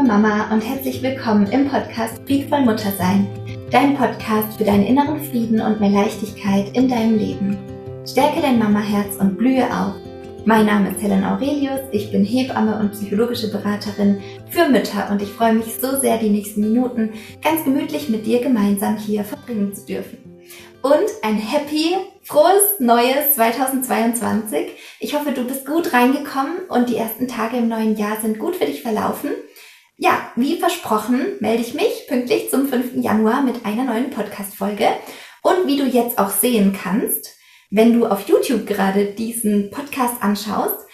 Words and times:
liebe 0.00 0.12
Mama 0.12 0.50
und 0.50 0.62
herzlich 0.62 1.02
willkommen 1.02 1.46
im 1.52 1.68
Podcast 1.68 2.22
Friedvoll 2.24 2.60
Muttersein, 2.60 3.26
dein 3.70 3.94
Podcast 3.94 4.56
für 4.56 4.64
deinen 4.64 4.86
inneren 4.86 5.22
Frieden 5.24 5.60
und 5.60 5.78
mehr 5.78 5.90
Leichtigkeit 5.90 6.74
in 6.74 6.88
deinem 6.88 7.18
Leben. 7.18 7.58
Stärke 8.06 8.40
dein 8.40 8.58
Mamaherz 8.58 9.16
und 9.16 9.36
blühe 9.36 9.64
auf. 9.66 9.94
Mein 10.46 10.64
Name 10.64 10.90
ist 10.90 11.02
Helen 11.02 11.22
Aurelius, 11.22 11.80
ich 11.92 12.10
bin 12.10 12.24
Hebamme 12.24 12.78
und 12.78 12.92
psychologische 12.92 13.50
Beraterin 13.50 14.22
für 14.48 14.70
Mütter 14.70 15.08
und 15.10 15.20
ich 15.20 15.28
freue 15.28 15.52
mich 15.52 15.74
so 15.78 15.98
sehr, 15.98 16.16
die 16.16 16.30
nächsten 16.30 16.62
Minuten 16.62 17.10
ganz 17.42 17.64
gemütlich 17.64 18.08
mit 18.08 18.24
dir 18.24 18.40
gemeinsam 18.40 18.96
hier 18.96 19.22
verbringen 19.22 19.74
zu 19.74 19.84
dürfen. 19.84 20.18
Und 20.82 21.10
ein 21.22 21.36
happy, 21.36 21.96
frohes 22.22 22.78
neues 22.78 23.34
2022. 23.34 24.68
Ich 24.98 25.14
hoffe, 25.14 25.32
du 25.32 25.44
bist 25.44 25.66
gut 25.66 25.92
reingekommen 25.92 26.56
und 26.70 26.88
die 26.88 26.96
ersten 26.96 27.28
Tage 27.28 27.58
im 27.58 27.68
neuen 27.68 27.96
Jahr 27.96 28.16
sind 28.22 28.38
gut 28.38 28.56
für 28.56 28.64
dich 28.64 28.80
verlaufen. 28.80 29.30
Ja, 30.02 30.32
wie 30.34 30.58
versprochen, 30.58 31.36
melde 31.40 31.60
ich 31.60 31.74
mich 31.74 32.06
pünktlich 32.08 32.48
zum 32.48 32.68
5. 32.68 33.04
Januar 33.04 33.42
mit 33.42 33.66
einer 33.66 33.84
neuen 33.84 34.08
Podcast-Folge. 34.08 34.88
Und 35.42 35.66
wie 35.66 35.76
du 35.76 35.84
jetzt 35.84 36.18
auch 36.18 36.30
sehen 36.30 36.72
kannst, 36.72 37.36
wenn 37.70 37.92
du 37.92 38.06
auf 38.06 38.26
YouTube 38.26 38.66
gerade 38.66 39.12
diesen 39.12 39.70
Podcast 39.70 40.22
anschaust, 40.22 40.86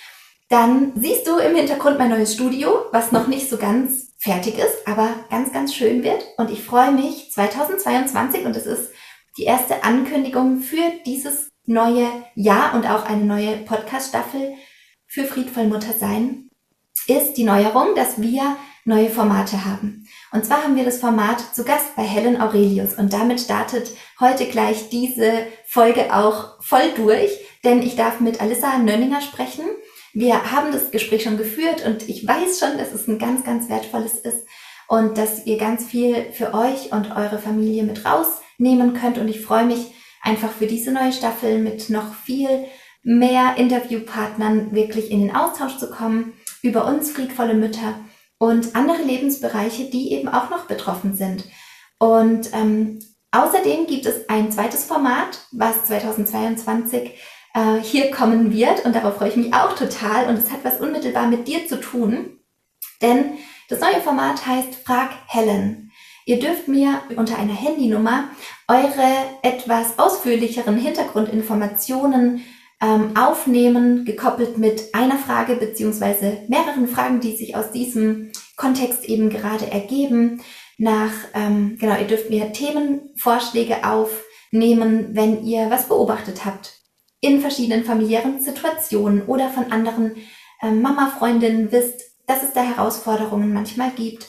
dann 0.49 0.91
siehst 0.97 1.25
du 1.29 1.37
im 1.37 1.55
Hintergrund 1.55 2.01
mein 2.01 2.11
neues 2.11 2.35
Studio, 2.35 2.87
was 2.91 3.13
noch 3.13 3.29
nicht 3.29 3.49
so 3.49 3.59
ganz 3.59 4.13
fertig 4.19 4.59
ist, 4.59 4.89
aber 4.89 5.09
ganz, 5.31 5.53
ganz 5.53 5.73
schön 5.73 6.03
wird. 6.03 6.25
Und 6.37 6.51
ich 6.51 6.65
freue 6.65 6.91
mich 6.91 7.31
2022 7.31 8.45
und 8.45 8.57
es 8.57 8.67
ist 8.67 8.91
die 9.39 9.45
erste 9.45 9.85
Ankündigung 9.85 10.63
für 10.63 10.83
dieses 11.07 11.53
neue 11.65 12.09
Jahr 12.35 12.75
und 12.75 12.85
auch 12.91 13.05
eine 13.05 13.25
neue 13.25 13.59
Podcast-Staffel 13.59 14.55
für 15.07 15.23
Friedvoll 15.23 15.69
Muttersein 15.69 16.51
ist 17.07 17.35
die 17.35 17.45
Neuerung, 17.45 17.95
dass 17.95 18.21
wir 18.21 18.57
neue 18.87 19.11
Formate 19.11 19.65
haben. 19.65 20.07
Und 20.33 20.47
zwar 20.47 20.63
haben 20.63 20.77
wir 20.77 20.85
das 20.85 21.01
Format 21.01 21.55
zu 21.55 21.65
Gast 21.65 21.97
bei 21.97 22.05
Helen 22.05 22.41
Aurelius 22.41 22.95
und 22.95 23.13
damit 23.13 23.41
startet 23.41 23.91
heute 24.21 24.47
gleich 24.47 24.89
diese 24.89 25.33
Folge 25.67 26.15
auch 26.15 26.63
voll 26.63 26.93
durch, 26.95 27.31
denn 27.65 27.83
ich 27.83 27.97
darf 27.97 28.21
mit 28.21 28.41
Alissa 28.41 28.79
Nönninger 28.79 29.21
sprechen. 29.21 29.65
Wir 30.15 30.53
haben 30.53 30.71
das 30.73 30.93
Gespräch 30.93 31.25
schon 31.25 31.37
geführt 31.37 31.85
und 31.85 32.09
ich 32.09 32.27
weiß 32.27 32.61
schon, 32.61 32.79
dass 32.79 32.93
es 32.93 33.09
ein 33.09 33.19
ganz, 33.19 33.45
ganz 33.45 33.69
wertvolles 33.69 34.15
ist 34.15 34.47
und 34.87 35.19
dass 35.19 35.47
ihr 35.47 35.59
ganz 35.59 35.85
viel 35.85 36.31
für 36.33 36.55
euch 36.55 36.93
und 36.93 37.11
eure 37.11 37.39
Familie 37.39 37.83
mit 37.83 38.05
rausnehmen 38.05 38.95
könnt 38.95 39.19
und 39.19 39.27
ich 39.27 39.41
freue 39.41 39.67
mich 39.67 39.93
einfach 40.23 40.53
für 40.53 40.67
diese 40.67 40.93
neue 40.93 41.13
Staffel 41.13 41.59
mit 41.59 41.91
noch 41.91 42.15
viel 42.15 42.67
mehr 43.03 43.57
Interviewpartnern 43.57 44.73
wirklich 44.73 45.11
in 45.11 45.21
den 45.21 45.35
Austausch 45.35 45.77
zu 45.77 45.91
kommen 45.91 46.35
über 46.63 46.87
uns 46.87 47.11
friedvolle 47.11 47.55
Mütter 47.55 47.95
und 48.39 48.75
andere 48.75 49.03
Lebensbereiche, 49.03 49.85
die 49.85 50.13
eben 50.13 50.29
auch 50.29 50.51
noch 50.51 50.67
betroffen 50.67 51.15
sind. 51.17 51.45
Und 51.99 52.53
ähm, 52.53 52.99
außerdem 53.31 53.87
gibt 53.87 54.07
es 54.07 54.29
ein 54.29 54.53
zweites 54.53 54.85
Format, 54.85 55.41
was 55.53 55.87
2022 55.87 57.13
äh, 57.55 57.81
hier 57.83 58.11
kommen 58.11 58.53
wird 58.53 58.85
und 58.85 58.95
darauf 58.95 59.17
freue 59.17 59.31
ich 59.31 59.37
mich 59.37 59.55
auch 59.55 59.75
total 59.75 60.29
und 60.29 60.37
es 60.37 60.51
hat 60.51 60.65
was 60.65 60.81
unmittelbar 60.81 61.29
mit 61.29 61.49
dir 61.49 61.67
zu 61.67 61.81
tun, 61.81 62.39
denn 63.01 63.39
das 63.69 63.81
neue 63.81 64.01
Format 64.01 64.47
heißt 64.47 64.75
Frag 64.85 65.11
Helen. 65.27 65.91
Ihr 66.27 66.39
dürft 66.39 66.69
mir 66.69 67.03
unter 67.17 67.39
einer 67.39 67.55
Handynummer 67.55 68.25
eure 68.69 69.07
etwas 69.43 69.99
ausführlicheren 69.99 70.77
Hintergrundinformationen 70.77 72.45
ähm, 72.81 73.17
aufnehmen, 73.17 74.05
gekoppelt 74.05 74.59
mit 74.59 74.95
einer 74.95 75.19
Frage 75.19 75.57
beziehungsweise 75.57 76.39
mehreren 76.49 76.89
Fragen, 76.89 77.21
die 77.21 77.37
sich 77.37 77.57
aus 77.57 77.71
diesem 77.71 78.33
Kontext 78.57 79.05
eben 79.05 79.31
gerade 79.31 79.71
ergeben. 79.71 80.43
Nach, 80.79 81.13
ähm, 81.35 81.77
genau, 81.81 81.99
ihr 81.99 82.07
dürft 82.07 82.29
mir 82.29 82.53
Themenvorschläge 82.53 83.85
aufnehmen, 83.85 85.11
wenn 85.13 85.45
ihr 85.45 85.71
was 85.71 85.89
beobachtet 85.89 86.45
habt 86.45 86.75
in 87.21 87.41
verschiedenen 87.41 87.85
familiären 87.85 88.41
Situationen 88.41 89.23
oder 89.23 89.49
von 89.49 89.73
anderen 89.73 90.17
ähm, 90.63 90.83
Mama-Freundinnen 90.83 91.73
wisst, 91.73 92.03
dass 92.27 92.43
es 92.43 92.53
da 92.53 92.63
Herausforderungen 92.63 93.53
manchmal 93.53 93.91
gibt 93.91 94.29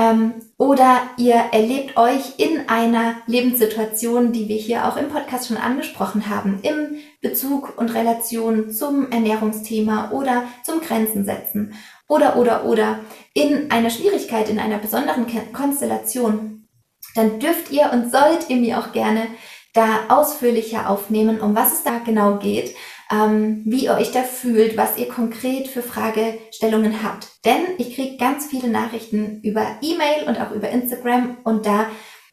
ähm, 0.00 0.34
oder 0.56 1.02
ihr 1.18 1.34
erlebt 1.34 1.96
euch 1.96 2.38
in 2.38 2.68
einer 2.68 3.16
Lebenssituation, 3.26 4.32
die 4.32 4.48
wir 4.48 4.56
hier 4.56 4.88
auch 4.88 4.96
im 4.96 5.08
Podcast 5.08 5.48
schon 5.48 5.56
angesprochen 5.56 6.28
haben, 6.28 6.60
im 6.62 6.96
Bezug 7.20 7.78
und 7.78 7.94
Relation 7.94 8.70
zum 8.70 9.10
Ernährungsthema 9.10 10.10
oder 10.12 10.44
zum 10.64 10.80
Grenzen 10.80 11.24
setzen 11.24 11.74
oder 12.08 12.36
oder 12.36 12.64
oder 12.64 13.00
in 13.34 13.70
einer 13.70 13.90
Schwierigkeit, 13.90 14.48
in 14.48 14.58
einer 14.58 14.78
besonderen 14.78 15.26
Konstellation, 15.52 16.68
dann 17.14 17.38
dürft 17.38 17.70
ihr 17.70 17.90
und 17.92 18.10
sollt 18.10 18.48
ihr 18.48 18.56
mir 18.56 18.78
auch 18.78 18.92
gerne 18.92 19.26
da 19.74 20.00
ausführlicher 20.08 20.88
aufnehmen, 20.88 21.40
um 21.40 21.54
was 21.54 21.72
es 21.72 21.82
da 21.84 21.98
genau 22.04 22.38
geht 22.38 22.74
ähm, 23.10 23.62
wie 23.64 23.84
ihr 23.84 23.94
euch 23.94 24.12
da 24.12 24.22
fühlt, 24.22 24.76
was 24.76 24.96
ihr 24.96 25.08
konkret 25.08 25.68
für 25.68 25.82
Fragestellungen 25.82 27.02
habt. 27.02 27.28
Denn 27.44 27.60
ich 27.78 27.94
kriege 27.94 28.16
ganz 28.16 28.46
viele 28.46 28.68
Nachrichten 28.68 29.40
über 29.42 29.66
E-Mail 29.82 30.28
und 30.28 30.40
auch 30.40 30.52
über 30.52 30.70
Instagram 30.70 31.38
und 31.42 31.66
da 31.66 31.86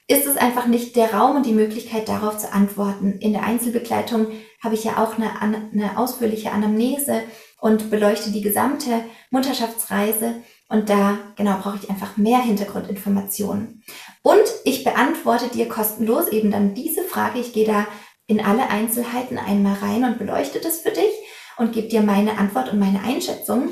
ist 0.07 0.25
es 0.25 0.38
einfach 0.38 0.68
nicht 0.68 0.95
der 0.95 1.13
Raum 1.13 1.35
und 1.35 1.45
die 1.45 1.53
Möglichkeit, 1.53 2.07
darauf 2.07 2.38
zu 2.38 2.51
antworten. 2.51 3.19
In 3.19 3.34
der 3.34 3.44
Einzelbegleitung 3.44 4.28
habe 4.63 4.75
ich 4.75 4.85
ja 4.85 5.03
auch 5.03 5.18
eine, 5.18 5.41
eine 5.41 5.97
ausführliche 5.97 6.51
Anamnese 6.51 7.23
und 7.59 7.90
beleuchte 7.90 8.31
die 8.31 8.41
gesamte 8.41 9.01
Mutterschaftsreise. 9.31 10.35
Und 10.69 10.90
da, 10.90 11.18
genau, 11.35 11.57
brauche 11.62 11.79
ich 11.81 11.90
einfach 11.90 12.18
mehr 12.18 12.40
Hintergrundinformationen. 12.40 13.84
Und 14.22 14.45
ich 14.63 14.84
beantworte 14.84 15.50
dir 15.50 15.68
kostenlos 15.68 16.28
eben 16.29 16.51
dann 16.51 16.74
diese 16.74 17.03
Frage. 17.03 17.39
Ich 17.39 17.53
gehe 17.53 17.66
da 17.66 17.85
in 18.28 18.44
alle 18.44 18.69
Einzelheiten 18.69 19.38
einmal 19.38 19.75
rein 19.75 20.03
und 20.03 20.19
beleuchte 20.19 20.59
das 20.59 20.79
für 20.79 20.91
dich 20.91 21.12
und 21.57 21.74
gebe 21.74 21.88
dir 21.88 22.01
meine 22.01 22.38
Antwort 22.38 22.72
und 22.72 22.79
meine 22.79 23.01
Einschätzung. 23.03 23.69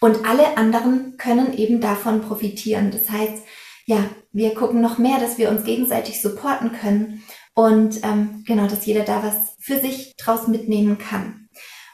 Und 0.00 0.26
alle 0.26 0.56
anderen 0.56 1.16
können 1.18 1.56
eben 1.56 1.80
davon 1.80 2.22
profitieren. 2.22 2.90
Das 2.90 3.10
heißt, 3.10 3.44
ja, 3.86 4.04
wir 4.32 4.54
gucken 4.54 4.80
noch 4.80 4.98
mehr, 4.98 5.18
dass 5.18 5.38
wir 5.38 5.50
uns 5.50 5.64
gegenseitig 5.64 6.22
supporten 6.22 6.72
können 6.72 7.22
und 7.54 8.02
ähm, 8.02 8.44
genau, 8.46 8.66
dass 8.66 8.86
jeder 8.86 9.04
da 9.04 9.22
was 9.22 9.56
für 9.58 9.78
sich 9.78 10.14
draus 10.16 10.48
mitnehmen 10.48 10.98
kann. 10.98 11.48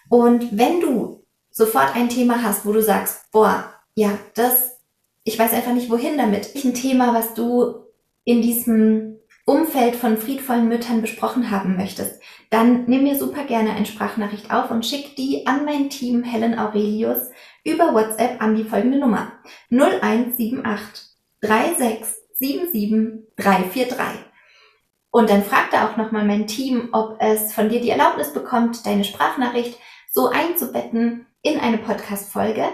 Und 0.09 0.56
wenn 0.56 0.81
du 0.81 1.25
sofort 1.50 1.94
ein 1.97 2.09
Thema 2.09 2.43
hast, 2.43 2.65
wo 2.65 2.72
du 2.72 2.82
sagst, 2.82 3.31
boah, 3.32 3.72
ja, 3.94 4.16
das, 4.34 4.78
ich 5.25 5.38
weiß 5.38 5.53
einfach 5.53 5.72
nicht 5.72 5.91
wohin 5.91 6.16
damit. 6.16 6.54
Ein 6.65 6.75
Thema, 6.75 7.12
was 7.12 7.34
du 7.34 7.84
in 8.25 8.41
diesem 8.43 9.19
Umfeld 9.44 9.97
von 9.97 10.16
friedvollen 10.16 10.69
Müttern 10.69 11.00
besprochen 11.00 11.50
haben 11.50 11.76
möchtest, 11.76 12.20
dann 12.50 12.84
nimm 12.84 13.03
mir 13.03 13.19
super 13.19 13.44
gerne 13.44 13.72
eine 13.72 13.87
Sprachnachricht 13.87 14.53
auf 14.53 14.70
und 14.70 14.87
schick 14.87 15.16
die 15.16 15.47
an 15.47 15.65
mein 15.65 15.91
Team 15.91 16.22
Helen 16.22 16.59
Aurelius 16.59 17.31
über 17.65 17.93
WhatsApp 17.94 18.41
an 18.41 18.55
die 18.55 18.65
folgende 18.65 18.99
Nummer 18.99 19.32
0178 19.70 21.09
3677 21.41 22.18
343. 22.41 24.25
Und 25.10 25.31
dann 25.31 25.43
fragt 25.43 25.72
da 25.72 25.88
auch 25.88 25.97
nochmal 25.97 26.25
mein 26.25 26.47
Team, 26.47 26.91
ob 26.93 27.16
es 27.21 27.53
von 27.53 27.69
dir 27.69 27.81
die 27.81 27.91
Erlaubnis 27.91 28.32
bekommt, 28.32 28.87
deine 28.87 29.04
Sprachnachricht 29.04 29.78
so 30.10 30.28
einzubetten 30.28 31.26
in 31.43 31.59
eine 31.59 31.78
Podcast-Folge. 31.78 32.65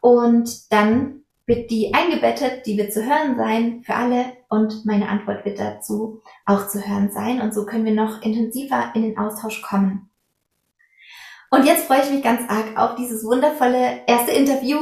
Und 0.00 0.72
dann 0.72 1.24
wird 1.46 1.70
die 1.70 1.92
eingebettet, 1.92 2.66
die 2.66 2.78
wird 2.78 2.92
zu 2.92 3.04
hören 3.04 3.36
sein 3.36 3.82
für 3.84 3.94
alle 3.94 4.24
und 4.48 4.86
meine 4.86 5.08
Antwort 5.08 5.44
wird 5.44 5.58
dazu 5.58 6.22
auch 6.46 6.68
zu 6.68 6.86
hören 6.86 7.10
sein 7.12 7.40
und 7.42 7.52
so 7.52 7.66
können 7.66 7.84
wir 7.84 7.92
noch 7.92 8.22
intensiver 8.22 8.92
in 8.94 9.02
den 9.02 9.18
Austausch 9.18 9.60
kommen. 9.60 10.08
Und 11.50 11.66
jetzt 11.66 11.86
freue 11.86 12.02
ich 12.02 12.10
mich 12.10 12.22
ganz 12.22 12.48
arg 12.48 12.76
auf 12.76 12.96
dieses 12.96 13.24
wundervolle 13.24 14.00
erste 14.06 14.32
Interview. 14.32 14.78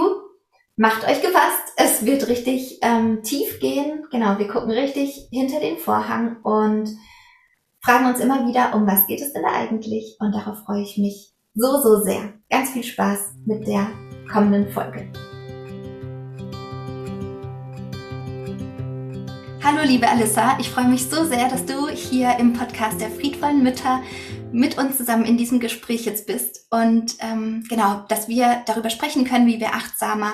Macht 0.77 1.07
euch 1.07 1.21
gefasst, 1.21 1.75
es 1.77 2.07
wird 2.07 2.29
richtig 2.29 2.79
ähm, 2.81 3.23
tief 3.23 3.61
gehen. 3.61 4.07
Genau, 4.11 4.39
wir 4.39 4.49
gucken 4.49 4.71
richtig 4.71 5.29
hinter 5.31 5.61
den 5.61 5.77
Vorhang 5.77 6.39
und 6.43 6.89
fragen 7.85 8.07
uns 8.07 8.21
immer 8.21 8.49
wieder, 8.49 8.75
um 8.75 8.87
was 8.87 9.07
geht 9.07 9.21
es 9.21 9.35
denn 9.35 9.45
eigentlich? 9.45 10.17
Und 10.19 10.35
darauf 10.35 10.61
freue 10.65 10.81
ich 10.81 10.97
mich 10.97 11.35
so, 11.53 11.79
so 11.83 12.03
sehr. 12.03 12.33
Ganz 12.49 12.71
viel 12.71 12.85
Spaß 12.85 13.35
mit 13.45 13.67
der 13.67 13.87
kommenden 14.33 14.73
Folge. 14.73 15.13
Hallo 19.63 19.83
liebe 19.85 20.09
Alissa, 20.09 20.57
ich 20.59 20.71
freue 20.71 20.89
mich 20.89 21.05
so 21.07 21.25
sehr, 21.25 21.51
dass 21.51 21.67
du 21.67 21.89
hier 21.89 22.39
im 22.39 22.55
Podcast 22.55 22.99
der 22.99 23.11
friedvollen 23.11 23.63
Mütter 23.63 24.01
mit 24.53 24.79
uns 24.79 24.97
zusammen 24.97 25.27
in 25.27 25.37
diesem 25.37 25.61
Gespräch 25.61 26.07
jetzt 26.07 26.27
bist 26.27 26.67
und 26.71 27.17
ähm, 27.21 27.63
genau, 27.69 28.05
dass 28.09 28.29
wir 28.29 28.63
darüber 28.67 28.91
sprechen 28.91 29.25
können, 29.25 29.47
wie 29.47 29.61
wir 29.61 29.75
achtsamer 29.75 30.33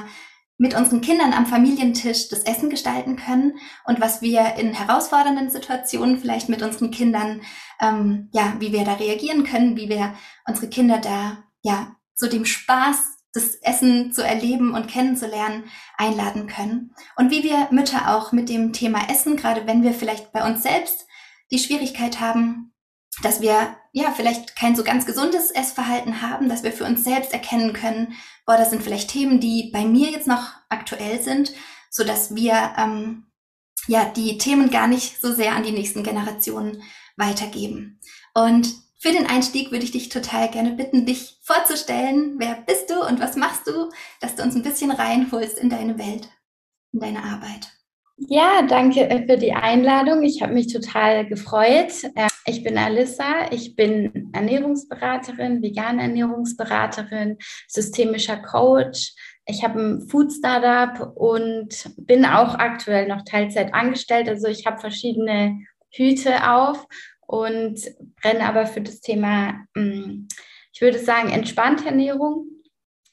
mit 0.59 0.75
unseren 0.75 1.01
Kindern 1.01 1.33
am 1.33 1.47
Familientisch 1.47 2.29
das 2.29 2.43
Essen 2.43 2.69
gestalten 2.69 3.17
können 3.17 3.59
und 3.85 4.01
was 4.01 4.21
wir 4.21 4.57
in 4.57 4.75
herausfordernden 4.75 5.51
Situationen 5.51 6.19
vielleicht 6.19 6.49
mit 6.49 6.63
unseren 6.63 6.91
Kindern, 6.91 7.43
ähm, 7.81 8.29
ja, 8.33 8.55
wie 8.59 8.73
wir 8.73 8.85
da 8.85 8.95
reagieren 8.95 9.45
können, 9.45 9.77
wie 9.77 9.89
wir 9.89 10.15
unsere 10.47 10.69
Kinder 10.69 10.99
da, 10.99 11.45
ja, 11.63 11.97
zu 12.15 12.29
dem 12.29 12.45
Spaß 12.45 13.19
das 13.33 13.55
Essen 13.57 14.13
zu 14.13 14.25
erleben 14.25 14.75
und 14.75 14.89
kennenzulernen, 14.89 15.65
einladen 15.97 16.49
können. 16.49 16.95
Und 17.17 17.31
wie 17.31 17.45
wir 17.45 17.69
Mütter 17.71 18.17
auch 18.17 18.33
mit 18.33 18.49
dem 18.49 18.73
Thema 18.73 19.09
Essen, 19.09 19.37
gerade 19.37 19.67
wenn 19.67 19.85
wir 19.85 19.95
vielleicht 19.95 20.33
bei 20.33 20.45
uns 20.45 20.63
selbst 20.63 21.07
die 21.53 21.59
Schwierigkeit 21.59 22.21
haben, 22.21 22.73
dass 23.23 23.41
wir 23.41 23.77
ja 23.93 24.11
vielleicht 24.11 24.57
kein 24.57 24.77
so 24.77 24.85
ganz 24.85 25.07
gesundes 25.07 25.51
Essverhalten 25.51 26.23
haben, 26.23 26.49
dass 26.49 26.63
wir 26.63 26.73
für 26.73 26.85
uns 26.85 27.05
selbst 27.05 27.33
erkennen 27.33 27.73
können, 27.73 28.15
boah, 28.49 28.57
das 28.57 28.71
sind 28.71 28.83
vielleicht 28.83 29.11
Themen, 29.11 29.41
die 29.41 29.71
bei 29.75 29.85
mir 29.85 30.11
jetzt 30.11 30.27
noch 30.27 30.55
aktuell 30.71 31.21
sind, 31.21 31.53
so 31.91 32.03
dass 32.03 32.35
wir 32.35 32.73
ähm, 32.79 33.27
ja 33.89 34.07
die 34.07 34.39
Themen 34.39 34.71
gar 34.71 34.87
nicht 34.87 35.21
so 35.21 35.35
sehr 35.35 35.55
an 35.55 35.65
die 35.65 35.71
nächsten 35.71 36.03
Generationen 36.03 36.83
weitergeben. 37.19 38.01
Und 38.33 38.75
für 38.99 39.13
den 39.13 39.27
Einstieg 39.27 39.71
würde 39.71 39.85
ich 39.85 39.91
dich 39.91 40.09
total 40.09 40.49
gerne 40.51 40.73
bitten, 40.73 41.05
dich 41.05 41.39
vorzustellen. 41.43 42.37
Wer 42.39 42.55
bist 42.55 42.89
du 42.89 43.07
und 43.07 43.21
was 43.21 43.37
machst 43.37 43.67
du, 43.67 43.91
dass 44.21 44.35
du 44.35 44.43
uns 44.43 44.57
ein 44.57 44.63
bisschen 44.63 44.93
reinholst 44.93 45.59
in 45.59 45.69
deine 45.69 45.99
Welt, 45.99 46.31
in 46.93 47.01
deine 47.01 47.25
Arbeit. 47.25 47.78
Ja, 48.21 48.63
danke 48.63 49.09
äh, 49.09 49.27
für 49.27 49.39
die 49.39 49.53
Einladung. 49.53 50.25
Ich 50.25 50.43
habe 50.43 50.53
mich 50.53 50.73
total 50.73 51.25
gefreut. 51.27 51.93
Äh, 52.17 52.29
ich 52.47 52.65
bin 52.65 52.77
Alissa, 52.77 53.53
ich 53.53 53.77
bin 53.77 54.31
Ernährungsberaterin, 54.33 55.63
vegane 55.63 56.03
Ernährungsberaterin, 56.03 57.39
systemischer 57.69 58.39
Coach. 58.39 59.15
Ich 59.47 59.63
habe 59.63 59.81
ein 59.81 60.09
Food 60.09 60.33
Startup 60.33 61.13
und 61.17 61.69
bin 61.97 62.25
auch 62.25 62.57
aktuell 62.57 63.07
noch 63.07 63.23
Teilzeit 63.25 63.73
angestellt. 63.73 64.29
Also 64.29 64.49
ich 64.49 64.67
habe 64.67 64.81
verschiedene 64.81 65.61
Hüte 65.95 66.51
auf 66.51 66.89
und 67.25 67.81
brenne 68.21 68.47
aber 68.47 68.67
für 68.67 68.81
das 68.81 69.01
Thema, 69.01 69.65
mm, 69.75 70.27
ich 70.73 70.81
würde 70.81 70.99
sagen, 70.99 71.31
entspannte 71.31 71.87
Ernährung. 71.87 72.47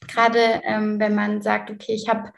Gerade 0.08 0.62
ähm, 0.64 0.98
wenn 0.98 1.14
man 1.14 1.42
sagt, 1.42 1.70
okay, 1.70 1.94
ich 1.94 2.08
habe 2.08 2.32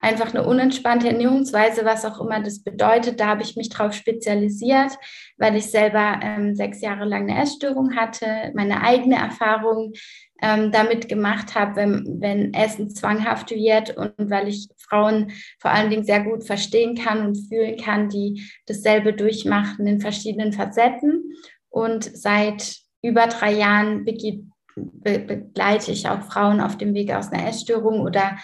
einfach 0.00 0.34
eine 0.34 0.44
unentspannte 0.44 1.08
Ernährungsweise, 1.08 1.84
was 1.84 2.04
auch 2.04 2.20
immer 2.20 2.40
das 2.40 2.62
bedeutet. 2.62 3.20
Da 3.20 3.26
habe 3.26 3.42
ich 3.42 3.56
mich 3.56 3.68
drauf 3.68 3.92
spezialisiert, 3.92 4.92
weil 5.36 5.56
ich 5.56 5.70
selber 5.70 6.20
ähm, 6.22 6.54
sechs 6.54 6.80
Jahre 6.80 7.04
lang 7.04 7.28
eine 7.28 7.42
Essstörung 7.42 7.96
hatte, 7.96 8.52
meine 8.54 8.82
eigene 8.82 9.16
Erfahrung 9.16 9.92
ähm, 10.40 10.70
damit 10.70 11.08
gemacht 11.08 11.54
habe, 11.54 11.76
wenn, 11.76 12.20
wenn 12.20 12.54
Essen 12.54 12.90
zwanghaft 12.90 13.50
wird 13.50 13.96
und 13.96 14.30
weil 14.30 14.48
ich 14.48 14.68
Frauen 14.76 15.32
vor 15.58 15.72
allen 15.72 15.90
Dingen 15.90 16.04
sehr 16.04 16.22
gut 16.22 16.44
verstehen 16.44 16.94
kann 16.94 17.26
und 17.26 17.48
fühlen 17.48 17.76
kann, 17.76 18.08
die 18.08 18.48
dasselbe 18.66 19.12
durchmachen 19.12 19.86
in 19.86 20.00
verschiedenen 20.00 20.52
Facetten. 20.52 21.32
Und 21.70 22.04
seit 22.04 22.76
über 23.02 23.26
drei 23.26 23.52
Jahren 23.52 24.04
begleite 24.04 25.92
ich 25.92 26.08
auch 26.08 26.22
Frauen 26.22 26.60
auf 26.60 26.76
dem 26.78 26.94
Weg 26.94 27.12
aus 27.12 27.32
einer 27.32 27.48
Essstörung 27.48 28.00
oder 28.00 28.38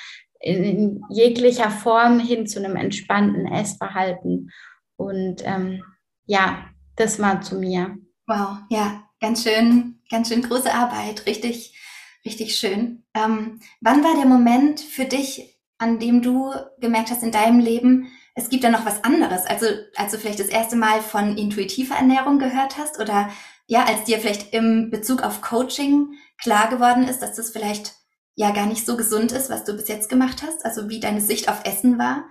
in, 0.44 1.02
jeglicher 1.10 1.70
Form 1.70 2.18
hin 2.18 2.46
zu 2.46 2.58
einem 2.58 2.76
entspannten 2.76 3.46
Essverhalten. 3.46 4.50
Und 4.96 5.42
ähm, 5.44 5.82
ja, 6.26 6.66
das 6.96 7.18
war 7.18 7.40
zu 7.40 7.56
mir. 7.56 7.96
Wow, 8.26 8.58
ja, 8.70 9.04
ganz 9.20 9.42
schön, 9.42 10.00
ganz 10.10 10.28
schön 10.28 10.42
große 10.42 10.72
Arbeit, 10.72 11.26
richtig, 11.26 11.78
richtig 12.24 12.56
schön. 12.56 13.04
Ähm, 13.14 13.60
wann 13.80 14.04
war 14.04 14.14
der 14.16 14.26
Moment 14.26 14.80
für 14.80 15.04
dich, 15.04 15.58
an 15.78 15.98
dem 15.98 16.22
du 16.22 16.52
gemerkt 16.78 17.10
hast 17.10 17.22
in 17.22 17.32
deinem 17.32 17.58
Leben, 17.58 18.08
es 18.34 18.48
gibt 18.48 18.64
da 18.64 18.70
noch 18.70 18.84
was 18.84 19.04
anderes? 19.04 19.46
Also, 19.46 19.66
als 19.96 20.12
du 20.12 20.18
vielleicht 20.18 20.40
das 20.40 20.48
erste 20.48 20.76
Mal 20.76 21.00
von 21.00 21.36
intuitiver 21.36 21.94
Ernährung 21.94 22.38
gehört 22.38 22.78
hast 22.78 23.00
oder 23.00 23.30
ja, 23.66 23.84
als 23.84 24.04
dir 24.04 24.18
vielleicht 24.18 24.52
im 24.52 24.90
Bezug 24.90 25.22
auf 25.22 25.40
Coaching 25.40 26.14
klar 26.38 26.68
geworden 26.68 27.04
ist, 27.04 27.20
dass 27.20 27.34
das 27.36 27.50
vielleicht 27.50 27.94
ja 28.36 28.50
gar 28.50 28.66
nicht 28.66 28.84
so 28.84 28.96
gesund 28.96 29.32
ist, 29.32 29.50
was 29.50 29.64
du 29.64 29.74
bis 29.74 29.88
jetzt 29.88 30.08
gemacht 30.08 30.42
hast, 30.42 30.64
also 30.64 30.88
wie 30.88 31.00
deine 31.00 31.20
Sicht 31.20 31.48
auf 31.48 31.64
Essen 31.64 31.98
war. 31.98 32.28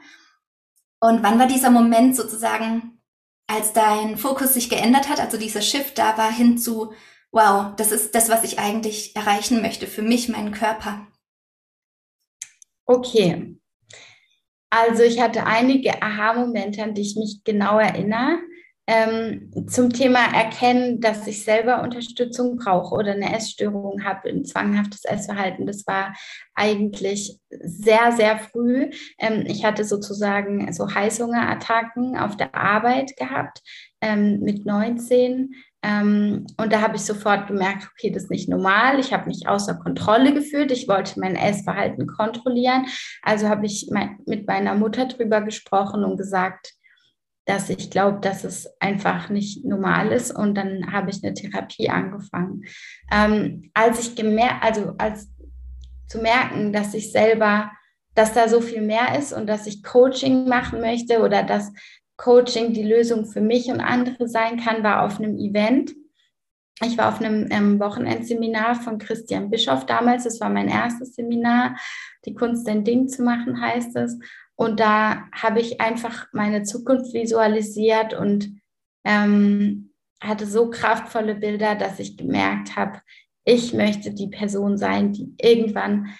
Und 0.99 1.23
wann 1.23 1.39
war 1.39 1.47
dieser 1.47 1.69
Moment 1.69 2.15
sozusagen, 2.15 3.01
als 3.47 3.73
dein 3.73 4.17
Fokus 4.17 4.53
sich 4.53 4.69
geändert 4.69 5.09
hat, 5.09 5.19
also 5.19 5.37
dieser 5.37 5.61
Shift 5.61 5.97
da 5.97 6.17
war 6.17 6.31
hin 6.31 6.57
zu, 6.57 6.93
wow, 7.31 7.75
das 7.75 7.91
ist 7.91 8.15
das, 8.15 8.29
was 8.29 8.43
ich 8.43 8.59
eigentlich 8.59 9.15
erreichen 9.15 9.61
möchte 9.61 9.87
für 9.87 10.01
mich, 10.01 10.29
meinen 10.29 10.53
Körper? 10.53 11.07
Okay. 12.85 13.57
Also 14.69 15.03
ich 15.03 15.21
hatte 15.21 15.45
einige 15.45 16.01
Aha-Momente, 16.01 16.83
an 16.83 16.93
die 16.93 17.01
ich 17.01 17.15
mich 17.15 17.41
genau 17.43 17.79
erinnere 17.79 18.39
ähm, 18.85 19.51
zum 19.67 19.93
Thema 19.93 20.19
erkennen, 20.33 20.99
dass 20.99 21.25
ich 21.25 21.43
selber 21.43 21.81
Unterstützung 21.83 22.57
brauche 22.57 22.95
oder 22.95 23.13
eine 23.13 23.33
Essstörung 23.33 24.03
habe, 24.03 24.29
ein 24.29 24.43
zwanghaftes 24.43 25.05
Essverhalten. 25.05 25.65
Das 25.65 25.87
war 25.87 26.13
eigentlich 26.53 27.39
sehr, 27.49 28.11
sehr 28.11 28.39
früh. 28.39 28.89
Ähm, 29.19 29.45
ich 29.47 29.63
hatte 29.63 29.85
sozusagen 29.85 30.71
so 30.73 30.93
Heißhungerattacken 30.93 32.17
auf 32.17 32.35
der 32.35 32.55
Arbeit 32.55 33.15
gehabt 33.15 33.61
ähm, 34.01 34.41
mit 34.41 34.65
19. 34.65 35.53
Ähm, 35.81 36.45
und 36.57 36.73
da 36.73 36.81
habe 36.81 36.97
ich 36.97 37.03
sofort 37.03 37.47
gemerkt, 37.47 37.89
okay, 37.91 38.11
das 38.11 38.23
ist 38.23 38.31
nicht 38.31 38.49
normal. 38.49 38.99
Ich 38.99 39.13
habe 39.13 39.27
mich 39.27 39.47
außer 39.47 39.75
Kontrolle 39.75 40.33
gefühlt. 40.33 40.73
Ich 40.73 40.89
wollte 40.89 41.21
mein 41.21 41.37
Essverhalten 41.37 42.05
kontrollieren. 42.07 42.85
Also 43.21 43.47
habe 43.47 43.65
ich 43.65 43.87
mein, 43.91 44.17
mit 44.25 44.45
meiner 44.45 44.75
Mutter 44.75 45.05
drüber 45.05 45.39
gesprochen 45.41 46.03
und 46.03 46.17
gesagt, 46.17 46.73
dass 47.45 47.69
ich 47.69 47.89
glaube, 47.89 48.19
dass 48.21 48.43
es 48.43 48.69
einfach 48.79 49.29
nicht 49.29 49.65
normal 49.65 50.11
ist. 50.11 50.31
Und 50.31 50.55
dann 50.55 50.91
habe 50.91 51.09
ich 51.09 51.23
eine 51.23 51.33
Therapie 51.33 51.89
angefangen. 51.89 52.63
Ähm, 53.11 53.69
als 53.73 53.99
ich 53.99 54.15
gemerkt, 54.15 54.63
also 54.63 54.93
als 54.97 55.29
zu 56.07 56.19
merken, 56.19 56.71
dass 56.71 56.93
ich 56.93 57.11
selber, 57.11 57.71
dass 58.15 58.33
da 58.33 58.47
so 58.47 58.61
viel 58.61 58.81
mehr 58.81 59.17
ist 59.17 59.33
und 59.33 59.47
dass 59.47 59.67
ich 59.67 59.83
Coaching 59.83 60.47
machen 60.47 60.79
möchte 60.79 61.21
oder 61.21 61.43
dass 61.43 61.71
Coaching 62.17 62.73
die 62.73 62.83
Lösung 62.83 63.25
für 63.25 63.41
mich 63.41 63.69
und 63.69 63.81
andere 63.81 64.27
sein 64.27 64.59
kann, 64.59 64.83
war 64.83 65.03
auf 65.03 65.19
einem 65.19 65.37
Event. 65.37 65.93
Ich 66.81 66.97
war 66.97 67.09
auf 67.09 67.21
einem 67.21 67.47
ähm, 67.51 67.79
Wochenendseminar 67.79 68.75
von 68.75 68.97
Christian 68.97 69.49
Bischoff 69.49 69.85
damals. 69.85 70.23
Das 70.23 70.39
war 70.39 70.49
mein 70.49 70.69
erstes 70.69 71.15
Seminar. 71.15 71.75
Die 72.25 72.33
Kunst, 72.33 72.67
ein 72.67 72.83
Ding 72.83 73.07
zu 73.07 73.23
machen, 73.23 73.59
heißt 73.59 73.95
es. 73.95 74.17
Und 74.55 74.79
da 74.79 75.27
habe 75.31 75.59
ich 75.59 75.81
einfach 75.81 76.27
meine 76.31 76.63
Zukunft 76.63 77.13
visualisiert 77.13 78.13
und 78.13 78.61
ähm, 79.03 79.91
hatte 80.21 80.45
so 80.45 80.69
kraftvolle 80.69 81.35
Bilder, 81.35 81.75
dass 81.75 81.99
ich 81.99 82.17
gemerkt 82.17 82.75
habe, 82.75 83.01
ich 83.45 83.73
möchte 83.73 84.13
die 84.13 84.29
Person 84.29 84.77
sein, 84.77 85.11
die 85.11 85.33
irgendwann 85.37 86.13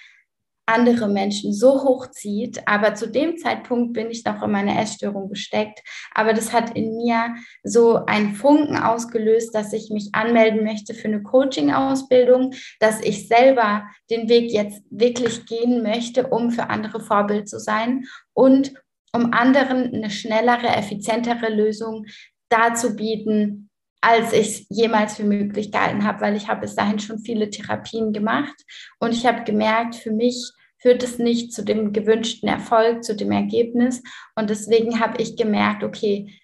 andere 0.65 1.07
Menschen 1.07 1.53
so 1.53 1.83
hochzieht. 1.83 2.67
Aber 2.67 2.95
zu 2.95 3.07
dem 3.07 3.37
Zeitpunkt 3.37 3.93
bin 3.93 4.09
ich 4.09 4.23
noch 4.23 4.41
in 4.41 4.51
meiner 4.51 4.79
Essstörung 4.79 5.29
gesteckt. 5.29 5.81
Aber 6.13 6.33
das 6.33 6.53
hat 6.53 6.75
in 6.75 6.95
mir 6.95 7.35
so 7.63 8.05
einen 8.05 8.33
Funken 8.33 8.77
ausgelöst, 8.77 9.53
dass 9.53 9.73
ich 9.73 9.89
mich 9.89 10.09
anmelden 10.13 10.63
möchte 10.63 10.93
für 10.93 11.07
eine 11.07 11.23
Coaching-Ausbildung, 11.23 12.53
dass 12.79 13.01
ich 13.01 13.27
selber 13.27 13.83
den 14.09 14.29
Weg 14.29 14.51
jetzt 14.51 14.83
wirklich 14.89 15.45
gehen 15.45 15.83
möchte, 15.83 16.27
um 16.27 16.51
für 16.51 16.69
andere 16.69 16.99
Vorbild 16.99 17.49
zu 17.49 17.59
sein 17.59 18.05
und 18.33 18.73
um 19.15 19.31
anderen 19.31 19.93
eine 19.93 20.09
schnellere, 20.09 20.67
effizientere 20.67 21.53
Lösung 21.53 22.05
darzubieten, 22.49 23.62
als 24.03 24.33
ich 24.33 24.47
es 24.47 24.65
jemals 24.69 25.15
für 25.15 25.23
möglich 25.23 25.71
gehalten 25.71 26.03
habe, 26.03 26.19
weil 26.19 26.35
ich 26.35 26.49
habe 26.49 26.61
bis 26.61 26.75
dahin 26.75 26.99
schon 26.99 27.19
viele 27.19 27.49
Therapien 27.49 28.11
gemacht 28.11 28.53
und 28.99 29.13
ich 29.13 29.25
habe 29.25 29.45
gemerkt, 29.45 29.95
für 29.95 30.11
mich 30.11 30.51
führt 30.77 31.01
es 31.03 31.19
nicht 31.19 31.53
zu 31.53 31.63
dem 31.63 31.93
gewünschten 31.93 32.49
Erfolg, 32.49 33.05
zu 33.05 33.15
dem 33.15 33.31
Ergebnis. 33.31 34.03
Und 34.35 34.49
deswegen 34.49 34.99
habe 34.99 35.21
ich 35.21 35.37
gemerkt, 35.37 35.85
okay, 35.85 36.37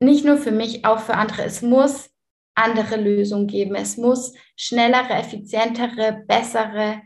nicht 0.00 0.24
nur 0.24 0.36
für 0.36 0.50
mich, 0.50 0.84
auch 0.84 0.98
für 0.98 1.14
andere, 1.14 1.44
es 1.44 1.62
muss 1.62 2.10
andere 2.56 2.96
Lösungen 2.96 3.46
geben, 3.46 3.76
es 3.76 3.96
muss 3.96 4.34
schnellere, 4.56 5.12
effizientere, 5.12 6.24
bessere, 6.26 7.02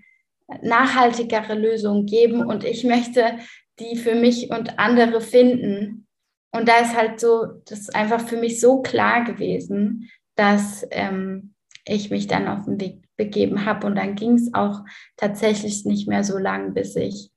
nachhaltigere 0.62 1.52
Lösungen 1.52 2.07
geben. 2.07 2.47
Und 2.47 2.64
ich 2.64 2.85
möchte 2.85 3.38
die 3.78 3.97
für 3.97 4.14
mich 4.14 4.50
und 4.50 4.78
andere 4.78 5.21
finden 5.21 6.07
und 6.52 6.69
da 6.69 6.78
ist 6.78 6.97
halt 6.97 7.21
so, 7.21 7.47
das 7.66 7.80
ist 7.80 7.95
einfach 7.95 8.21
für 8.21 8.37
mich 8.37 8.61
so 8.61 8.83
klar 8.83 9.25
gewesen, 9.25 10.11
dass 10.35 10.87
ähm, 10.90 11.54
ich 11.85 12.11
mich 12.11 12.26
dann 12.26 12.49
auf 12.49 12.64
den 12.64 12.80
Weg 12.80 13.02
begeben 13.16 13.64
habe. 13.64 13.87
Und 13.87 13.97
dann 13.97 14.16
ging 14.16 14.35
es 14.35 14.52
auch 14.54 14.80
tatsächlich 15.16 15.85
nicht 15.85 16.09
mehr 16.09 16.25
so 16.25 16.38
lang, 16.38 16.75
bis 16.75 16.97
ich, 16.97 17.30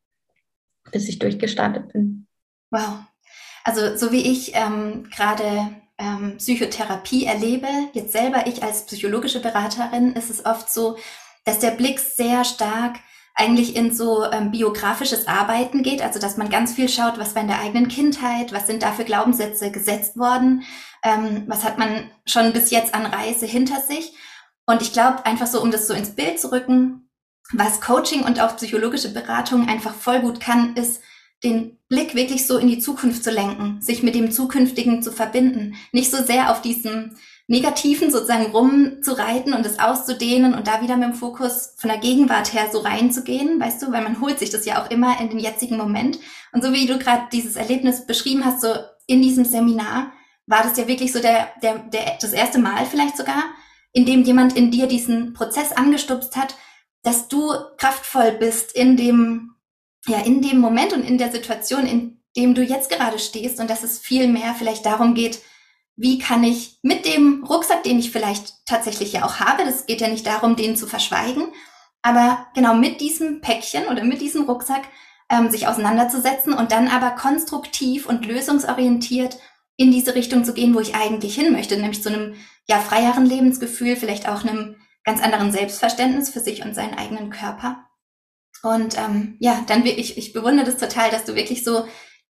bis 0.92 1.08
ich 1.08 1.20
durchgestartet 1.20 1.94
bin. 1.94 2.28
Wow. 2.72 3.02
Also 3.64 3.96
so 3.98 4.12
wie 4.12 4.32
ich 4.32 4.56
ähm, 4.56 5.10
gerade 5.16 5.70
ähm, 5.98 6.38
Psychotherapie 6.38 7.26
erlebe, 7.26 7.68
jetzt 7.94 8.14
selber 8.14 8.48
ich 8.48 8.64
als 8.64 8.86
psychologische 8.86 9.42
Beraterin, 9.42 10.14
ist 10.14 10.30
es 10.30 10.46
oft 10.46 10.72
so, 10.72 10.98
dass 11.46 11.60
der 11.60 11.72
Blick 11.72 12.00
sehr 12.00 12.44
stark 12.44 12.98
eigentlich 13.36 13.76
in 13.76 13.94
so 13.94 14.30
ähm, 14.32 14.52
biografisches 14.52 15.28
Arbeiten 15.28 15.82
geht, 15.82 16.02
also 16.02 16.20
dass 16.20 16.38
man 16.38 16.50
ganz 16.50 16.74
viel 16.74 16.88
schaut, 16.88 17.18
was 17.18 17.34
war 17.36 17.42
in 17.42 17.48
der 17.48 17.62
eigenen 17.62 17.88
Kindheit, 17.88 18.54
was 18.54 18.68
sind 18.68 18.84
da 18.84 18.92
für 18.92 19.06
Glaubenssätze 19.06 19.72
gesetzt 19.72 20.18
worden, 20.18 20.64
ähm, 21.04 21.44
was 21.48 21.64
hat 21.64 21.78
man 21.78 22.12
schon 22.26 22.54
bis 22.54 22.70
jetzt 22.70 22.94
an 22.94 23.06
Reise 23.06 23.46
hinter 23.46 23.80
sich. 23.80 24.14
Und 24.66 24.82
ich 24.82 24.94
glaube, 24.94 25.26
einfach 25.26 25.48
so, 25.48 25.62
um 25.62 25.72
das 25.72 25.88
so 25.88 25.94
ins 25.94 26.12
Bild 26.12 26.40
zu 26.40 26.52
rücken, 26.52 27.10
was 27.52 27.82
Coaching 27.82 28.24
und 28.24 28.40
auch 28.40 28.56
psychologische 28.56 29.10
Beratung 29.10 29.68
einfach 29.68 29.94
voll 29.94 30.20
gut 30.20 30.40
kann, 30.40 30.76
ist, 30.76 31.02
den 31.44 31.78
Blick 31.90 32.16
wirklich 32.16 32.48
so 32.48 32.58
in 32.58 32.70
die 32.70 32.80
Zukunft 32.80 33.24
zu 33.24 33.32
lenken, 33.32 33.82
sich 33.82 34.02
mit 34.02 34.16
dem 34.16 34.32
Zukünftigen 34.32 35.04
zu 35.04 35.12
verbinden, 35.12 35.76
nicht 35.92 36.10
so 36.10 36.24
sehr 36.24 36.52
auf 36.52 36.62
diesem 36.62 37.18
Negativen 37.54 38.12
sozusagen 38.12 38.48
rumzureiten 38.48 39.54
und 39.54 39.64
es 39.64 39.78
auszudehnen 39.78 40.56
und 40.56 40.66
da 40.66 40.82
wieder 40.82 40.98
mit 40.98 41.10
dem 41.10 41.14
Fokus 41.14 41.76
von 41.78 41.88
der 41.88 42.00
Gegenwart 42.00 42.52
her 42.52 42.70
so 42.72 42.80
reinzugehen, 42.80 43.60
weißt 43.60 43.80
du, 43.84 43.92
weil 43.92 44.02
man 44.02 44.20
holt 44.20 44.40
sich 44.40 44.50
das 44.50 44.66
ja 44.66 44.84
auch 44.84 44.90
immer 44.90 45.22
in 45.22 45.30
den 45.30 45.38
jetzigen 45.38 45.78
Moment. 45.78 46.18
Und 46.52 46.64
so 46.64 46.74
wie 46.74 46.88
du 46.88 46.98
gerade 46.98 47.28
dieses 47.32 47.56
Erlebnis 47.56 48.08
beschrieben 48.08 48.44
hast, 48.44 48.62
so 48.62 48.74
in 49.06 49.22
diesem 49.22 49.46
Seminar, 49.46 50.12
war 50.48 50.64
das 50.64 50.78
ja 50.78 50.88
wirklich 50.88 51.14
so 51.14 51.20
der, 51.20 51.50
der, 51.62 51.78
der, 51.78 52.18
das 52.20 52.34
erste 52.34 52.58
Mal 52.58 52.88
vielleicht 52.88 53.18
sogar, 53.18 53.44
in 53.92 54.08
dem 54.08 54.24
jemand 54.24 54.58
in 54.58 54.72
dir 54.72 54.88
diesen 54.88 55.34
Prozess 55.34 55.72
angestupst 55.74 56.36
hat, 56.36 56.56
dass 57.04 57.28
du 57.28 57.54
kraftvoll 57.78 58.32
bist 58.32 58.76
in 58.76 58.98
dem, 58.98 59.56
ja, 60.08 60.20
in 60.22 60.42
dem 60.42 60.58
Moment 60.58 60.92
und 60.94 61.04
in 61.04 61.20
der 61.20 61.32
Situation, 61.32 61.86
in 61.86 62.24
dem 62.36 62.56
du 62.56 62.64
jetzt 62.64 62.90
gerade 62.90 63.20
stehst 63.20 63.60
und 63.60 63.70
dass 63.70 63.84
es 63.84 64.00
viel 64.00 64.28
mehr 64.28 64.56
vielleicht 64.58 64.88
darum 64.88 65.14
geht, 65.14 65.40
wie 65.96 66.18
kann 66.18 66.44
ich 66.44 66.80
mit 66.82 67.06
dem 67.06 67.44
Rucksack, 67.44 67.84
den 67.84 68.00
ich 68.00 68.12
vielleicht 68.12 68.66
tatsächlich 68.66 69.14
ja 69.14 69.26
auch 69.26 69.40
habe, 69.40 69.64
das 69.64 69.86
geht 69.86 70.02
ja 70.02 70.08
nicht 70.08 70.26
darum, 70.26 70.56
den 70.56 70.76
zu 70.76 70.88
verschweigen, 70.88 71.46
aber 72.02 72.48
genau 72.56 72.74
mit 72.74 73.00
diesem 73.00 73.42
Päckchen 73.42 73.88
oder 73.88 74.04
mit 74.04 74.22
diesem 74.22 74.44
Rucksack 74.44 74.84
ähm, 75.30 75.50
sich 75.52 75.68
auseinanderzusetzen 75.68 76.54
und 76.54 76.72
dann 76.72 76.88
aber 76.88 77.12
konstruktiv 77.12 78.08
und 78.08 78.26
lösungsorientiert 78.26 79.38
in 79.78 79.92
diese 79.92 80.16
Richtung 80.16 80.44
zu 80.46 80.54
gehen, 80.54 80.76
wo 80.76 80.80
ich 80.80 80.96
eigentlich 80.96 81.36
hin 81.36 81.52
möchte, 81.52 81.78
nämlich 81.78 82.04
zu 82.04 82.10
einem 82.10 82.36
ja 82.68 82.80
freieren 82.80 83.26
Lebensgefühl, 83.26 83.96
vielleicht 83.96 84.28
auch 84.28 84.44
einem 84.44 84.76
ganz 85.04 85.22
anderen 85.22 85.52
Selbstverständnis 85.52 86.30
für 86.30 86.40
sich 86.40 86.64
und 86.64 86.76
seinen 86.76 86.98
eigenen 86.98 87.30
Körper. 87.30 87.86
Und 88.62 88.98
ähm, 88.98 89.36
ja, 89.40 89.64
dann 89.68 89.84
wirklich, 89.84 90.18
ich 90.18 90.32
bewundere 90.32 90.66
das 90.66 90.78
total, 90.78 91.10
dass 91.10 91.26
du 91.26 91.36
wirklich 91.36 91.64
so 91.64 91.86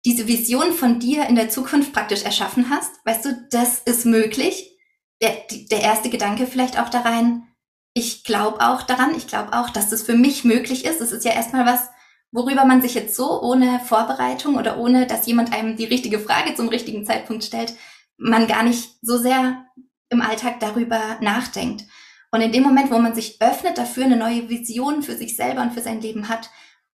diese 0.05 0.27
Vision 0.27 0.73
von 0.73 0.99
dir 0.99 1.27
in 1.27 1.35
der 1.35 1.49
Zukunft 1.49 1.93
praktisch 1.93 2.23
erschaffen 2.23 2.69
hast. 2.69 2.91
Weißt 3.05 3.25
du, 3.25 3.47
das 3.51 3.79
ist 3.79 4.05
möglich. 4.05 4.77
Der, 5.21 5.43
der 5.71 5.81
erste 5.81 6.09
Gedanke 6.09 6.47
vielleicht 6.47 6.79
auch 6.79 6.89
da 6.89 7.01
rein, 7.01 7.47
ich 7.93 8.23
glaube 8.23 8.59
auch 8.61 8.81
daran, 8.81 9.15
ich 9.15 9.27
glaube 9.27 9.53
auch, 9.53 9.69
dass 9.69 9.89
das 9.89 10.01
für 10.01 10.15
mich 10.15 10.43
möglich 10.43 10.83
ist. 10.85 10.99
Es 10.99 11.11
ist 11.11 11.23
ja 11.23 11.31
erstmal 11.31 11.65
was, 11.65 11.87
worüber 12.31 12.65
man 12.65 12.81
sich 12.81 12.95
jetzt 12.95 13.15
so 13.15 13.41
ohne 13.41 13.79
Vorbereitung 13.79 14.55
oder 14.55 14.77
ohne, 14.77 15.05
dass 15.05 15.27
jemand 15.27 15.53
einem 15.53 15.77
die 15.77 15.85
richtige 15.85 16.19
Frage 16.19 16.55
zum 16.55 16.67
richtigen 16.67 17.05
Zeitpunkt 17.05 17.43
stellt, 17.43 17.75
man 18.17 18.47
gar 18.47 18.63
nicht 18.63 18.97
so 19.01 19.17
sehr 19.17 19.65
im 20.09 20.21
Alltag 20.21 20.59
darüber 20.59 21.17
nachdenkt. 21.21 21.83
Und 22.31 22.41
in 22.41 22.51
dem 22.51 22.63
Moment, 22.63 22.89
wo 22.89 22.97
man 22.97 23.13
sich 23.13 23.39
öffnet 23.41 23.77
dafür, 23.77 24.05
eine 24.05 24.17
neue 24.17 24.49
Vision 24.49 25.03
für 25.03 25.15
sich 25.15 25.35
selber 25.35 25.61
und 25.61 25.73
für 25.73 25.81
sein 25.81 26.01
Leben 26.01 26.29
hat, 26.29 26.49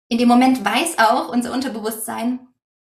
in 0.10 0.18
dem 0.18 0.28
Moment 0.28 0.66
weiß 0.66 1.00
auch 1.00 1.30
unser 1.30 1.54
Unterbewusstsein, 1.54 2.49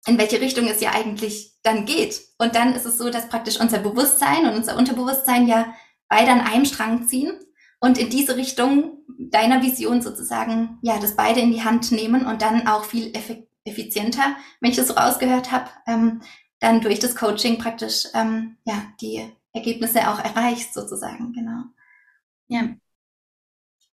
in 0.06 0.18
welche 0.18 0.40
Richtung 0.40 0.66
es 0.66 0.80
ja 0.80 0.92
eigentlich 0.92 1.54
dann 1.62 1.84
geht. 1.84 2.20
Und 2.38 2.54
dann 2.54 2.74
ist 2.74 2.86
es 2.86 2.98
so, 2.98 3.10
dass 3.10 3.28
praktisch 3.28 3.60
unser 3.60 3.78
Bewusstsein 3.78 4.46
und 4.46 4.54
unser 4.54 4.76
Unterbewusstsein 4.76 5.46
ja 5.46 5.74
beide 6.08 6.32
an 6.32 6.40
einem 6.40 6.64
Strang 6.64 7.06
ziehen 7.06 7.32
und 7.80 7.98
in 7.98 8.10
diese 8.10 8.36
Richtung 8.36 8.98
deiner 9.18 9.62
Vision 9.62 10.02
sozusagen, 10.02 10.78
ja, 10.82 10.98
das 10.98 11.16
beide 11.16 11.40
in 11.40 11.52
die 11.52 11.64
Hand 11.64 11.92
nehmen 11.92 12.26
und 12.26 12.42
dann 12.42 12.66
auch 12.66 12.84
viel 12.84 13.12
effizienter, 13.64 14.36
wenn 14.60 14.70
ich 14.70 14.76
das 14.76 14.88
so 14.88 14.94
rausgehört 14.94 15.52
habe, 15.52 15.70
ähm, 15.86 16.20
dann 16.58 16.80
durch 16.80 16.98
das 16.98 17.16
Coaching 17.16 17.58
praktisch, 17.58 18.06
ähm, 18.14 18.56
ja, 18.64 18.82
die 19.00 19.32
Ergebnisse 19.52 20.08
auch 20.08 20.18
erreichst 20.18 20.74
sozusagen, 20.74 21.32
genau. 21.32 21.64
Ja. 22.48 22.68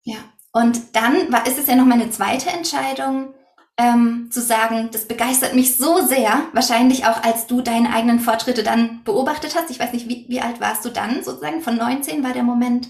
Ja. 0.05 0.19
Und 0.53 0.95
dann 0.95 1.33
war, 1.33 1.47
ist 1.47 1.59
es 1.59 1.67
ja 1.67 1.77
noch 1.77 1.87
mal 1.87 2.01
eine 2.01 2.11
zweite 2.11 2.51
Entscheidung, 2.51 3.35
ähm, 3.79 4.29
zu 4.31 4.41
sagen, 4.41 4.91
das 4.93 5.09
begeistert 5.09 5.55
mich 5.55 5.77
so 5.77 6.05
sehr, 6.07 6.47
wahrscheinlich 6.53 7.07
auch 7.07 7.23
als 7.23 7.47
du 7.47 7.61
deine 7.61 7.93
eigenen 7.93 8.21
Fortschritte 8.21 8.63
dann 8.63 9.03
beobachtet 9.05 9.57
hast. 9.57 9.71
Ich 9.71 9.81
weiß 9.81 9.93
nicht, 9.93 10.09
wie, 10.09 10.27
wie 10.29 10.41
alt 10.41 10.61
warst 10.61 10.85
du 10.85 10.91
dann 10.91 11.23
sozusagen? 11.23 11.63
Von 11.63 11.77
19 11.77 12.23
war 12.23 12.33
der 12.33 12.43
Moment? 12.43 12.89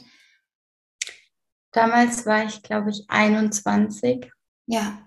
Damals 1.73 2.27
war 2.27 2.45
ich, 2.45 2.63
glaube 2.63 2.91
ich, 2.91 3.05
21. 3.09 4.31
Ja, 4.67 4.99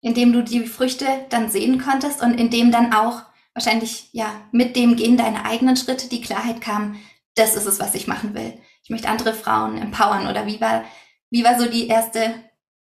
indem 0.00 0.32
du 0.32 0.42
die 0.42 0.66
Früchte 0.66 1.06
dann 1.30 1.50
sehen 1.50 1.80
konntest 1.80 2.22
und 2.22 2.34
indem 2.34 2.70
dann 2.72 2.92
auch 2.92 3.22
wahrscheinlich 3.54 4.10
ja 4.12 4.32
mit 4.52 4.76
dem 4.76 4.96
Gehen 4.96 5.16
deiner 5.16 5.46
eigenen 5.46 5.76
Schritte 5.76 6.08
die 6.08 6.20
Klarheit 6.20 6.60
kam, 6.60 6.96
das 7.34 7.56
ist 7.56 7.66
es, 7.66 7.80
was 7.80 7.94
ich 7.94 8.06
machen 8.06 8.34
will 8.34 8.60
ich 8.90 8.92
möchte 8.92 9.08
andere 9.08 9.34
Frauen 9.34 9.78
empowern 9.78 10.26
oder 10.26 10.46
wie 10.46 10.60
war, 10.60 10.84
wie 11.30 11.44
war 11.44 11.56
so 11.60 11.70
die 11.70 11.86
erste 11.86 12.34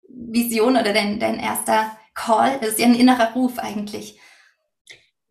Vision 0.09 0.76
oder 0.76 0.92
dein, 0.92 1.18
dein 1.18 1.40
erster 1.40 1.97
Call? 2.18 2.58
Das 2.60 2.70
ist 2.70 2.80
ja 2.80 2.87
ein 2.87 2.94
innerer 2.94 3.32
Ruf 3.34 3.58
eigentlich. 3.58 4.20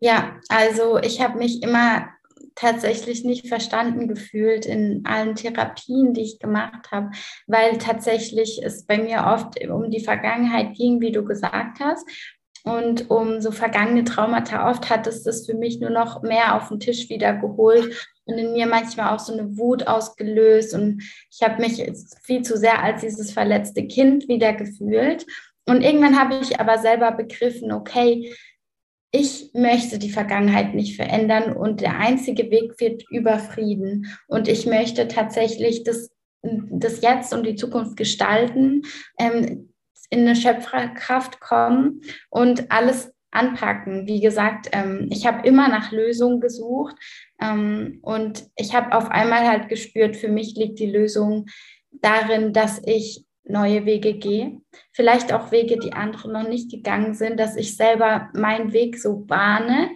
Ja, 0.00 0.36
also 0.48 0.98
ich 0.98 1.20
habe 1.20 1.38
mich 1.38 1.62
immer 1.62 2.08
tatsächlich 2.54 3.24
nicht 3.24 3.46
verstanden 3.46 4.08
gefühlt 4.08 4.66
in 4.66 5.04
allen 5.04 5.34
Therapien, 5.34 6.14
die 6.14 6.22
ich 6.22 6.38
gemacht 6.38 6.90
habe, 6.90 7.10
weil 7.46 7.78
tatsächlich 7.78 8.60
es 8.64 8.84
bei 8.86 8.98
mir 8.98 9.26
oft 9.26 9.62
um 9.68 9.90
die 9.90 10.02
Vergangenheit 10.02 10.74
ging, 10.74 11.00
wie 11.00 11.12
du 11.12 11.24
gesagt 11.24 11.78
hast 11.80 12.04
und 12.64 13.10
um 13.10 13.40
so 13.40 13.50
vergangene 13.50 14.04
Traumata. 14.04 14.70
Oft 14.70 14.90
hat 14.90 15.06
es 15.06 15.22
das 15.22 15.46
für 15.46 15.54
mich 15.54 15.80
nur 15.80 15.90
noch 15.90 16.22
mehr 16.22 16.56
auf 16.56 16.68
den 16.68 16.80
Tisch 16.80 17.08
wieder 17.08 17.34
geholt 17.34 18.08
und 18.24 18.38
in 18.38 18.52
mir 18.52 18.66
manchmal 18.66 19.14
auch 19.14 19.20
so 19.20 19.32
eine 19.32 19.56
Wut 19.56 19.86
ausgelöst. 19.86 20.74
Und 20.74 21.02
ich 21.30 21.42
habe 21.42 21.60
mich 21.60 21.82
viel 22.22 22.42
zu 22.42 22.56
sehr 22.56 22.82
als 22.82 23.02
dieses 23.02 23.32
verletzte 23.32 23.86
Kind 23.86 24.28
wieder 24.28 24.52
gefühlt. 24.52 25.26
Und 25.68 25.82
irgendwann 25.82 26.18
habe 26.18 26.38
ich 26.40 26.58
aber 26.58 26.78
selber 26.78 27.12
begriffen, 27.12 27.72
okay, 27.72 28.34
ich 29.10 29.50
möchte 29.54 29.98
die 29.98 30.10
Vergangenheit 30.10 30.74
nicht 30.74 30.96
verändern 30.96 31.56
und 31.56 31.80
der 31.80 31.98
einzige 31.98 32.50
Weg 32.50 32.78
wird 32.78 33.04
über 33.10 33.38
Frieden. 33.38 34.06
Und 34.26 34.48
ich 34.48 34.66
möchte 34.66 35.08
tatsächlich 35.08 35.84
das, 35.84 36.10
das 36.42 37.00
Jetzt 37.00 37.32
und 37.32 37.44
die 37.44 37.54
Zukunft 37.54 37.96
gestalten. 37.96 38.82
Ähm, 39.18 39.68
in 40.10 40.20
eine 40.20 40.36
Schöpferkraft 40.36 41.40
kommen 41.40 42.00
und 42.30 42.70
alles 42.70 43.12
anpacken. 43.30 44.06
Wie 44.06 44.20
gesagt, 44.20 44.70
ähm, 44.72 45.08
ich 45.10 45.26
habe 45.26 45.46
immer 45.46 45.68
nach 45.68 45.92
Lösungen 45.92 46.40
gesucht 46.40 46.96
ähm, 47.40 47.98
und 48.02 48.46
ich 48.56 48.74
habe 48.74 48.96
auf 48.96 49.10
einmal 49.10 49.46
halt 49.46 49.68
gespürt, 49.68 50.16
für 50.16 50.28
mich 50.28 50.54
liegt 50.56 50.78
die 50.78 50.90
Lösung 50.90 51.46
darin, 51.90 52.52
dass 52.52 52.80
ich 52.86 53.27
neue 53.48 53.84
Wege 53.86 54.14
gehe. 54.14 54.60
Vielleicht 54.92 55.32
auch 55.32 55.50
Wege, 55.50 55.78
die 55.78 55.92
andere 55.92 56.30
noch 56.30 56.48
nicht 56.48 56.70
gegangen 56.70 57.14
sind, 57.14 57.38
dass 57.38 57.56
ich 57.56 57.76
selber 57.76 58.28
meinen 58.34 58.72
Weg 58.72 58.98
so 58.98 59.18
bahne, 59.18 59.90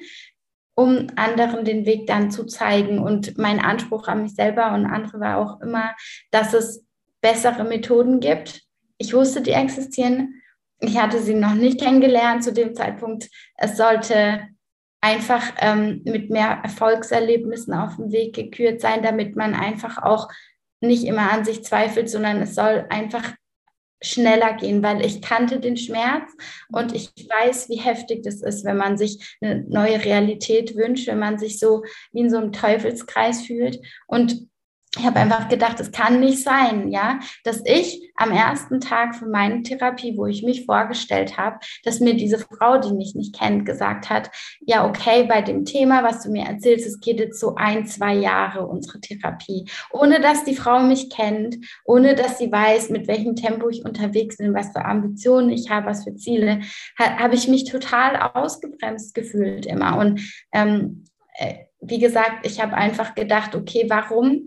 um 0.75 1.09
anderen 1.16 1.64
den 1.64 1.87
Weg 1.87 2.06
dann 2.06 2.30
zu 2.30 2.44
zeigen. 2.47 2.99
Und 2.99 3.38
mein 3.38 3.61
Anspruch 3.61 4.09
an 4.09 4.23
mich 4.23 4.35
selber 4.35 4.73
und 4.73 4.87
andere 4.87 5.21
war 5.21 5.38
auch 5.38 5.61
immer, 5.61 5.94
dass 6.30 6.54
es 6.54 6.85
bessere 7.21 7.64
Methoden 7.64 8.21
gibt, 8.21 8.62
ich 9.02 9.14
wusste, 9.14 9.42
die 9.42 9.50
existieren. 9.50 10.40
Ich 10.78 10.97
hatte 10.97 11.21
sie 11.21 11.35
noch 11.35 11.54
nicht 11.54 11.80
kennengelernt 11.80 12.44
zu 12.44 12.52
dem 12.52 12.75
Zeitpunkt. 12.75 13.28
Es 13.56 13.76
sollte 13.76 14.49
einfach 15.00 15.42
ähm, 15.59 16.02
mit 16.04 16.30
mehr 16.30 16.61
Erfolgserlebnissen 16.62 17.75
auf 17.75 17.97
dem 17.97 18.12
Weg 18.12 18.35
gekürt 18.35 18.80
sein, 18.80 19.02
damit 19.02 19.35
man 19.35 19.54
einfach 19.54 20.00
auch 20.00 20.28
nicht 20.80 21.04
immer 21.04 21.32
an 21.32 21.44
sich 21.44 21.64
zweifelt, 21.64 22.09
sondern 22.09 22.40
es 22.42 22.54
soll 22.54 22.87
einfach 22.90 23.35
schneller 24.02 24.54
gehen, 24.54 24.82
weil 24.82 25.04
ich 25.04 25.23
kannte 25.23 25.61
den 25.61 25.76
Schmerz 25.76 26.30
und 26.71 26.94
ich 26.94 27.11
weiß, 27.16 27.68
wie 27.68 27.80
heftig 27.80 28.23
das 28.23 28.42
ist, 28.42 28.64
wenn 28.64 28.76
man 28.76 28.99
sich 28.99 29.37
eine 29.40 29.64
neue 29.68 30.04
Realität 30.04 30.76
wünscht, 30.76 31.06
wenn 31.06 31.18
man 31.18 31.38
sich 31.38 31.59
so 31.59 31.85
wie 32.12 32.21
in 32.21 32.30
so 32.30 32.38
einem 32.38 32.52
Teufelskreis 32.52 33.42
fühlt. 33.42 33.80
Und 34.06 34.49
ich 34.99 35.06
habe 35.06 35.20
einfach 35.20 35.49
gedacht, 35.49 35.80
es 35.80 35.90
kann 35.90 36.20
nicht 36.20 36.42
sein, 36.42 36.90
ja, 36.90 37.18
dass 37.44 37.62
ich 37.64 38.12
am 38.14 38.30
ersten 38.30 38.78
Tag 38.78 39.14
von 39.14 39.30
meiner 39.30 39.62
Therapie, 39.62 40.18
wo 40.18 40.26
ich 40.26 40.42
mich 40.42 40.66
vorgestellt 40.66 41.38
habe, 41.38 41.61
dass 41.82 42.00
mir 42.00 42.14
diese 42.14 42.38
Frau, 42.38 42.76
die 42.76 42.92
mich 42.92 43.14
nicht 43.14 43.38
kennt, 43.38 43.64
gesagt 43.64 44.11
hat, 44.11 44.30
ja, 44.61 44.87
okay, 44.87 45.25
bei 45.25 45.40
dem 45.40 45.64
Thema, 45.64 46.04
was 46.04 46.22
du 46.22 46.30
mir 46.30 46.44
erzählst, 46.44 46.87
es 46.87 47.00
geht 47.00 47.20
jetzt 47.20 47.40
so 47.40 47.54
ein, 47.54 47.87
zwei 47.87 48.14
Jahre 48.14 48.66
unsere 48.66 49.00
Therapie, 49.00 49.64
ohne 49.92 50.20
dass 50.20 50.44
die 50.44 50.56
Frau 50.56 50.80
mich 50.80 51.08
kennt, 51.08 51.56
ohne 51.87 52.14
dass 52.14 52.37
sie 52.37 52.52
weiß, 52.52 52.90
mit 52.90 53.08
welchem 53.08 53.34
Tempo 53.34 53.70
ich 53.70 53.87
unterwegs 53.87 54.37
bin, 54.37 54.52
was 54.52 54.72
für 54.72 54.84
Ambitionen 54.84 55.49
ich 55.49 55.70
habe, 55.70 55.87
was 55.87 56.04
für 56.04 56.14
Ziele, 56.16 56.61
habe 56.99 57.34
ich 57.34 57.49
mich 57.49 57.64
total 57.64 58.16
ausgebremst 58.34 59.14
gefühlt 59.14 59.64
immer. 59.64 59.96
Und 59.96 60.20
ähm, 60.52 61.04
äh, 61.38 61.54
wie 61.80 61.99
gesagt, 61.99 62.46
ich 62.46 62.62
habe 62.62 62.75
einfach 62.75 63.14
gedacht, 63.14 63.54
okay, 63.54 63.87
warum 63.88 64.46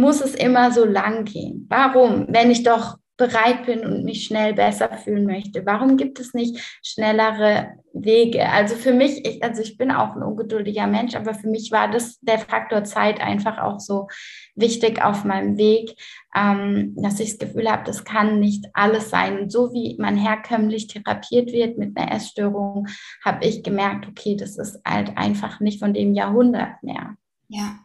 muss 0.00 0.20
es 0.20 0.34
immer 0.34 0.72
so 0.72 0.84
lang 0.84 1.24
gehen? 1.24 1.66
Warum? 1.68 2.26
Wenn 2.28 2.50
ich 2.50 2.62
doch 2.62 2.98
bereit 3.20 3.66
bin 3.66 3.84
und 3.84 4.02
mich 4.02 4.24
schnell 4.24 4.54
besser 4.54 4.96
fühlen 4.96 5.26
möchte? 5.26 5.66
Warum 5.66 5.98
gibt 5.98 6.18
es 6.18 6.32
nicht 6.32 6.58
schnellere 6.82 7.74
Wege? 7.92 8.48
Also 8.48 8.76
für 8.76 8.94
mich, 8.94 9.26
ich, 9.26 9.42
also 9.42 9.60
ich 9.60 9.76
bin 9.76 9.90
auch 9.90 10.16
ein 10.16 10.22
ungeduldiger 10.22 10.86
Mensch, 10.86 11.14
aber 11.14 11.34
für 11.34 11.48
mich 11.48 11.70
war 11.70 11.90
das 11.90 12.18
der 12.20 12.38
Faktor 12.38 12.82
Zeit 12.84 13.20
einfach 13.20 13.58
auch 13.58 13.78
so 13.78 14.08
wichtig 14.54 15.04
auf 15.04 15.24
meinem 15.24 15.58
Weg, 15.58 15.96
ähm, 16.34 16.94
dass 16.96 17.20
ich 17.20 17.36
das 17.36 17.48
Gefühl 17.48 17.70
habe, 17.70 17.84
das 17.84 18.04
kann 18.04 18.40
nicht 18.40 18.64
alles 18.72 19.10
sein. 19.10 19.38
Und 19.38 19.52
so 19.52 19.70
wie 19.74 19.96
man 19.98 20.16
herkömmlich 20.16 20.86
therapiert 20.86 21.52
wird 21.52 21.76
mit 21.76 21.98
einer 21.98 22.12
Essstörung, 22.12 22.88
habe 23.22 23.44
ich 23.44 23.62
gemerkt, 23.62 24.08
okay, 24.08 24.34
das 24.34 24.56
ist 24.56 24.80
halt 24.82 25.18
einfach 25.18 25.60
nicht 25.60 25.78
von 25.78 25.92
dem 25.92 26.14
Jahrhundert 26.14 26.82
mehr. 26.82 27.16
Ja, 27.48 27.80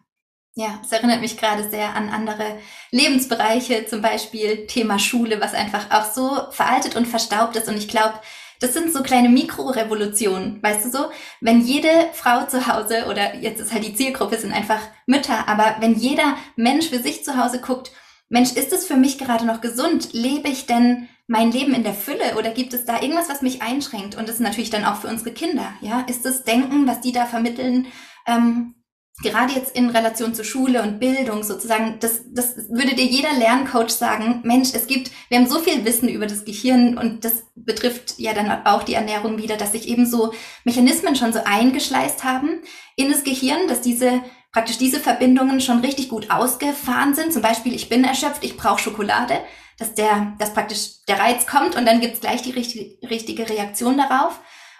ja, 0.55 0.79
es 0.83 0.91
erinnert 0.91 1.19
mich 1.19 1.37
gerade 1.37 1.69
sehr 1.69 1.95
an 1.95 2.09
andere 2.09 2.57
Lebensbereiche, 2.91 3.85
zum 3.87 4.01
Beispiel 4.01 4.67
Thema 4.67 4.99
Schule, 4.99 5.41
was 5.41 5.53
einfach 5.53 5.91
auch 5.91 6.11
so 6.11 6.49
veraltet 6.51 6.95
und 6.95 7.07
verstaubt 7.07 7.57
ist. 7.57 7.67
Und 7.67 7.77
ich 7.77 7.89
glaube, 7.89 8.13
das 8.61 8.73
sind 8.73 8.93
so 8.93 9.03
kleine 9.03 9.27
Mikrorevolutionen, 9.27 10.63
weißt 10.63 10.85
du 10.85 10.89
so? 10.89 11.05
Wenn 11.41 11.59
jede 11.59 11.89
Frau 12.13 12.45
zu 12.45 12.67
Hause, 12.67 13.05
oder 13.09 13.35
jetzt 13.35 13.59
ist 13.59 13.73
halt 13.73 13.85
die 13.85 13.95
Zielgruppe, 13.95 14.37
sind 14.37 14.53
einfach 14.53 14.79
Mütter, 15.05 15.49
aber 15.49 15.75
wenn 15.79 15.95
jeder 15.95 16.37
Mensch 16.55 16.87
für 16.87 16.99
sich 16.99 17.25
zu 17.25 17.35
Hause 17.37 17.59
guckt, 17.59 17.91
Mensch, 18.29 18.53
ist 18.53 18.71
es 18.71 18.87
für 18.87 18.95
mich 18.95 19.17
gerade 19.17 19.45
noch 19.45 19.59
gesund? 19.59 20.13
Lebe 20.13 20.47
ich 20.47 20.65
denn 20.65 21.09
mein 21.27 21.51
Leben 21.51 21.73
in 21.75 21.83
der 21.83 21.93
Fülle 21.93 22.37
oder 22.37 22.51
gibt 22.51 22.73
es 22.73 22.85
da 22.85 23.01
irgendwas, 23.01 23.29
was 23.29 23.41
mich 23.41 23.61
einschränkt? 23.61 24.15
Und 24.15 24.29
das 24.29 24.35
ist 24.35 24.41
natürlich 24.41 24.69
dann 24.69 24.85
auch 24.85 24.95
für 24.95 25.07
unsere 25.07 25.31
Kinder, 25.31 25.73
ja? 25.81 26.01
Ist 26.07 26.23
das 26.25 26.43
Denken, 26.43 26.87
was 26.87 27.01
die 27.01 27.11
da 27.11 27.25
vermitteln, 27.25 27.87
ähm, 28.25 28.73
gerade 29.21 29.53
jetzt 29.53 29.75
in 29.75 29.89
Relation 29.89 30.35
zu 30.35 30.43
Schule 30.43 30.81
und 30.81 30.99
Bildung 30.99 31.43
sozusagen, 31.43 31.97
das, 31.99 32.23
das 32.33 32.57
würde 32.69 32.95
dir 32.95 33.05
jeder 33.05 33.33
Lerncoach 33.33 33.91
sagen, 33.91 34.41
Mensch, 34.43 34.73
es 34.73 34.87
gibt, 34.87 35.09
wir 35.29 35.37
haben 35.37 35.47
so 35.47 35.59
viel 35.59 35.85
Wissen 35.85 36.09
über 36.09 36.27
das 36.27 36.43
Gehirn 36.43 36.97
und 36.97 37.23
das 37.23 37.43
betrifft 37.55 38.15
ja 38.17 38.33
dann 38.33 38.65
auch 38.65 38.83
die 38.83 38.93
Ernährung 38.93 39.37
wieder, 39.37 39.55
dass 39.55 39.71
sich 39.71 39.87
eben 39.87 40.05
so 40.05 40.33
Mechanismen 40.65 41.15
schon 41.15 41.31
so 41.31 41.39
eingeschleißt 41.45 42.23
haben 42.25 42.61
in 42.97 43.09
das 43.09 43.23
Gehirn, 43.23 43.67
dass 43.69 43.81
diese 43.81 44.21
praktisch 44.51 44.77
diese 44.77 45.01
Verbindungen 45.01 45.59
schon 45.59 45.79
richtig 45.79 46.07
gut 46.07 46.31
ausgefahren 46.31 47.13
sind. 47.13 47.33
Zum 47.33 47.41
Beispiel, 47.41 47.73
ich 47.73 47.89
bin 47.89 48.05
erschöpft, 48.05 48.43
ich 48.43 48.55
brauche 48.55 48.79
Schokolade, 48.79 49.41
dass 49.77 49.95
der, 49.95 50.33
dass 50.39 50.53
praktisch 50.53 51.03
der 51.09 51.19
Reiz 51.19 51.45
kommt 51.45 51.75
und 51.75 51.85
dann 51.85 51.99
gibt's 51.99 52.21
gleich 52.21 52.41
die 52.41 52.51
richtige, 52.51 52.97
richtige 53.09 53.49
Reaktion 53.49 53.97
darauf. 53.97 54.39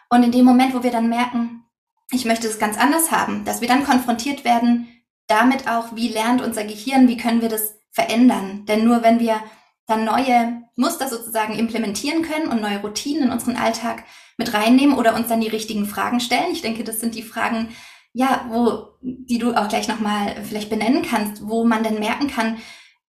Und 0.09 0.23
in 0.23 0.31
dem 0.31 0.45
Moment, 0.45 0.73
wo 0.73 0.83
wir 0.83 0.91
dann 0.91 1.09
merken, 1.09 1.64
ich 2.11 2.25
möchte 2.25 2.47
es 2.47 2.59
ganz 2.59 2.77
anders 2.77 3.11
haben, 3.11 3.45
dass 3.45 3.61
wir 3.61 3.67
dann 3.67 3.83
konfrontiert 3.83 4.45
werden, 4.45 4.87
damit 5.27 5.67
auch, 5.67 5.95
wie 5.95 6.09
lernt 6.09 6.41
unser 6.41 6.63
Gehirn, 6.63 7.07
wie 7.07 7.17
können 7.17 7.41
wir 7.41 7.49
das 7.49 7.75
verändern. 7.91 8.65
Denn 8.65 8.85
nur 8.85 9.01
wenn 9.01 9.19
wir 9.19 9.41
dann 9.87 10.05
neue 10.05 10.63
Muster 10.75 11.07
sozusagen 11.07 11.57
implementieren 11.57 12.23
können 12.23 12.49
und 12.49 12.61
neue 12.61 12.81
Routinen 12.81 13.23
in 13.23 13.31
unseren 13.31 13.55
Alltag 13.55 14.03
mit 14.37 14.53
reinnehmen 14.53 14.97
oder 14.97 15.15
uns 15.15 15.27
dann 15.27 15.41
die 15.41 15.47
richtigen 15.47 15.85
Fragen 15.85 16.19
stellen. 16.19 16.51
Ich 16.51 16.61
denke, 16.61 16.83
das 16.83 16.99
sind 16.99 17.15
die 17.15 17.23
Fragen, 17.23 17.69
ja, 18.13 18.45
wo, 18.49 18.97
die 19.01 19.37
du 19.37 19.53
auch 19.53 19.67
gleich 19.67 19.87
nochmal 19.87 20.35
vielleicht 20.43 20.69
benennen 20.69 21.03
kannst, 21.03 21.47
wo 21.47 21.65
man 21.65 21.83
denn 21.83 21.99
merken 21.99 22.27
kann, 22.27 22.57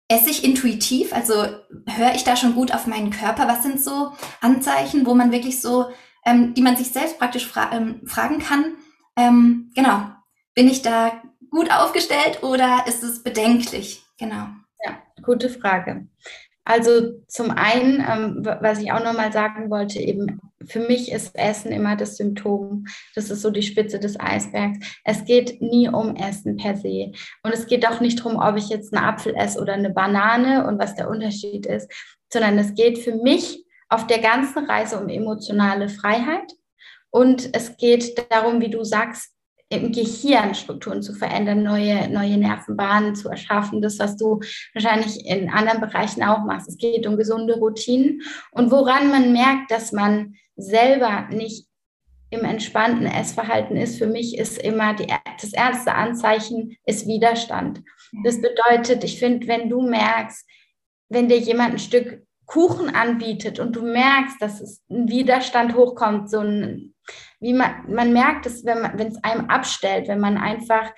esse 0.09 0.31
ich 0.31 0.45
intuitiv, 0.45 1.13
also 1.13 1.35
höre 1.35 2.15
ich 2.15 2.25
da 2.25 2.37
schon 2.37 2.55
gut 2.55 2.73
auf 2.73 2.87
meinen 2.87 3.11
Körper? 3.11 3.49
Was 3.49 3.63
sind 3.63 3.83
so 3.83 4.13
Anzeichen, 4.41 5.05
wo 5.07 5.15
man 5.15 5.33
wirklich 5.33 5.61
so 5.61 5.87
ähm, 6.27 6.53
die 6.53 6.61
man 6.61 6.77
sich 6.77 6.89
selbst 6.89 7.19
praktisch 7.19 7.47
fra 7.47 7.71
ähm, 7.73 8.03
fragen 8.05 8.41
kann. 8.41 8.75
Ähm, 9.17 9.71
genau, 9.75 10.03
bin 10.55 10.69
ich 10.69 10.83
da 10.83 11.23
gut 11.51 11.71
aufgestellt 11.71 12.43
oder 12.43 12.85
ist 12.87 13.03
es 13.03 13.23
bedenklich? 13.23 14.03
Genau. 14.19 14.49
Ja, 14.85 14.99
gute 15.23 15.49
Frage. 15.49 16.07
Also 16.65 17.23
zum 17.29 17.53
einen, 17.53 18.05
ähm, 18.07 18.45
was 18.61 18.81
ich 18.81 18.91
auch 18.91 19.03
nochmal 19.03 19.33
sagen 19.33 19.71
wollte, 19.71 20.01
eben 20.01 20.41
für 20.67 20.81
mich 20.81 21.13
ist 21.13 21.37
Essen 21.37 21.71
immer 21.71 21.95
das 21.95 22.17
Symptom. 22.17 22.87
Das 23.15 23.31
ist 23.31 23.43
so 23.43 23.51
die 23.51 23.63
Spitze 23.63 24.01
des 24.01 24.19
Eisbergs. 24.19 24.79
Es 25.05 25.25
geht 25.25 25.63
nie 25.63 25.89
um 25.89 26.17
Essen 26.17 26.57
per 26.57 26.77
se. 26.77 27.13
Und 27.45 27.55
es 27.55 27.69
geht 27.69 27.87
auch 27.87 28.01
nicht 28.01 28.19
darum, 28.19 28.37
ob 28.37 28.57
ich 28.57 28.69
jetzt 28.69 28.93
einen 28.93 29.05
Apfel 29.05 29.35
esse 29.37 29.61
oder 29.61 29.75
eine 29.75 29.91
Banane 29.91 30.67
und 30.67 30.81
was 30.81 30.97
der 30.97 31.09
Unterschied 31.09 31.67
ist, 31.67 31.89
sondern 32.33 32.59
es 32.59 32.75
geht 32.75 32.99
für 32.99 33.15
mich 33.15 33.65
auf 33.89 34.07
der 34.07 34.19
ganzen 34.19 34.65
Reise 34.67 34.99
um 34.99 35.09
emotionale 35.09 35.89
Freiheit. 35.89 36.53
Und 37.11 37.55
es 37.55 37.77
geht 37.77 38.31
darum, 38.31 38.61
wie 38.61 38.71
du 38.71 38.85
sagst, 38.85 39.33
im 39.69 39.91
Gehirn 39.91 40.55
Strukturen 40.55 41.03
zu 41.03 41.13
verändern, 41.13 41.63
neue, 41.63 42.09
neue 42.09 42.37
Nervenbahnen 42.37 43.17
zu 43.17 43.29
erschaffen. 43.29 43.83
Das, 43.83 43.99
was 43.99 44.17
du 44.17 44.41
wahrscheinlich 44.75 45.27
in 45.27 45.51
anderen 45.51 45.81
Bereichen 45.81 46.23
auch 46.23 46.45
machst. 46.45 46.69
Es 46.69 46.79
geht 46.79 47.07
um 47.07 47.17
gesunde 47.17 47.55
Routinen 47.55 48.23
und 48.53 48.71
woran 48.71 49.11
man 49.11 49.33
merkt, 49.33 49.71
dass 49.71 49.91
man 49.93 50.35
selber 50.57 51.27
nicht 51.31 51.67
im 52.31 52.45
entspannten 52.45 53.07
Essverhalten 53.07 53.77
ist, 53.77 53.99
für 53.99 54.07
mich 54.07 54.37
ist 54.37 54.59
immer 54.59 54.95
die, 54.95 55.07
das 55.41 55.53
erste 55.53 55.95
Anzeichen 55.95 56.77
ist 56.85 57.07
Widerstand. 57.07 57.83
Das 58.25 58.41
bedeutet, 58.41 59.05
ich 59.05 59.19
finde, 59.19 59.47
wenn 59.47 59.69
du 59.69 59.81
merkst, 59.81 60.45
wenn 61.09 61.29
dir 61.29 61.39
jemand 61.39 61.75
ein 61.75 61.79
Stück 61.79 62.26
Kuchen 62.47 62.95
anbietet 62.95 63.59
und 63.59 63.75
du 63.75 63.83
merkst, 63.83 64.41
dass 64.41 64.61
es 64.61 64.83
ein 64.89 65.09
Widerstand 65.09 65.75
hochkommt, 65.75 66.31
so 66.31 66.41
ein, 66.41 66.95
wie 67.41 67.53
man, 67.53 67.93
man 67.93 68.13
merkt 68.13 68.47
es, 68.47 68.65
wenn 68.65 68.99
es 68.99 69.23
einem 69.23 69.51
abstellt, 69.51 70.09
wenn 70.09 70.21
man 70.21 70.39
einfach 70.39 70.93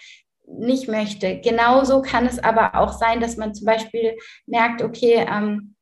nicht 0.46 0.88
möchte. 0.88 1.40
Genauso 1.40 2.02
kann 2.02 2.26
es 2.26 2.38
aber 2.38 2.74
auch 2.74 2.92
sein, 2.92 3.20
dass 3.20 3.36
man 3.36 3.54
zum 3.54 3.66
Beispiel 3.66 4.16
merkt, 4.46 4.82
okay, 4.82 5.26
ähm, 5.28 5.74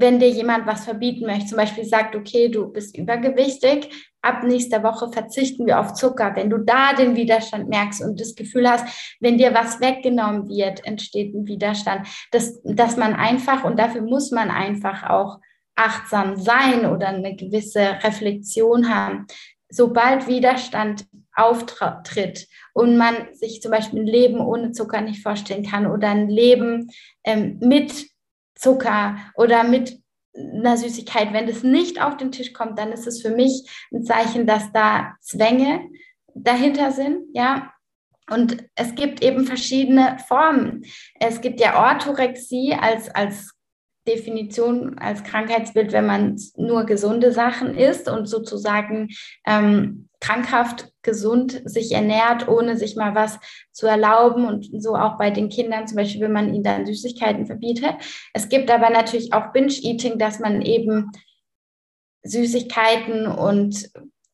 wenn 0.00 0.20
dir 0.20 0.30
jemand 0.30 0.66
was 0.66 0.84
verbieten 0.84 1.26
möchte, 1.26 1.46
zum 1.46 1.58
Beispiel 1.58 1.84
sagt, 1.84 2.14
okay, 2.14 2.48
du 2.48 2.68
bist 2.72 2.96
übergewichtig, 2.96 3.90
ab 4.22 4.44
nächster 4.44 4.84
Woche 4.84 5.10
verzichten 5.10 5.66
wir 5.66 5.80
auf 5.80 5.92
Zucker. 5.94 6.36
Wenn 6.36 6.50
du 6.50 6.58
da 6.58 6.92
den 6.92 7.16
Widerstand 7.16 7.68
merkst 7.68 8.02
und 8.02 8.20
das 8.20 8.36
Gefühl 8.36 8.70
hast, 8.70 9.16
wenn 9.18 9.38
dir 9.38 9.52
was 9.54 9.80
weggenommen 9.80 10.48
wird, 10.48 10.86
entsteht 10.86 11.34
ein 11.34 11.48
Widerstand, 11.48 12.06
dass, 12.30 12.62
dass 12.62 12.96
man 12.96 13.14
einfach, 13.14 13.64
und 13.64 13.76
dafür 13.76 14.02
muss 14.02 14.30
man 14.30 14.50
einfach 14.50 15.10
auch 15.10 15.40
achtsam 15.74 16.36
sein 16.36 16.86
oder 16.86 17.08
eine 17.08 17.34
gewisse 17.34 17.98
Reflexion 18.04 18.94
haben. 18.94 19.26
Sobald 19.68 20.28
Widerstand 20.28 21.06
auftritt 21.34 22.46
und 22.72 22.96
man 22.96 23.14
sich 23.32 23.60
zum 23.62 23.72
Beispiel 23.72 24.00
ein 24.00 24.06
Leben 24.06 24.40
ohne 24.40 24.70
Zucker 24.70 25.00
nicht 25.00 25.22
vorstellen 25.22 25.66
kann 25.66 25.86
oder 25.86 26.08
ein 26.08 26.28
Leben 26.28 26.90
ähm, 27.24 27.58
mit 27.60 28.06
Zucker 28.58 29.16
oder 29.34 29.64
mit 29.64 30.00
einer 30.34 30.76
Süßigkeit, 30.76 31.32
wenn 31.32 31.46
das 31.46 31.62
nicht 31.62 32.00
auf 32.02 32.16
den 32.16 32.32
Tisch 32.32 32.52
kommt, 32.52 32.78
dann 32.78 32.92
ist 32.92 33.06
es 33.06 33.22
für 33.22 33.30
mich 33.30 33.68
ein 33.92 34.04
Zeichen, 34.04 34.46
dass 34.46 34.72
da 34.72 35.14
Zwänge 35.20 35.88
dahinter 36.34 36.92
sind, 36.92 37.24
ja. 37.34 37.72
Und 38.30 38.62
es 38.74 38.94
gibt 38.94 39.22
eben 39.22 39.46
verschiedene 39.46 40.18
Formen. 40.28 40.84
Es 41.18 41.40
gibt 41.40 41.60
ja 41.60 41.82
Orthorexie 41.82 42.74
als, 42.74 43.08
als 43.08 43.54
Definition, 44.08 44.98
als 44.98 45.22
Krankheitsbild, 45.22 45.92
wenn 45.92 46.06
man 46.06 46.36
nur 46.56 46.84
gesunde 46.84 47.32
Sachen 47.32 47.76
isst 47.76 48.08
und 48.08 48.26
sozusagen 48.26 49.08
ähm, 49.46 50.08
krankhaft 50.20 50.92
gesund 51.02 51.62
sich 51.64 51.92
ernährt, 51.92 52.48
ohne 52.48 52.76
sich 52.76 52.96
mal 52.96 53.14
was 53.14 53.38
zu 53.72 53.86
erlauben 53.86 54.46
und 54.46 54.68
so 54.82 54.96
auch 54.96 55.18
bei 55.18 55.30
den 55.30 55.48
Kindern, 55.48 55.86
zum 55.86 55.96
Beispiel, 55.96 56.22
wenn 56.22 56.32
man 56.32 56.52
ihnen 56.52 56.64
dann 56.64 56.86
Süßigkeiten 56.86 57.46
verbietet. 57.46 57.94
Es 58.32 58.48
gibt 58.48 58.70
aber 58.70 58.90
natürlich 58.90 59.32
auch 59.32 59.52
Binge-Eating, 59.52 60.18
dass 60.18 60.40
man 60.40 60.62
eben 60.62 61.10
Süßigkeiten 62.24 63.26
und 63.26 63.90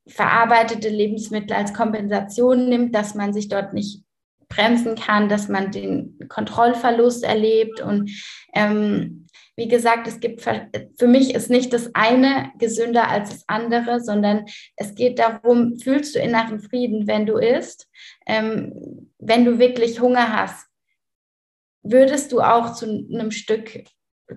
verarbeitete 0.06 0.88
Lebensmittel 0.88 1.54
als 1.54 1.74
Kompensation 1.74 2.68
nimmt, 2.68 2.94
dass 2.94 3.14
man 3.14 3.32
sich 3.32 3.48
dort 3.48 3.74
nicht 3.74 4.02
bremsen 4.48 4.94
kann, 4.94 5.28
dass 5.28 5.48
man 5.48 5.70
den 5.70 6.18
Kontrollverlust 6.28 7.24
erlebt 7.24 7.80
und 7.80 8.10
ähm, 8.54 9.23
wie 9.56 9.68
gesagt, 9.68 10.08
es 10.08 10.20
gibt 10.20 10.42
für 10.42 11.06
mich 11.06 11.34
ist 11.34 11.50
nicht 11.50 11.72
das 11.72 11.94
eine 11.94 12.50
gesünder 12.58 13.08
als 13.08 13.30
das 13.30 13.44
andere, 13.46 14.00
sondern 14.00 14.46
es 14.76 14.94
geht 14.94 15.18
darum, 15.18 15.78
fühlst 15.78 16.14
du 16.14 16.18
inneren 16.18 16.60
Frieden, 16.60 17.06
wenn 17.06 17.26
du 17.26 17.36
isst, 17.36 17.88
ähm, 18.26 19.10
wenn 19.18 19.44
du 19.44 19.58
wirklich 19.58 20.00
Hunger 20.00 20.32
hast, 20.32 20.66
würdest 21.82 22.32
du 22.32 22.40
auch 22.40 22.72
zu 22.74 22.86
einem 22.86 23.30
Stück 23.30 23.84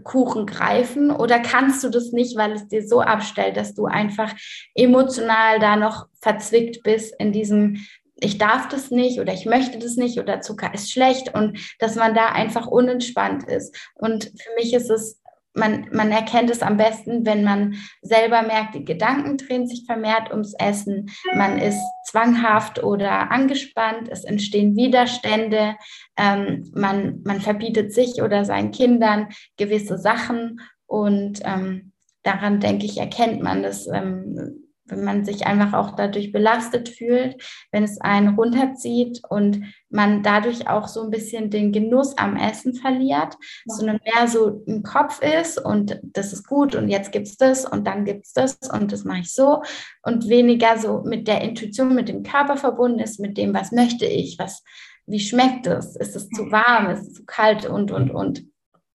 Kuchen 0.03 0.45
greifen? 0.45 1.11
Oder 1.11 1.39
kannst 1.39 1.83
du 1.83 1.89
das 1.89 2.11
nicht, 2.11 2.37
weil 2.37 2.51
es 2.51 2.67
dir 2.67 2.85
so 2.85 3.01
abstellt, 3.01 3.57
dass 3.57 3.73
du 3.73 3.85
einfach 3.85 4.35
emotional 4.75 5.59
da 5.59 5.75
noch 5.75 6.07
verzwickt 6.21 6.83
bist 6.83 7.15
in 7.19 7.31
diesem 7.31 7.85
ich 8.19 8.37
darf 8.37 8.67
das 8.67 8.91
nicht 8.91 9.19
oder 9.19 9.33
ich 9.33 9.45
möchte 9.45 9.77
das 9.79 9.95
nicht 9.95 10.19
oder 10.19 10.41
Zucker 10.41 10.73
ist 10.73 10.91
schlecht 10.91 11.33
und 11.33 11.59
dass 11.79 11.95
man 11.95 12.15
da 12.15 12.29
einfach 12.29 12.67
unentspannt 12.67 13.43
ist. 13.47 13.75
Und 13.95 14.25
für 14.25 14.55
mich 14.55 14.73
ist 14.73 14.89
es, 14.89 15.21
man, 15.53 15.87
man 15.91 16.11
erkennt 16.11 16.49
es 16.49 16.61
am 16.61 16.77
besten, 16.77 17.25
wenn 17.25 17.43
man 17.43 17.75
selber 18.01 18.41
merkt, 18.43 18.75
die 18.75 18.85
Gedanken 18.85 19.37
drehen 19.37 19.67
sich 19.67 19.85
vermehrt 19.85 20.31
ums 20.31 20.53
Essen, 20.59 21.09
man 21.35 21.57
ist 21.57 21.79
zwanghaft 22.09 22.83
oder 22.83 23.31
angespannt, 23.31 24.07
es 24.09 24.23
entstehen 24.23 24.75
Widerstände, 24.75 25.75
ähm, 26.15 26.71
man, 26.75 27.21
man 27.23 27.41
verbietet 27.41 27.93
sich 27.93 28.21
oder 28.21 28.45
seinen 28.45 28.71
Kindern 28.71 29.29
gewisse 29.57 29.97
Sachen 29.97 30.59
Und 30.87 31.41
ähm, 31.43 31.91
daran, 32.23 32.59
denke 32.59 32.85
ich, 32.85 32.97
erkennt 32.97 33.41
man 33.41 33.63
das. 33.63 33.87
Ähm, 33.87 34.66
wenn 34.89 35.03
man 35.03 35.25
sich 35.25 35.45
einfach 35.45 35.73
auch 35.73 35.95
dadurch 35.95 36.31
belastet 36.31 36.89
fühlt, 36.89 37.41
wenn 37.71 37.83
es 37.83 37.99
einen 38.01 38.35
runterzieht 38.35 39.21
und 39.29 39.63
man 39.89 40.23
dadurch 40.23 40.67
auch 40.67 40.87
so 40.87 41.03
ein 41.03 41.09
bisschen 41.09 41.49
den 41.49 41.71
Genuss 41.71 42.17
am 42.17 42.35
Essen 42.35 42.73
verliert, 42.73 43.35
ja. 43.65 43.75
sondern 43.75 43.99
mehr 44.03 44.27
so 44.27 44.63
im 44.65 44.83
Kopf 44.83 45.21
ist 45.21 45.57
und 45.57 45.99
das 46.03 46.33
ist 46.33 46.47
gut 46.47 46.75
und 46.75 46.89
jetzt 46.89 47.11
gibt 47.11 47.27
es 47.27 47.37
das 47.37 47.65
und 47.65 47.85
dann 47.85 48.05
gibt 48.05 48.25
es 48.25 48.33
das 48.33 48.57
und 48.71 48.91
das 48.91 49.03
mache 49.03 49.19
ich 49.19 49.33
so 49.33 49.61
und 50.03 50.29
weniger 50.29 50.77
so 50.77 51.03
mit 51.03 51.27
der 51.27 51.41
Intuition, 51.41 51.95
mit 51.95 52.09
dem 52.09 52.23
Körper 52.23 52.57
verbunden 52.57 52.99
ist, 52.99 53.19
mit 53.19 53.37
dem, 53.37 53.53
was 53.53 53.71
möchte 53.71 54.05
ich, 54.05 54.37
was, 54.39 54.63
wie 55.05 55.19
schmeckt 55.19 55.67
es, 55.67 55.95
ist 55.95 56.15
es 56.15 56.29
zu 56.29 56.51
warm, 56.51 56.89
ist 56.89 57.07
es 57.07 57.13
zu 57.13 57.25
kalt 57.25 57.65
und, 57.65 57.91
und, 57.91 58.11
und. 58.11 58.45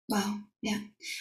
Wow, 0.08 0.24
ja. 0.60 0.74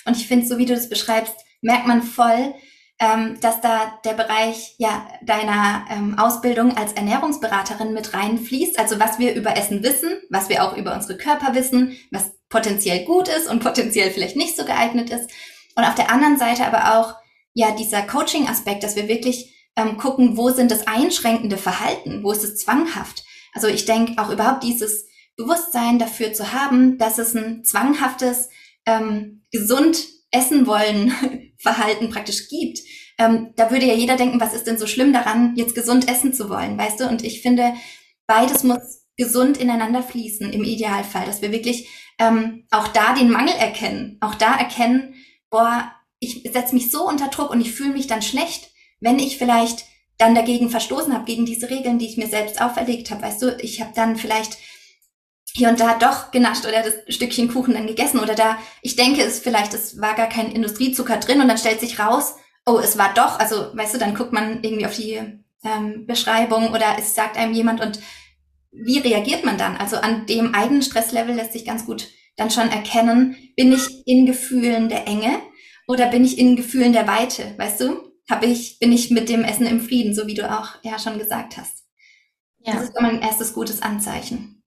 Und 0.05 0.17
ich 0.17 0.27
finde, 0.27 0.45
so 0.45 0.57
wie 0.57 0.65
du 0.65 0.73
das 0.73 0.89
beschreibst, 0.89 1.35
merkt 1.61 1.87
man 1.87 2.01
voll, 2.01 2.53
ähm, 2.99 3.39
dass 3.39 3.61
da 3.61 3.99
der 4.03 4.13
Bereich 4.13 4.75
ja 4.77 5.07
deiner 5.21 5.85
ähm, 5.89 6.19
Ausbildung 6.19 6.75
als 6.75 6.93
Ernährungsberaterin 6.93 7.93
mit 7.93 8.13
reinfließt. 8.13 8.77
Also 8.77 8.99
was 8.99 9.19
wir 9.19 9.35
über 9.35 9.55
Essen 9.55 9.83
wissen, 9.83 10.17
was 10.29 10.49
wir 10.49 10.63
auch 10.63 10.75
über 10.75 10.93
unsere 10.93 11.17
Körper 11.17 11.55
wissen, 11.55 11.97
was 12.11 12.31
potenziell 12.49 13.05
gut 13.05 13.29
ist 13.29 13.47
und 13.49 13.63
potenziell 13.63 14.11
vielleicht 14.11 14.35
nicht 14.35 14.57
so 14.57 14.65
geeignet 14.65 15.09
ist. 15.09 15.31
Und 15.75 15.85
auf 15.85 15.95
der 15.95 16.11
anderen 16.11 16.37
Seite 16.37 16.65
aber 16.65 16.99
auch 16.99 17.15
ja 17.53 17.71
dieser 17.71 18.01
Coaching-Aspekt, 18.01 18.83
dass 18.83 18.97
wir 18.97 19.07
wirklich 19.07 19.55
ähm, 19.77 19.97
gucken, 19.97 20.35
wo 20.35 20.49
sind 20.49 20.69
das 20.69 20.85
einschränkende 20.87 21.57
Verhalten, 21.57 22.23
wo 22.23 22.31
ist 22.31 22.43
es 22.43 22.57
zwanghaft. 22.57 23.23
Also 23.53 23.67
ich 23.67 23.85
denke 23.85 24.21
auch 24.21 24.29
überhaupt 24.29 24.63
dieses 24.63 25.07
Bewusstsein 25.37 25.99
dafür 25.99 26.33
zu 26.33 26.51
haben, 26.51 26.97
dass 26.97 27.17
es 27.17 27.33
ein 27.33 27.63
zwanghaftes, 27.63 28.49
ähm, 28.85 29.45
gesund 29.51 30.05
essen 30.31 30.67
wollen 30.67 31.48
Verhalten 31.59 32.09
praktisch 32.09 32.47
gibt, 32.49 32.79
ähm, 33.17 33.53
da 33.55 33.69
würde 33.69 33.85
ja 33.85 33.93
jeder 33.93 34.15
denken, 34.15 34.39
was 34.39 34.53
ist 34.53 34.65
denn 34.65 34.79
so 34.79 34.87
schlimm 34.87 35.11
daran, 35.11 35.53
jetzt 35.55 35.75
gesund 35.75 36.09
essen 36.09 36.33
zu 36.33 36.49
wollen, 36.49 36.77
weißt 36.77 37.01
du? 37.01 37.07
Und 37.07 37.23
ich 37.23 37.41
finde, 37.41 37.73
beides 38.27 38.63
muss 38.63 39.05
gesund 39.17 39.57
ineinander 39.57 40.01
fließen 40.01 40.51
im 40.53 40.63
Idealfall, 40.63 41.25
dass 41.25 41.41
wir 41.41 41.51
wirklich 41.51 41.89
ähm, 42.17 42.65
auch 42.71 42.87
da 42.87 43.13
den 43.13 43.29
Mangel 43.29 43.53
erkennen, 43.55 44.17
auch 44.21 44.35
da 44.35 44.55
erkennen, 44.55 45.15
boah, 45.49 45.91
ich 46.19 46.49
setze 46.51 46.73
mich 46.73 46.91
so 46.91 47.07
unter 47.07 47.27
Druck 47.27 47.49
und 47.49 47.61
ich 47.61 47.73
fühle 47.73 47.93
mich 47.93 48.07
dann 48.07 48.21
schlecht, 48.21 48.71
wenn 49.01 49.19
ich 49.19 49.37
vielleicht 49.37 49.85
dann 50.17 50.35
dagegen 50.35 50.69
verstoßen 50.69 51.13
habe, 51.13 51.25
gegen 51.25 51.45
diese 51.45 51.69
Regeln, 51.69 51.97
die 51.97 52.07
ich 52.07 52.17
mir 52.17 52.27
selbst 52.27 52.61
auferlegt 52.61 53.09
habe. 53.09 53.21
Weißt 53.21 53.41
du, 53.41 53.57
ich 53.61 53.81
habe 53.81 53.91
dann 53.95 54.17
vielleicht 54.17 54.57
hier 55.55 55.69
und 55.69 55.79
da 55.79 55.97
doch 55.97 56.31
genascht 56.31 56.65
oder 56.65 56.83
das 56.83 57.13
Stückchen 57.13 57.51
Kuchen 57.51 57.73
dann 57.73 57.87
gegessen 57.87 58.19
oder 58.19 58.35
da, 58.35 58.57
ich 58.81 58.95
denke 58.95 59.21
es 59.21 59.39
vielleicht, 59.39 59.73
es 59.73 59.99
war 59.99 60.15
gar 60.15 60.29
kein 60.29 60.51
Industriezucker 60.51 61.17
drin 61.17 61.41
und 61.41 61.47
dann 61.47 61.57
stellt 61.57 61.79
sich 61.79 61.99
raus, 61.99 62.35
oh, 62.65 62.79
es 62.79 62.97
war 62.97 63.13
doch, 63.13 63.39
also 63.39 63.75
weißt 63.75 63.95
du, 63.95 63.97
dann 63.97 64.15
guckt 64.15 64.33
man 64.33 64.63
irgendwie 64.63 64.85
auf 64.85 64.95
die 64.95 65.19
ähm, 65.63 66.05
Beschreibung 66.05 66.69
oder 66.71 66.97
es 66.97 67.15
sagt 67.15 67.37
einem 67.37 67.53
jemand 67.53 67.81
und 67.81 67.99
wie 68.71 68.99
reagiert 68.99 69.43
man 69.45 69.57
dann? 69.57 69.77
Also 69.77 69.97
an 69.97 70.25
dem 70.27 70.53
eigenen 70.53 70.83
Stresslevel 70.83 71.35
lässt 71.35 71.53
sich 71.53 71.65
ganz 71.65 71.85
gut 71.85 72.07
dann 72.37 72.51
schon 72.51 72.69
erkennen, 72.69 73.35
bin 73.57 73.73
ich 73.73 74.07
in 74.07 74.25
Gefühlen 74.25 74.89
der 74.89 75.07
Enge 75.07 75.41
oder 75.87 76.07
bin 76.07 76.23
ich 76.23 76.37
in 76.37 76.55
Gefühlen 76.55 76.93
der 76.93 77.07
Weite, 77.07 77.55
weißt 77.57 77.81
du? 77.81 78.13
Hab 78.29 78.43
ich, 78.43 78.77
bin 78.79 78.91
ich 78.91 79.09
mit 79.09 79.27
dem 79.27 79.43
Essen 79.43 79.65
im 79.65 79.81
Frieden, 79.81 80.13
so 80.13 80.27
wie 80.27 80.35
du 80.35 80.49
auch 80.49 80.75
ja 80.83 80.99
schon 80.99 81.17
gesagt 81.17 81.57
hast. 81.57 81.85
Ja. 82.59 82.73
Das 82.73 82.83
ist 82.83 82.97
immer 82.97 83.09
ein 83.09 83.21
erstes 83.21 83.53
gutes 83.53 83.81
Anzeichen. 83.81 84.58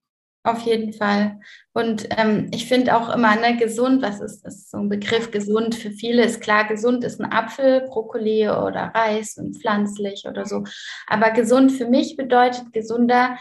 Auf 0.44 0.62
jeden 0.62 0.92
Fall. 0.92 1.38
Und 1.72 2.08
ähm, 2.16 2.50
ich 2.52 2.66
finde 2.66 2.96
auch 2.96 3.14
immer, 3.14 3.36
ne, 3.36 3.56
gesund, 3.56 4.02
was 4.02 4.20
ist, 4.20 4.44
ist 4.44 4.70
so 4.72 4.78
ein 4.78 4.88
Begriff 4.88 5.30
gesund? 5.30 5.76
Für 5.76 5.92
viele 5.92 6.24
ist 6.24 6.40
klar, 6.40 6.66
gesund 6.66 7.04
ist 7.04 7.20
ein 7.20 7.30
Apfel, 7.30 7.82
Brokkoli 7.82 8.48
oder 8.48 8.90
Reis 8.92 9.36
und 9.36 9.56
pflanzlich 9.56 10.24
oder 10.28 10.44
so. 10.44 10.64
Aber 11.06 11.30
gesund 11.30 11.70
für 11.70 11.86
mich 11.86 12.16
bedeutet 12.16 12.72
gesunder 12.72 13.38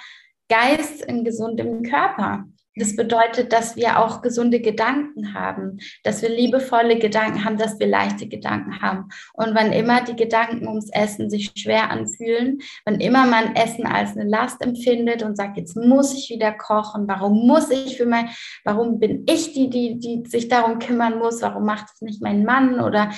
Geist 0.48 1.04
in 1.04 1.24
gesundem 1.24 1.82
Körper. 1.82 2.46
Das 2.76 2.96
bedeutet, 2.96 3.52
dass 3.52 3.76
wir 3.76 4.00
auch 4.00 4.22
gesunde 4.22 4.62
Gedanken 4.62 5.34
haben, 5.34 5.80
dass 6.04 6.22
wir 6.22 6.30
liebevolle 6.30 7.00
Gedanken 7.00 7.44
haben, 7.44 7.58
dass 7.58 7.80
wir 7.80 7.88
leichte 7.88 8.28
Gedanken 8.28 8.82
haben. 8.82 9.10
Und 9.34 9.54
wann 9.56 9.74
immer 9.74 10.02
die 10.04 10.16
Gedanken 10.16 10.68
ums 10.68 10.90
Essen 10.92 11.30
sich 11.30 11.52
schwer 11.58 11.90
anfühlen, 11.90 12.60
wann 12.86 13.02
immer 13.02 13.26
man 13.26 13.56
Essen 13.56 13.86
als 13.86 14.16
eine 14.16 14.30
Last 14.30 14.62
empfindet 14.62 15.22
und 15.22 15.36
sagt, 15.36 15.58
jetzt 15.58 15.76
muss 15.76 16.14
ich 16.14 16.30
wieder 16.30 16.54
kochen, 16.54 17.08
warum 17.08 17.46
muss 17.46 17.70
ich 17.70 17.98
für 17.98 18.06
mein, 18.06 18.30
warum 18.64 19.00
bin 19.00 19.26
ich 19.28 19.52
die, 19.52 19.70
die, 19.70 20.00
die 20.00 20.24
sich 20.30 20.48
darum 20.48 20.80
kümmern 20.80 21.20
muss, 21.20 21.42
warum 21.42 21.66
macht 21.66 21.88
es 21.94 22.02
nicht 22.02 22.22
mein 22.22 22.46
Mann 22.46 22.80
oder 22.80 23.12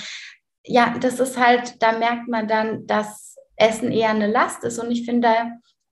ja, 0.65 0.95
das 0.99 1.19
ist 1.19 1.37
halt, 1.37 1.81
da 1.81 1.97
merkt 1.97 2.27
man 2.27 2.47
dann, 2.47 2.87
dass 2.87 3.35
Essen 3.55 3.91
eher 3.91 4.09
eine 4.09 4.27
Last 4.27 4.63
ist. 4.63 4.79
Und 4.79 4.91
ich 4.91 5.05
finde, 5.05 5.29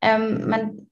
ähm, 0.02 0.50
man, 0.50 0.88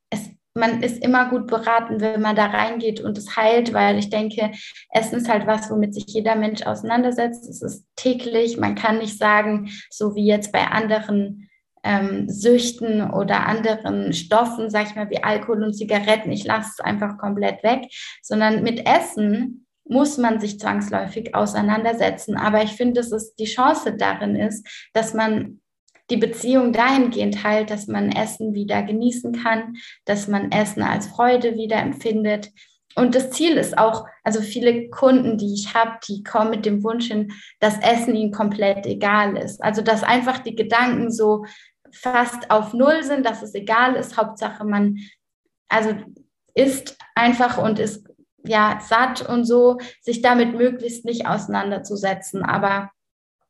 man 0.53 0.81
ist 0.81 1.03
immer 1.03 1.29
gut 1.29 1.47
beraten, 1.47 2.01
wenn 2.01 2.21
man 2.21 2.35
da 2.35 2.45
reingeht 2.45 3.01
und 3.01 3.17
es 3.17 3.35
heilt, 3.35 3.73
weil 3.73 3.97
ich 3.99 4.09
denke, 4.09 4.51
Essen 4.91 5.17
ist 5.17 5.29
halt 5.29 5.47
was, 5.47 5.69
womit 5.69 5.93
sich 5.93 6.05
jeder 6.07 6.35
Mensch 6.35 6.63
auseinandersetzt. 6.63 7.47
Es 7.47 7.61
ist 7.61 7.85
täglich. 7.95 8.57
Man 8.57 8.75
kann 8.75 8.97
nicht 8.97 9.17
sagen, 9.17 9.69
so 9.89 10.15
wie 10.15 10.25
jetzt 10.25 10.51
bei 10.51 10.67
anderen 10.67 11.49
ähm, 11.83 12.27
Süchten 12.27 13.09
oder 13.09 13.47
anderen 13.47 14.13
Stoffen, 14.13 14.69
sag 14.69 14.87
ich 14.87 14.95
mal, 14.95 15.09
wie 15.09 15.23
Alkohol 15.23 15.63
und 15.63 15.73
Zigaretten, 15.73 16.31
ich 16.31 16.43
lasse 16.43 16.71
es 16.77 16.79
einfach 16.83 17.17
komplett 17.17 17.63
weg, 17.63 17.85
sondern 18.21 18.63
mit 18.63 18.85
Essen 18.85 19.65
muss 19.85 20.17
man 20.17 20.39
sich 20.39 20.59
zwangsläufig 20.59 21.33
auseinandersetzen. 21.35 22.37
Aber 22.37 22.63
ich 22.63 22.71
finde, 22.71 23.01
dass 23.01 23.11
es 23.11 23.35
die 23.35 23.45
Chance 23.45 23.95
darin 23.97 24.35
ist, 24.35 24.67
dass 24.93 25.13
man 25.13 25.61
die 26.09 26.17
Beziehung 26.17 26.73
dahingehend 26.73 27.43
halt, 27.43 27.69
dass 27.69 27.87
man 27.87 28.11
Essen 28.11 28.53
wieder 28.53 28.83
genießen 28.83 29.33
kann, 29.43 29.77
dass 30.05 30.27
man 30.27 30.51
Essen 30.51 30.81
als 30.81 31.07
Freude 31.07 31.55
wieder 31.55 31.77
empfindet. 31.77 32.51
Und 32.95 33.15
das 33.15 33.31
Ziel 33.31 33.57
ist 33.57 33.77
auch, 33.77 34.05
also 34.23 34.41
viele 34.41 34.89
Kunden, 34.89 35.37
die 35.37 35.53
ich 35.53 35.73
habe, 35.73 35.99
die 36.07 36.23
kommen 36.23 36.49
mit 36.49 36.65
dem 36.65 36.83
Wunsch 36.83 37.07
hin, 37.07 37.31
dass 37.59 37.79
Essen 37.79 38.15
ihnen 38.15 38.31
komplett 38.31 38.85
egal 38.85 39.37
ist. 39.37 39.63
Also 39.63 39.81
dass 39.81 40.03
einfach 40.03 40.39
die 40.39 40.55
Gedanken 40.55 41.11
so 41.11 41.45
fast 41.91 42.49
auf 42.49 42.73
Null 42.73 43.03
sind, 43.03 43.25
dass 43.25 43.41
es 43.41 43.53
egal 43.53 43.95
ist. 43.95 44.17
Hauptsache 44.17 44.65
man, 44.65 44.97
also 45.69 45.95
isst 46.55 46.97
einfach 47.15 47.57
und 47.57 47.79
ist 47.79 48.07
ja 48.43 48.79
satt 48.81 49.27
und 49.27 49.45
so, 49.45 49.77
sich 50.01 50.21
damit 50.21 50.55
möglichst 50.55 51.05
nicht 51.05 51.27
auseinanderzusetzen. 51.27 52.43
Aber 52.43 52.89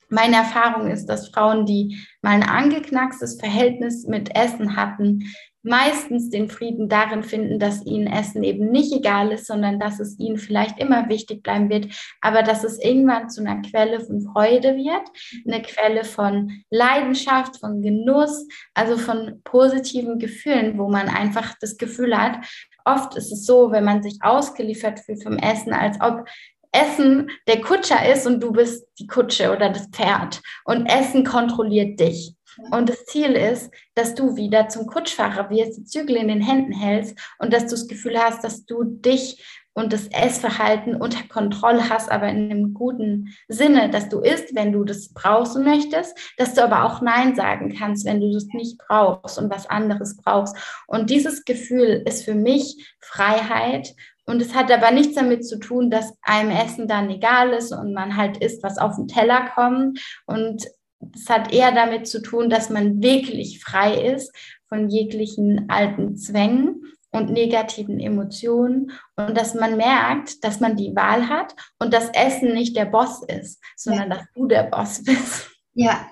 meine 0.10 0.38
Erfahrung 0.38 0.90
ist, 0.90 1.06
dass 1.06 1.30
Frauen, 1.30 1.66
die 1.66 1.98
mal 2.22 2.32
ein 2.32 2.44
angeknackstes 2.44 3.40
Verhältnis 3.40 4.06
mit 4.08 4.36
Essen 4.36 4.76
hatten, 4.76 5.24
meistens 5.62 6.30
den 6.30 6.50
Frieden 6.50 6.88
darin 6.88 7.24
finden, 7.24 7.60
dass 7.60 7.86
ihnen 7.86 8.08
Essen 8.08 8.44
eben 8.44 8.72
nicht 8.72 8.94
egal 8.94 9.32
ist, 9.32 9.46
sondern 9.46 9.80
dass 9.80 10.00
es 10.00 10.18
ihnen 10.18 10.38
vielleicht 10.38 10.80
immer 10.80 11.10
wichtig 11.10 11.44
bleiben 11.44 11.70
wird, 11.70 11.88
aber 12.22 12.44
dass 12.44 12.64
es 12.64 12.80
irgendwann 12.80 13.30
zu 13.30 13.42
einer 13.42 13.62
Quelle 13.62 14.00
von 14.00 14.22
Freude 14.22 14.76
wird, 14.78 15.04
eine 15.46 15.62
Quelle 15.62 16.06
von 16.06 16.64
Leidenschaft, 16.70 17.60
von 17.60 17.82
Genuss, 17.82 18.48
also 18.74 18.98
von 18.98 19.42
positiven 19.44 20.18
Gefühlen, 20.18 20.78
wo 20.78 20.88
man 20.88 21.10
einfach 21.10 21.56
das 21.60 21.78
Gefühl 21.78 22.18
hat, 22.18 22.40
oft 22.86 23.16
ist 23.18 23.32
es 23.32 23.46
so, 23.46 23.72
wenn 23.72 23.84
man 23.84 24.02
sich 24.02 24.18
ausgeliefert 24.22 25.00
fühlt 25.00 25.24
vom 25.24 25.38
Essen, 25.38 25.74
als 25.74 26.00
ob 26.02 26.26
Essen 26.72 27.30
der 27.48 27.62
Kutscher 27.62 28.12
ist 28.12 28.28
und 28.28 28.42
du 28.42 28.52
bist 28.52 28.86
die 29.00 29.08
Kutsche 29.08 29.52
oder 29.52 29.70
das 29.70 29.88
Pferd. 29.88 30.42
Und 30.66 30.86
Essen 30.86 31.24
kontrolliert 31.24 32.00
dich. 32.00 32.36
Und 32.72 32.90
das 32.90 33.06
Ziel 33.06 33.32
ist, 33.32 33.72
dass 33.96 34.16
du 34.16 34.36
wieder 34.36 34.70
zum 34.70 34.88
Kutschfahrer 34.88 35.50
wirst, 35.50 35.78
die 35.78 35.84
Zügel 35.86 36.18
in 36.18 36.28
den 36.28 36.42
Händen 36.42 36.74
hältst 36.74 37.18
und 37.38 37.54
dass 37.54 37.66
du 37.66 37.72
das 37.72 37.88
Gefühl 37.88 38.18
hast, 38.20 38.44
dass 38.44 38.66
du 38.66 38.84
dich 38.84 39.44
und 39.74 39.94
das 39.94 40.08
Essverhalten 40.08 40.96
unter 40.96 41.24
Kontrolle 41.30 41.90
hast, 41.90 42.12
aber 42.12 42.28
in 42.28 42.52
einem 42.52 42.74
guten 42.74 43.34
Sinne, 43.48 43.90
dass 43.90 44.10
du 44.10 44.20
isst, 44.20 44.54
wenn 44.54 44.74
du 44.74 44.84
das 44.84 45.14
brauchst 45.14 45.56
und 45.56 45.64
möchtest, 45.64 46.18
dass 46.38 46.54
du 46.54 46.64
aber 46.64 46.84
auch 46.84 47.02
Nein 47.02 47.36
sagen 47.36 47.74
kannst, 47.78 48.06
wenn 48.06 48.20
du 48.20 48.32
das 48.32 48.48
nicht 48.48 48.78
brauchst 48.78 49.38
und 49.38 49.50
was 49.50 49.68
anderes 49.68 50.18
brauchst. 50.18 50.56
Und 50.88 51.10
dieses 51.10 51.46
Gefühl 51.46 52.04
ist 52.06 52.26
für 52.26 52.36
mich 52.36 52.94
Freiheit 53.00 53.96
und 54.30 54.44
es 54.44 54.54
hat 54.54 54.72
aber 54.72 54.92
nichts 54.92 55.16
damit 55.16 55.44
zu 55.44 55.58
tun, 55.58 55.90
dass 55.90 56.14
einem 56.22 56.52
Essen 56.52 56.88
dann 56.88 57.10
egal 57.10 57.50
ist 57.50 57.72
und 57.72 57.94
man 57.94 58.16
halt 58.16 58.38
isst, 58.38 58.62
was 58.62 58.78
auf 58.78 58.96
den 58.96 59.08
Teller 59.08 59.50
kommt. 59.56 60.00
Und 60.28 60.68
es 61.16 61.30
hat 61.30 61.52
eher 61.52 61.72
damit 61.72 62.08
zu 62.08 62.22
tun, 62.22 62.48
dass 62.48 62.70
man 62.70 63.02
wirklich 63.02 63.64
frei 63.64 63.96
ist 63.96 64.32
von 64.68 64.88
jeglichen 64.88 65.68
alten 65.70 66.16
Zwängen 66.16 66.84
und 67.12 67.32
negativen 67.32 68.00
Emotionen 68.00 68.92
und 69.16 69.36
dass 69.36 69.56
man 69.56 69.78
merkt, 69.78 70.44
dass 70.44 70.60
man 70.60 70.76
die 70.76 70.96
Wahl 70.96 71.28
hat 71.28 71.56
und 71.80 71.92
dass 71.92 72.10
Essen 72.10 72.54
nicht 72.54 72.76
der 72.76 72.86
Boss 72.86 73.24
ist, 73.24 73.60
sondern 73.76 74.12
ja. 74.12 74.18
dass 74.18 74.26
du 74.36 74.46
der 74.46 74.64
Boss 74.64 75.04
bist. 75.04 75.50
Ja, 75.74 76.06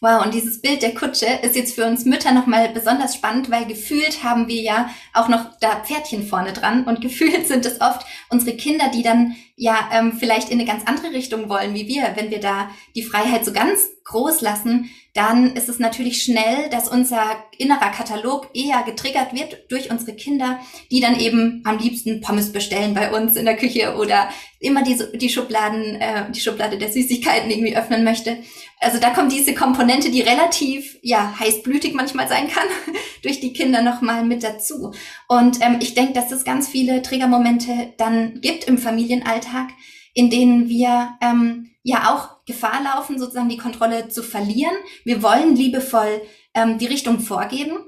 Wow, 0.00 0.24
und 0.24 0.34
dieses 0.34 0.60
Bild 0.60 0.82
der 0.82 0.94
Kutsche 0.94 1.26
ist 1.42 1.56
jetzt 1.56 1.74
für 1.74 1.86
uns 1.86 2.04
Mütter 2.04 2.32
nochmal 2.32 2.68
besonders 2.70 3.14
spannend, 3.14 3.50
weil 3.50 3.66
gefühlt 3.66 4.22
haben 4.24 4.48
wir 4.48 4.62
ja 4.62 4.90
auch 5.12 5.28
noch 5.28 5.58
da 5.60 5.80
Pferdchen 5.84 6.26
vorne 6.26 6.52
dran 6.52 6.84
und 6.84 7.00
gefühlt 7.00 7.46
sind 7.46 7.66
es 7.66 7.80
oft 7.80 8.06
unsere 8.28 8.56
Kinder, 8.56 8.90
die 8.92 9.02
dann 9.02 9.36
ja 9.56 9.90
ähm, 9.92 10.14
vielleicht 10.18 10.50
in 10.50 10.58
eine 10.58 10.68
ganz 10.68 10.84
andere 10.86 11.12
Richtung 11.12 11.48
wollen 11.48 11.74
wie 11.74 11.86
wir. 11.86 12.12
Wenn 12.14 12.30
wir 12.30 12.40
da 12.40 12.70
die 12.94 13.02
Freiheit 13.02 13.44
so 13.44 13.52
ganz 13.52 13.88
groß 14.04 14.40
lassen, 14.40 14.90
dann 15.12 15.56
ist 15.56 15.68
es 15.68 15.80
natürlich 15.80 16.22
schnell, 16.22 16.68
dass 16.70 16.88
unser 16.88 17.44
innerer 17.58 17.90
Katalog 17.90 18.48
eher 18.54 18.82
getriggert 18.84 19.34
wird 19.34 19.70
durch 19.70 19.90
unsere 19.90 20.14
Kinder, 20.14 20.60
die 20.90 21.00
dann 21.00 21.18
eben 21.18 21.62
am 21.64 21.78
liebsten 21.78 22.20
Pommes 22.20 22.52
bestellen 22.52 22.94
bei 22.94 23.12
uns 23.12 23.36
in 23.36 23.44
der 23.44 23.56
Küche 23.56 23.96
oder 23.96 24.28
immer 24.60 24.82
die, 24.82 24.96
die 25.14 25.28
Schubladen, 25.28 25.96
äh, 25.96 26.30
die 26.30 26.40
Schublade 26.40 26.78
der 26.78 26.92
Süßigkeiten 26.92 27.50
irgendwie 27.50 27.76
öffnen 27.76 28.04
möchte. 28.04 28.38
Also 28.78 28.98
da 28.98 29.10
kommt 29.10 29.32
diese 29.32 29.54
Komponente, 29.54 30.10
die 30.10 30.20
relativ 30.20 30.96
ja 31.02 31.34
heißblütig 31.40 31.94
manchmal 31.94 32.28
sein 32.28 32.48
kann, 32.48 32.68
durch 33.22 33.40
die 33.40 33.52
Kinder 33.52 33.82
nochmal 33.82 34.24
mit 34.24 34.44
dazu. 34.44 34.92
Und 35.28 35.60
ähm, 35.60 35.78
ich 35.80 35.94
denke, 35.94 36.12
dass 36.12 36.30
es 36.30 36.44
ganz 36.44 36.68
viele 36.68 37.02
Triggermomente 37.02 37.94
dann 37.96 38.40
gibt 38.40 38.64
im 38.64 38.78
Familienalltag, 38.78 39.70
in 40.14 40.30
denen 40.30 40.68
wir 40.68 41.16
ähm, 41.20 41.70
ja 41.82 42.12
auch 42.12 42.39
Gefahr 42.50 42.82
laufen, 42.82 43.18
sozusagen 43.18 43.48
die 43.48 43.56
Kontrolle 43.56 44.08
zu 44.08 44.22
verlieren. 44.22 44.74
Wir 45.04 45.22
wollen 45.22 45.56
liebevoll 45.56 46.22
ähm, 46.54 46.78
die 46.78 46.86
Richtung 46.86 47.20
vorgeben 47.20 47.78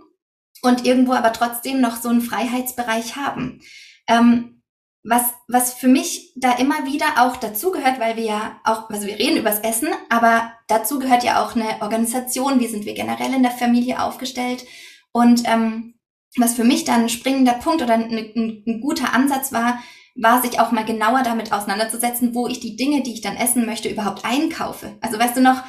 und 0.62 0.86
irgendwo 0.86 1.12
aber 1.12 1.32
trotzdem 1.32 1.80
noch 1.80 1.96
so 1.96 2.08
einen 2.08 2.20
Freiheitsbereich 2.20 3.16
haben. 3.16 3.60
Ähm, 4.06 4.62
was, 5.04 5.34
was 5.48 5.74
für 5.74 5.88
mich 5.88 6.32
da 6.36 6.52
immer 6.52 6.86
wieder 6.86 7.06
auch 7.18 7.36
dazugehört, 7.36 7.98
weil 7.98 8.16
wir 8.16 8.24
ja 8.24 8.60
auch, 8.64 8.88
also 8.88 9.06
wir 9.06 9.18
reden 9.18 9.38
übers 9.38 9.58
Essen, 9.58 9.88
aber 10.08 10.52
dazu 10.68 11.00
gehört 11.00 11.24
ja 11.24 11.42
auch 11.42 11.56
eine 11.56 11.82
Organisation, 11.82 12.60
wie 12.60 12.68
sind 12.68 12.84
wir 12.84 12.94
generell 12.94 13.34
in 13.34 13.42
der 13.42 13.50
Familie 13.50 14.00
aufgestellt. 14.00 14.64
Und 15.10 15.42
ähm, 15.46 15.94
was 16.36 16.54
für 16.54 16.64
mich 16.64 16.84
dann 16.84 17.02
ein 17.02 17.08
springender 17.08 17.54
Punkt 17.54 17.82
oder 17.82 17.94
ein, 17.94 18.10
ein, 18.10 18.62
ein 18.66 18.80
guter 18.80 19.12
Ansatz 19.12 19.52
war, 19.52 19.82
war, 20.14 20.42
sich 20.42 20.60
auch 20.60 20.72
mal 20.72 20.84
genauer 20.84 21.22
damit 21.22 21.52
auseinanderzusetzen, 21.52 22.34
wo 22.34 22.46
ich 22.46 22.60
die 22.60 22.76
Dinge, 22.76 23.02
die 23.02 23.14
ich 23.14 23.20
dann 23.20 23.36
essen 23.36 23.66
möchte, 23.66 23.88
überhaupt 23.88 24.24
einkaufe. 24.24 24.96
Also 25.00 25.18
weißt 25.18 25.36
du 25.36 25.40
noch, 25.40 25.62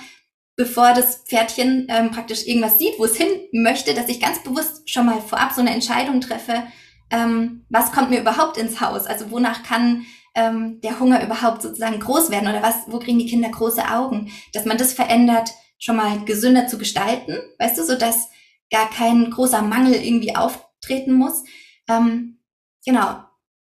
bevor 0.55 0.93
das 0.93 1.23
Pferdchen 1.27 1.87
ähm, 1.89 2.11
praktisch 2.11 2.45
irgendwas 2.45 2.77
sieht, 2.77 2.99
wo 2.99 3.05
es 3.05 3.15
hin 3.15 3.27
möchte, 3.51 3.93
dass 3.93 4.09
ich 4.09 4.19
ganz 4.19 4.43
bewusst 4.43 4.89
schon 4.89 5.05
mal 5.05 5.21
vorab 5.21 5.53
so 5.53 5.61
eine 5.61 5.71
Entscheidung 5.71 6.21
treffe, 6.21 6.63
ähm, 7.09 7.65
was 7.69 7.91
kommt 7.91 8.09
mir 8.09 8.21
überhaupt 8.21 8.57
ins 8.57 8.81
Haus? 8.81 9.05
Also 9.05 9.31
wonach 9.31 9.63
kann 9.63 10.05
ähm, 10.35 10.81
der 10.81 10.99
Hunger 10.99 11.23
überhaupt 11.23 11.61
sozusagen 11.61 11.99
groß 11.99 12.31
werden 12.31 12.47
oder 12.49 12.63
was, 12.63 12.75
wo 12.87 12.99
kriegen 12.99 13.19
die 13.19 13.27
Kinder 13.27 13.49
große 13.49 13.87
Augen? 13.89 14.31
Dass 14.51 14.65
man 14.65 14.77
das 14.77 14.93
verändert, 14.93 15.51
schon 15.77 15.95
mal 15.95 16.23
gesünder 16.25 16.67
zu 16.67 16.77
gestalten, 16.77 17.37
weißt 17.59 17.77
du, 17.77 17.83
so 17.83 17.97
dass 17.97 18.29
gar 18.71 18.89
kein 18.89 19.29
großer 19.29 19.61
Mangel 19.61 19.93
irgendwie 19.93 20.35
auftreten 20.35 21.13
muss. 21.13 21.43
Ähm, 21.87 22.39
genau, 22.85 23.23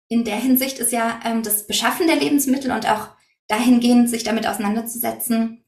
in 0.08 0.24
der 0.24 0.36
Hinsicht 0.36 0.78
ist 0.78 0.92
ja 0.92 1.20
ähm, 1.24 1.42
das 1.42 1.66
Beschaffen 1.66 2.06
der 2.06 2.16
Lebensmittel 2.16 2.70
und 2.70 2.88
auch 2.88 3.08
dahingehend 3.48 4.08
sich 4.08 4.24
damit 4.24 4.46
auseinanderzusetzen, 4.46 5.64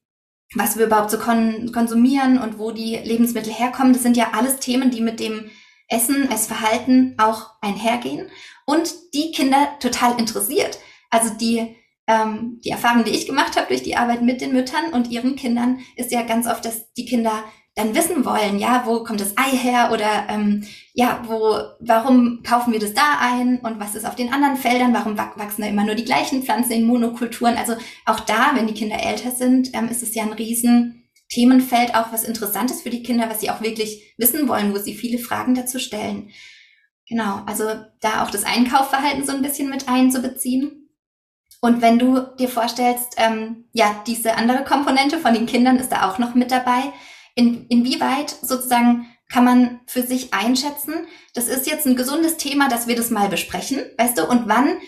was 0.54 0.78
wir 0.78 0.86
überhaupt 0.86 1.10
so 1.10 1.18
kon 1.18 1.70
konsumieren 1.72 2.38
und 2.38 2.58
wo 2.58 2.70
die 2.72 2.96
Lebensmittel 2.96 3.52
herkommen. 3.52 3.92
Das 3.92 4.02
sind 4.02 4.16
ja 4.16 4.32
alles 4.32 4.58
Themen, 4.58 4.90
die 4.90 5.00
mit 5.00 5.20
dem 5.20 5.50
Essen, 5.88 6.30
Essverhalten 6.30 7.14
auch 7.18 7.50
einhergehen 7.60 8.28
und 8.66 8.92
die 9.14 9.32
Kinder 9.32 9.68
total 9.80 10.18
interessiert. 10.18 10.78
Also 11.10 11.34
die, 11.34 11.76
ähm, 12.06 12.60
die 12.62 12.70
Erfahrung, 12.70 13.04
die 13.04 13.12
ich 13.12 13.26
gemacht 13.26 13.56
habe 13.56 13.68
durch 13.68 13.82
die 13.82 13.96
Arbeit 13.96 14.22
mit 14.22 14.40
den 14.40 14.52
Müttern 14.52 14.92
und 14.92 15.10
ihren 15.10 15.36
Kindern, 15.36 15.80
ist 15.96 16.12
ja 16.12 16.22
ganz 16.22 16.46
oft, 16.46 16.64
dass 16.64 16.92
die 16.94 17.06
Kinder 17.06 17.44
dann 17.78 17.94
wissen 17.94 18.24
wollen, 18.24 18.58
ja, 18.58 18.82
wo 18.86 19.04
kommt 19.04 19.20
das 19.20 19.38
Ei 19.38 19.56
her 19.56 19.90
oder 19.92 20.26
ähm, 20.28 20.66
ja, 20.94 21.22
wo, 21.26 21.60
warum 21.78 22.42
kaufen 22.42 22.72
wir 22.72 22.80
das 22.80 22.92
da 22.92 23.18
ein 23.20 23.60
und 23.60 23.78
was 23.78 23.94
ist 23.94 24.04
auf 24.04 24.16
den 24.16 24.32
anderen 24.32 24.56
Feldern, 24.56 24.92
warum 24.92 25.16
wachsen 25.16 25.62
da 25.62 25.68
immer 25.68 25.84
nur 25.84 25.94
die 25.94 26.04
gleichen 26.04 26.42
Pflanzen 26.42 26.72
in 26.72 26.86
Monokulturen? 26.86 27.56
Also 27.56 27.74
auch 28.04 28.18
da, 28.18 28.50
wenn 28.54 28.66
die 28.66 28.74
Kinder 28.74 29.00
älter 29.00 29.30
sind, 29.30 29.76
ähm, 29.76 29.88
ist 29.88 30.02
es 30.02 30.12
ja 30.16 30.24
ein 30.24 30.32
riesen 30.32 31.08
Themenfeld, 31.28 31.94
auch 31.94 32.12
was 32.12 32.24
Interessantes 32.24 32.82
für 32.82 32.90
die 32.90 33.04
Kinder, 33.04 33.30
was 33.30 33.40
sie 33.40 33.50
auch 33.50 33.60
wirklich 33.60 34.12
wissen 34.18 34.48
wollen, 34.48 34.74
wo 34.74 34.78
sie 34.78 34.94
viele 34.94 35.18
Fragen 35.18 35.54
dazu 35.54 35.78
stellen. 35.78 36.30
Genau, 37.08 37.42
also 37.46 37.64
da 38.00 38.24
auch 38.24 38.30
das 38.32 38.42
Einkaufverhalten 38.42 39.24
so 39.24 39.32
ein 39.32 39.42
bisschen 39.42 39.70
mit 39.70 39.88
einzubeziehen. 39.88 40.90
Und 41.60 41.80
wenn 41.80 42.00
du 42.00 42.22
dir 42.38 42.48
vorstellst, 42.48 43.14
ähm, 43.18 43.66
ja, 43.72 44.02
diese 44.04 44.36
andere 44.36 44.64
Komponente 44.64 45.18
von 45.18 45.32
den 45.32 45.46
Kindern 45.46 45.76
ist 45.76 45.90
da 45.90 46.08
auch 46.08 46.18
noch 46.18 46.34
mit 46.34 46.50
dabei, 46.50 46.92
in, 47.38 47.66
inwieweit 47.68 48.30
sozusagen 48.30 49.06
kann 49.28 49.44
man 49.44 49.80
für 49.86 50.02
sich 50.02 50.34
einschätzen, 50.34 51.06
das 51.34 51.46
ist 51.46 51.68
jetzt 51.68 51.86
ein 51.86 51.94
gesundes 51.94 52.36
Thema, 52.36 52.68
dass 52.68 52.88
wir 52.88 52.96
das 52.96 53.10
mal 53.10 53.28
besprechen, 53.28 53.78
weißt 53.96 54.18
du, 54.18 54.26
und 54.26 54.48
wann 54.48 54.78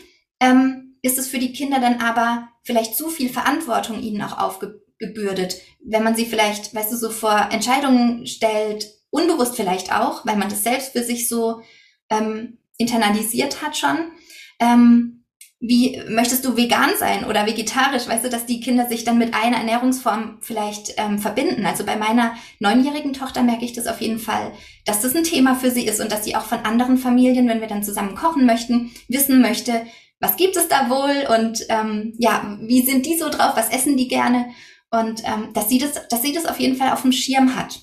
ähm, 0.40 0.96
ist 1.00 1.16
es 1.16 1.28
für 1.28 1.38
die 1.38 1.52
Kinder 1.52 1.78
dann 1.78 2.00
aber 2.00 2.48
vielleicht 2.64 2.96
zu 2.96 3.08
viel 3.08 3.28
Verantwortung 3.28 4.00
ihnen 4.00 4.20
auch 4.22 4.36
aufgebürdet, 4.36 5.58
wenn 5.84 6.02
man 6.02 6.16
sie 6.16 6.26
vielleicht, 6.26 6.74
weißt 6.74 6.90
du, 6.90 6.96
so 6.96 7.10
vor 7.10 7.50
Entscheidungen 7.52 8.26
stellt, 8.26 8.88
unbewusst 9.10 9.54
vielleicht 9.54 9.94
auch, 9.94 10.26
weil 10.26 10.36
man 10.36 10.48
das 10.48 10.64
selbst 10.64 10.90
für 10.90 11.04
sich 11.04 11.28
so 11.28 11.62
ähm, 12.10 12.58
internalisiert 12.78 13.62
hat 13.62 13.76
schon. 13.76 14.10
Ähm, 14.58 15.19
wie 15.62 16.03
möchtest 16.09 16.46
du 16.46 16.57
vegan 16.57 16.90
sein 16.99 17.27
oder 17.27 17.44
vegetarisch? 17.44 18.09
Weißt 18.09 18.25
du, 18.25 18.31
dass 18.31 18.46
die 18.46 18.61
Kinder 18.61 18.88
sich 18.88 19.05
dann 19.05 19.18
mit 19.18 19.35
einer 19.35 19.59
Ernährungsform 19.59 20.38
vielleicht 20.40 20.94
ähm, 20.96 21.18
verbinden. 21.18 21.66
Also 21.66 21.85
bei 21.85 21.96
meiner 21.96 22.35
neunjährigen 22.61 23.12
Tochter 23.12 23.42
merke 23.42 23.66
ich 23.66 23.75
das 23.75 23.87
auf 23.87 24.01
jeden 24.01 24.18
Fall, 24.18 24.53
dass 24.87 25.03
das 25.03 25.14
ein 25.14 25.23
Thema 25.23 25.55
für 25.55 25.70
sie 25.70 25.87
ist 25.87 26.01
und 26.01 26.11
dass 26.11 26.25
sie 26.25 26.35
auch 26.35 26.46
von 26.46 26.61
anderen 26.61 26.96
Familien, 26.96 27.46
wenn 27.46 27.61
wir 27.61 27.68
dann 27.68 27.83
zusammen 27.83 28.14
kochen 28.14 28.46
möchten, 28.46 28.90
wissen 29.09 29.42
möchte, 29.42 29.87
was 30.18 30.37
gibt 30.37 30.57
es 30.57 30.68
da 30.68 30.88
wohl 30.88 31.37
und 31.38 31.66
ähm, 31.68 32.14
ja, 32.18 32.59
wie 32.62 32.81
sind 32.81 33.05
die 33.05 33.18
so 33.18 33.29
drauf, 33.29 33.53
was 33.55 33.68
essen 33.68 33.99
die 33.99 34.09
gerne 34.09 34.46
und 34.90 35.23
ähm, 35.25 35.53
dass 35.53 35.68
sie 35.68 35.79
das, 35.79 36.09
dass 36.09 36.23
sie 36.23 36.33
das 36.33 36.46
auf 36.46 36.59
jeden 36.59 36.77
Fall 36.77 36.92
auf 36.92 37.03
dem 37.03 37.12
Schirm 37.12 37.55
hat. 37.55 37.81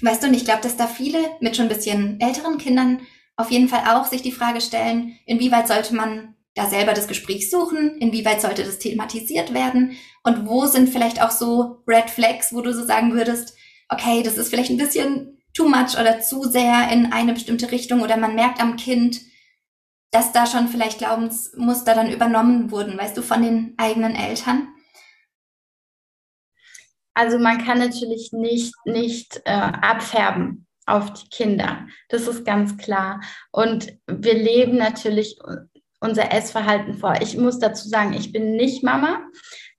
Weißt 0.00 0.22
du, 0.22 0.28
und 0.28 0.34
ich 0.34 0.44
glaube, 0.46 0.62
dass 0.62 0.78
da 0.78 0.86
viele 0.86 1.18
mit 1.40 1.54
schon 1.54 1.66
ein 1.66 1.74
bisschen 1.74 2.18
älteren 2.18 2.56
Kindern 2.56 3.00
auf 3.36 3.50
jeden 3.50 3.68
Fall 3.68 3.82
auch 3.94 4.06
sich 4.06 4.22
die 4.22 4.32
Frage 4.32 4.62
stellen, 4.62 5.18
inwieweit 5.26 5.68
sollte 5.68 5.94
man 5.94 6.34
da 6.54 6.66
selber 6.66 6.94
das 6.94 7.08
Gespräch 7.08 7.50
suchen? 7.50 7.98
Inwieweit 7.98 8.40
sollte 8.40 8.64
das 8.64 8.78
thematisiert 8.78 9.54
werden? 9.54 9.96
Und 10.22 10.46
wo 10.46 10.66
sind 10.66 10.88
vielleicht 10.88 11.22
auch 11.22 11.30
so 11.30 11.82
Red 11.86 12.10
Flags, 12.10 12.52
wo 12.52 12.60
du 12.60 12.72
so 12.72 12.84
sagen 12.84 13.14
würdest, 13.14 13.56
okay, 13.88 14.22
das 14.22 14.38
ist 14.38 14.48
vielleicht 14.50 14.70
ein 14.70 14.78
bisschen 14.78 15.38
too 15.52 15.68
much 15.68 15.98
oder 15.98 16.20
zu 16.20 16.44
sehr 16.44 16.90
in 16.90 17.12
eine 17.12 17.32
bestimmte 17.32 17.70
Richtung 17.70 18.02
oder 18.02 18.16
man 18.16 18.34
merkt 18.34 18.60
am 18.60 18.76
Kind, 18.76 19.20
dass 20.10 20.32
da 20.32 20.46
schon 20.46 20.68
vielleicht 20.68 20.98
Glaubensmuster 20.98 21.94
dann 21.94 22.12
übernommen 22.12 22.70
wurden, 22.70 22.96
weißt 22.96 23.16
du, 23.16 23.22
von 23.22 23.42
den 23.42 23.74
eigenen 23.78 24.14
Eltern? 24.14 24.68
Also 27.14 27.38
man 27.38 27.64
kann 27.64 27.78
natürlich 27.78 28.30
nicht, 28.32 28.74
nicht 28.84 29.40
äh, 29.44 29.50
abfärben 29.52 30.66
auf 30.86 31.12
die 31.12 31.28
Kinder. 31.28 31.86
Das 32.08 32.26
ist 32.26 32.44
ganz 32.44 32.76
klar. 32.76 33.20
Und 33.50 33.96
wir 34.06 34.34
leben 34.34 34.76
natürlich 34.76 35.38
unser 36.04 36.32
Essverhalten 36.32 36.94
vor. 36.94 37.14
Ich 37.20 37.36
muss 37.36 37.58
dazu 37.58 37.88
sagen, 37.88 38.12
ich 38.12 38.30
bin 38.30 38.56
nicht 38.56 38.84
Mama, 38.84 39.22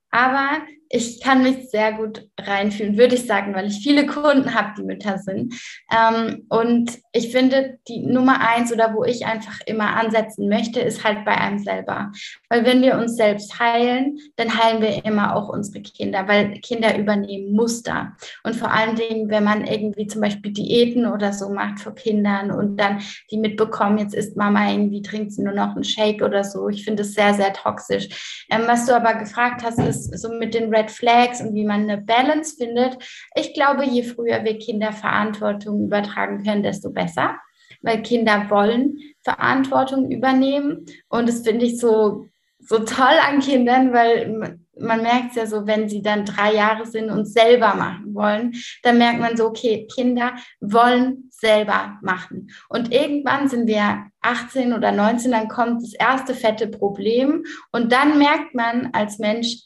aber 0.09 0.61
ich 0.95 1.21
kann 1.21 1.43
mich 1.43 1.69
sehr 1.69 1.91
gut 1.93 2.25
reinfühlen, 2.39 2.97
würde 2.97 3.15
ich 3.15 3.25
sagen, 3.25 3.53
weil 3.53 3.67
ich 3.67 3.83
viele 3.83 4.05
Kunden 4.05 4.53
habe, 4.55 4.73
die 4.77 4.83
Mütter 4.83 5.17
sind. 5.17 5.53
Ähm, 5.91 6.45
und 6.47 6.99
ich 7.11 7.31
finde, 7.31 7.79
die 7.87 7.99
Nummer 7.99 8.39
eins 8.39 8.71
oder 8.71 8.93
wo 8.93 9.03
ich 9.03 9.25
einfach 9.25 9.59
immer 9.65 9.97
ansetzen 9.97 10.47
möchte, 10.47 10.79
ist 10.79 11.03
halt 11.03 11.25
bei 11.25 11.35
einem 11.35 11.59
selber. 11.59 12.11
Weil 12.49 12.65
wenn 12.65 12.81
wir 12.81 12.97
uns 12.97 13.17
selbst 13.17 13.59
heilen, 13.59 14.19
dann 14.37 14.57
heilen 14.57 14.81
wir 14.81 15.03
immer 15.03 15.35
auch 15.35 15.49
unsere 15.49 15.81
Kinder, 15.81 16.27
weil 16.27 16.59
Kinder 16.61 16.97
übernehmen 16.97 17.53
Muster. 17.53 18.15
Und 18.43 18.55
vor 18.55 18.71
allen 18.71 18.95
Dingen, 18.95 19.29
wenn 19.29 19.43
man 19.43 19.65
irgendwie 19.65 20.07
zum 20.07 20.21
Beispiel 20.21 20.53
Diäten 20.53 21.07
oder 21.07 21.33
so 21.33 21.49
macht 21.49 21.81
für 21.81 21.93
Kindern 21.93 22.51
und 22.51 22.77
dann 22.77 23.01
die 23.31 23.37
mitbekommen, 23.37 23.97
jetzt 23.97 24.15
ist 24.15 24.37
Mama 24.37 24.71
irgendwie, 24.71 25.01
trinkt 25.01 25.33
sie 25.33 25.43
nur 25.43 25.53
noch 25.53 25.75
einen 25.75 25.83
Shake 25.83 26.21
oder 26.21 26.45
so. 26.45 26.69
Ich 26.69 26.85
finde 26.85 27.03
es 27.03 27.13
sehr, 27.13 27.33
sehr 27.33 27.51
toxisch. 27.51 28.45
Ähm, 28.49 28.63
was 28.65 28.85
du 28.85 28.95
aber 28.95 29.15
gefragt 29.15 29.61
hast, 29.63 29.79
ist 29.79 30.17
so 30.17 30.29
mit 30.29 30.53
den 30.53 30.73
Red 30.73 30.84
Flags 30.91 31.41
und 31.41 31.53
wie 31.53 31.65
man 31.65 31.89
eine 31.89 32.01
Balance 32.01 32.55
findet. 32.57 32.97
Ich 33.35 33.53
glaube, 33.53 33.85
je 33.85 34.03
früher 34.03 34.43
wir 34.43 34.57
Kinder 34.57 34.91
Verantwortung 34.91 35.85
übertragen 35.85 36.43
können, 36.43 36.63
desto 36.63 36.91
besser, 36.91 37.35
weil 37.81 38.01
Kinder 38.01 38.49
wollen 38.49 38.97
Verantwortung 39.23 40.11
übernehmen. 40.11 40.85
Und 41.09 41.29
das 41.29 41.41
finde 41.41 41.65
ich 41.65 41.79
so, 41.79 42.25
so 42.59 42.79
toll 42.79 43.17
an 43.27 43.39
Kindern, 43.39 43.93
weil 43.93 44.59
man 44.77 45.01
merkt 45.01 45.29
es 45.31 45.35
ja 45.35 45.45
so, 45.45 45.67
wenn 45.67 45.89
sie 45.89 46.01
dann 46.01 46.25
drei 46.25 46.53
Jahre 46.53 46.85
sind 46.85 47.09
und 47.09 47.25
selber 47.25 47.75
machen 47.75 48.13
wollen, 48.13 48.53
dann 48.83 48.97
merkt 48.97 49.19
man 49.19 49.37
so, 49.37 49.47
okay, 49.47 49.87
Kinder 49.93 50.33
wollen 50.59 51.29
selber 51.31 51.97
machen. 52.01 52.49
Und 52.69 52.93
irgendwann 52.93 53.47
sind 53.47 53.67
wir 53.67 54.05
18 54.21 54.73
oder 54.73 54.91
19, 54.91 55.31
dann 55.31 55.47
kommt 55.47 55.81
das 55.81 55.93
erste 55.93 56.33
fette 56.33 56.67
Problem 56.67 57.43
und 57.71 57.91
dann 57.91 58.17
merkt 58.17 58.53
man 58.55 58.89
als 58.93 59.19
Mensch, 59.19 59.57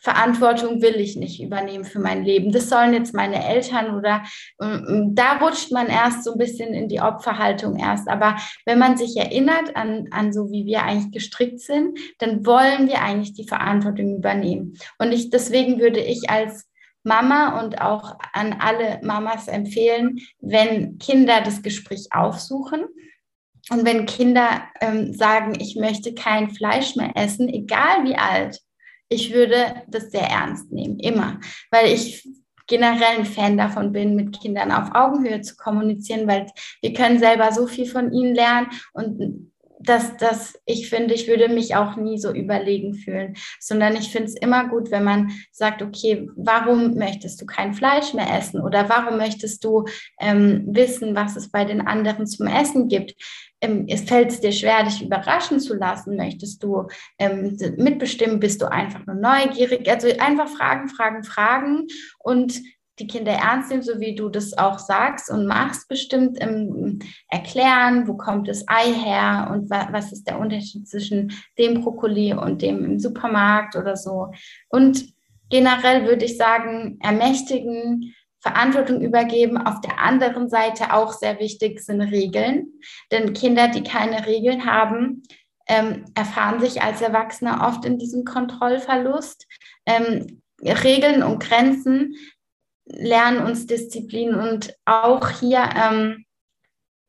Verantwortung 0.00 0.80
will 0.80 0.96
ich 0.96 1.16
nicht 1.16 1.42
übernehmen 1.42 1.84
für 1.84 1.98
mein 1.98 2.24
Leben. 2.24 2.52
Das 2.52 2.68
sollen 2.68 2.92
jetzt 2.92 3.14
meine 3.14 3.44
Eltern 3.44 3.96
oder 3.96 4.22
ähm, 4.62 5.12
da 5.14 5.38
rutscht 5.38 5.72
man 5.72 5.88
erst 5.88 6.24
so 6.24 6.32
ein 6.32 6.38
bisschen 6.38 6.72
in 6.72 6.88
die 6.88 7.00
Opferhaltung 7.00 7.76
erst. 7.76 8.08
Aber 8.08 8.36
wenn 8.64 8.78
man 8.78 8.96
sich 8.96 9.16
erinnert 9.16 9.74
an, 9.76 10.06
an 10.12 10.32
so, 10.32 10.50
wie 10.50 10.66
wir 10.66 10.82
eigentlich 10.84 11.12
gestrickt 11.12 11.60
sind, 11.60 11.98
dann 12.18 12.46
wollen 12.46 12.86
wir 12.86 13.02
eigentlich 13.02 13.34
die 13.34 13.48
Verantwortung 13.48 14.16
übernehmen. 14.16 14.74
Und 14.98 15.12
ich, 15.12 15.30
deswegen 15.30 15.80
würde 15.80 16.00
ich 16.00 16.30
als 16.30 16.68
Mama 17.02 17.60
und 17.60 17.80
auch 17.80 18.18
an 18.32 18.56
alle 18.60 19.00
Mamas 19.02 19.48
empfehlen, 19.48 20.18
wenn 20.40 20.98
Kinder 20.98 21.40
das 21.40 21.62
Gespräch 21.62 22.08
aufsuchen, 22.10 22.84
und 23.70 23.84
wenn 23.84 24.06
Kinder 24.06 24.62
ähm, 24.80 25.12
sagen, 25.12 25.54
ich 25.60 25.76
möchte 25.76 26.14
kein 26.14 26.50
Fleisch 26.50 26.96
mehr 26.96 27.12
essen, 27.16 27.48
egal 27.48 28.04
wie 28.04 28.16
alt, 28.16 28.60
ich 29.08 29.32
würde 29.32 29.82
das 29.88 30.10
sehr 30.10 30.28
ernst 30.28 30.72
nehmen, 30.72 30.98
immer, 31.00 31.40
weil 31.70 31.92
ich 31.92 32.28
generell 32.66 33.18
ein 33.18 33.24
Fan 33.24 33.56
davon 33.56 33.92
bin, 33.92 34.14
mit 34.14 34.38
Kindern 34.40 34.70
auf 34.70 34.94
Augenhöhe 34.94 35.40
zu 35.40 35.56
kommunizieren, 35.56 36.28
weil 36.28 36.46
wir 36.82 36.92
können 36.92 37.18
selber 37.18 37.50
so 37.50 37.66
viel 37.66 37.86
von 37.86 38.12
ihnen 38.12 38.34
lernen. 38.34 38.68
Und 38.92 39.50
dass, 39.80 40.16
dass 40.16 40.60
ich 40.66 40.88
finde, 40.88 41.14
ich 41.14 41.28
würde 41.28 41.48
mich 41.48 41.76
auch 41.76 41.96
nie 41.96 42.18
so 42.18 42.32
überlegen 42.32 42.94
fühlen, 42.94 43.36
sondern 43.60 43.96
ich 43.96 44.10
finde 44.10 44.28
es 44.28 44.34
immer 44.34 44.68
gut, 44.68 44.90
wenn 44.90 45.04
man 45.04 45.30
sagt, 45.52 45.82
okay, 45.82 46.28
warum 46.36 46.94
möchtest 46.94 47.40
du 47.40 47.46
kein 47.46 47.74
Fleisch 47.74 48.12
mehr 48.12 48.36
essen? 48.36 48.60
Oder 48.60 48.88
warum 48.88 49.18
möchtest 49.18 49.64
du 49.64 49.84
ähm, 50.20 50.64
wissen, 50.66 51.14
was 51.14 51.36
es 51.36 51.50
bei 51.50 51.64
den 51.64 51.80
anderen 51.80 52.26
zum 52.26 52.46
Essen 52.46 52.88
gibt? 52.88 53.14
Ähm, 53.60 53.86
es 53.88 54.02
fällt 54.02 54.42
dir 54.42 54.52
schwer, 54.52 54.84
dich 54.84 55.02
überraschen 55.02 55.60
zu 55.60 55.74
lassen? 55.74 56.16
Möchtest 56.16 56.62
du 56.62 56.86
ähm, 57.18 57.56
mitbestimmen? 57.76 58.40
Bist 58.40 58.62
du 58.62 58.70
einfach 58.70 59.04
nur 59.06 59.16
neugierig? 59.16 59.88
Also 59.88 60.08
einfach 60.18 60.48
Fragen, 60.48 60.88
Fragen, 60.88 61.24
Fragen 61.24 61.86
und 62.18 62.60
die 62.98 63.06
Kinder 63.06 63.32
ernst 63.32 63.70
nehmen, 63.70 63.82
so 63.82 64.00
wie 64.00 64.14
du 64.14 64.28
das 64.28 64.56
auch 64.56 64.78
sagst 64.78 65.30
und 65.30 65.46
machst, 65.46 65.88
bestimmt 65.88 66.38
ähm, 66.40 66.98
erklären, 67.28 68.08
wo 68.08 68.16
kommt 68.16 68.48
das 68.48 68.64
Ei 68.66 68.92
her 68.92 69.50
und 69.52 69.70
wa 69.70 69.88
was 69.92 70.12
ist 70.12 70.24
der 70.24 70.38
Unterschied 70.38 70.88
zwischen 70.88 71.32
dem 71.58 71.82
Brokkoli 71.82 72.34
und 72.34 72.62
dem 72.62 72.84
im 72.84 72.98
Supermarkt 72.98 73.76
oder 73.76 73.96
so. 73.96 74.32
Und 74.68 75.04
generell 75.50 76.06
würde 76.06 76.24
ich 76.24 76.36
sagen, 76.36 76.98
ermächtigen, 77.00 78.14
Verantwortung 78.48 79.00
übergeben. 79.00 79.56
Auf 79.58 79.80
der 79.80 79.98
anderen 80.00 80.48
Seite 80.48 80.92
auch 80.92 81.12
sehr 81.12 81.38
wichtig 81.38 81.80
sind 81.80 82.00
Regeln. 82.00 82.72
Denn 83.12 83.32
Kinder, 83.32 83.68
die 83.68 83.82
keine 83.82 84.26
Regeln 84.26 84.64
haben, 84.64 85.22
ähm, 85.68 86.06
erfahren 86.14 86.60
sich 86.60 86.82
als 86.82 87.02
Erwachsene 87.02 87.60
oft 87.60 87.84
in 87.84 87.98
diesem 87.98 88.24
Kontrollverlust. 88.24 89.46
Ähm, 89.86 90.42
Regeln 90.62 91.22
und 91.22 91.40
Grenzen 91.40 92.14
lernen 92.86 93.44
uns 93.44 93.66
Disziplin 93.66 94.34
und 94.34 94.74
auch 94.86 95.28
hier 95.28 95.68
ähm, 95.76 96.24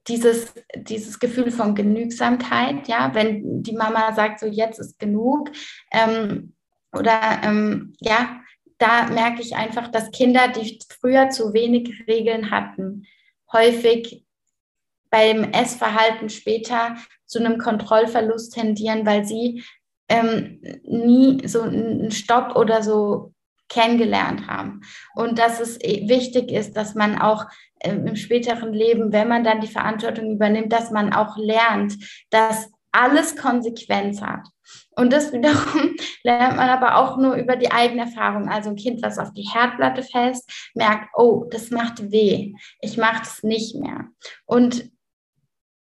dieses, 0.07 0.53
dieses 0.75 1.19
Gefühl 1.19 1.51
von 1.51 1.73
Genügsamkeit, 1.73 2.87
ja, 2.87 3.13
wenn 3.13 3.63
die 3.63 3.75
Mama 3.75 4.13
sagt, 4.13 4.39
so 4.39 4.45
jetzt 4.45 4.79
ist 4.79 4.99
genug, 4.99 5.51
ähm, 5.91 6.53
oder 6.91 7.41
ähm, 7.43 7.93
ja, 7.99 8.41
da 8.79 9.07
merke 9.07 9.41
ich 9.41 9.55
einfach, 9.55 9.89
dass 9.89 10.11
Kinder, 10.11 10.47
die 10.47 10.79
früher 10.99 11.29
zu 11.29 11.53
wenig 11.53 12.07
Regeln 12.07 12.49
hatten, 12.49 13.05
häufig 13.51 14.25
beim 15.09 15.43
Essverhalten 15.51 16.29
später 16.29 16.95
zu 17.25 17.39
einem 17.39 17.57
Kontrollverlust 17.57 18.53
tendieren, 18.53 19.05
weil 19.05 19.25
sie 19.25 19.63
ähm, 20.07 20.61
nie 20.83 21.47
so 21.47 21.61
einen 21.61 22.11
Stopp 22.11 22.55
oder 22.55 22.81
so 22.81 23.33
kennengelernt 23.69 24.47
haben. 24.47 24.81
Und 25.15 25.37
dass 25.37 25.59
es 25.59 25.79
eh 25.81 26.09
wichtig 26.09 26.51
ist, 26.51 26.75
dass 26.75 26.95
man 26.95 27.19
auch 27.19 27.45
ähm, 27.81 28.07
im 28.07 28.15
späteren 28.15 28.73
Leben, 28.73 29.11
wenn 29.11 29.27
man 29.27 29.43
dann 29.43 29.61
die 29.61 29.67
Verantwortung 29.67 30.31
übernimmt, 30.31 30.73
dass 30.73 30.89
man 30.89 31.13
auch 31.13 31.37
lernt, 31.37 31.95
dass 32.31 32.71
alles 32.91 33.35
Konsequenz 33.35 34.21
hat. 34.21 34.47
Und 34.95 35.13
das 35.13 35.31
wiederum 35.31 35.95
lernt 36.23 36.57
man 36.57 36.69
aber 36.69 36.97
auch 36.97 37.17
nur 37.17 37.35
über 37.35 37.55
die 37.55 37.71
eigene 37.71 38.01
Erfahrung. 38.01 38.49
Also 38.49 38.69
ein 38.69 38.75
Kind, 38.75 39.01
was 39.01 39.17
auf 39.17 39.33
die 39.33 39.47
Herdplatte 39.47 40.03
fest, 40.03 40.49
merkt, 40.75 41.09
oh, 41.15 41.45
das 41.49 41.71
macht 41.71 42.11
weh. 42.11 42.53
Ich 42.81 42.97
mache 42.97 43.19
das 43.19 43.43
nicht 43.43 43.75
mehr. 43.75 44.05
Und 44.45 44.89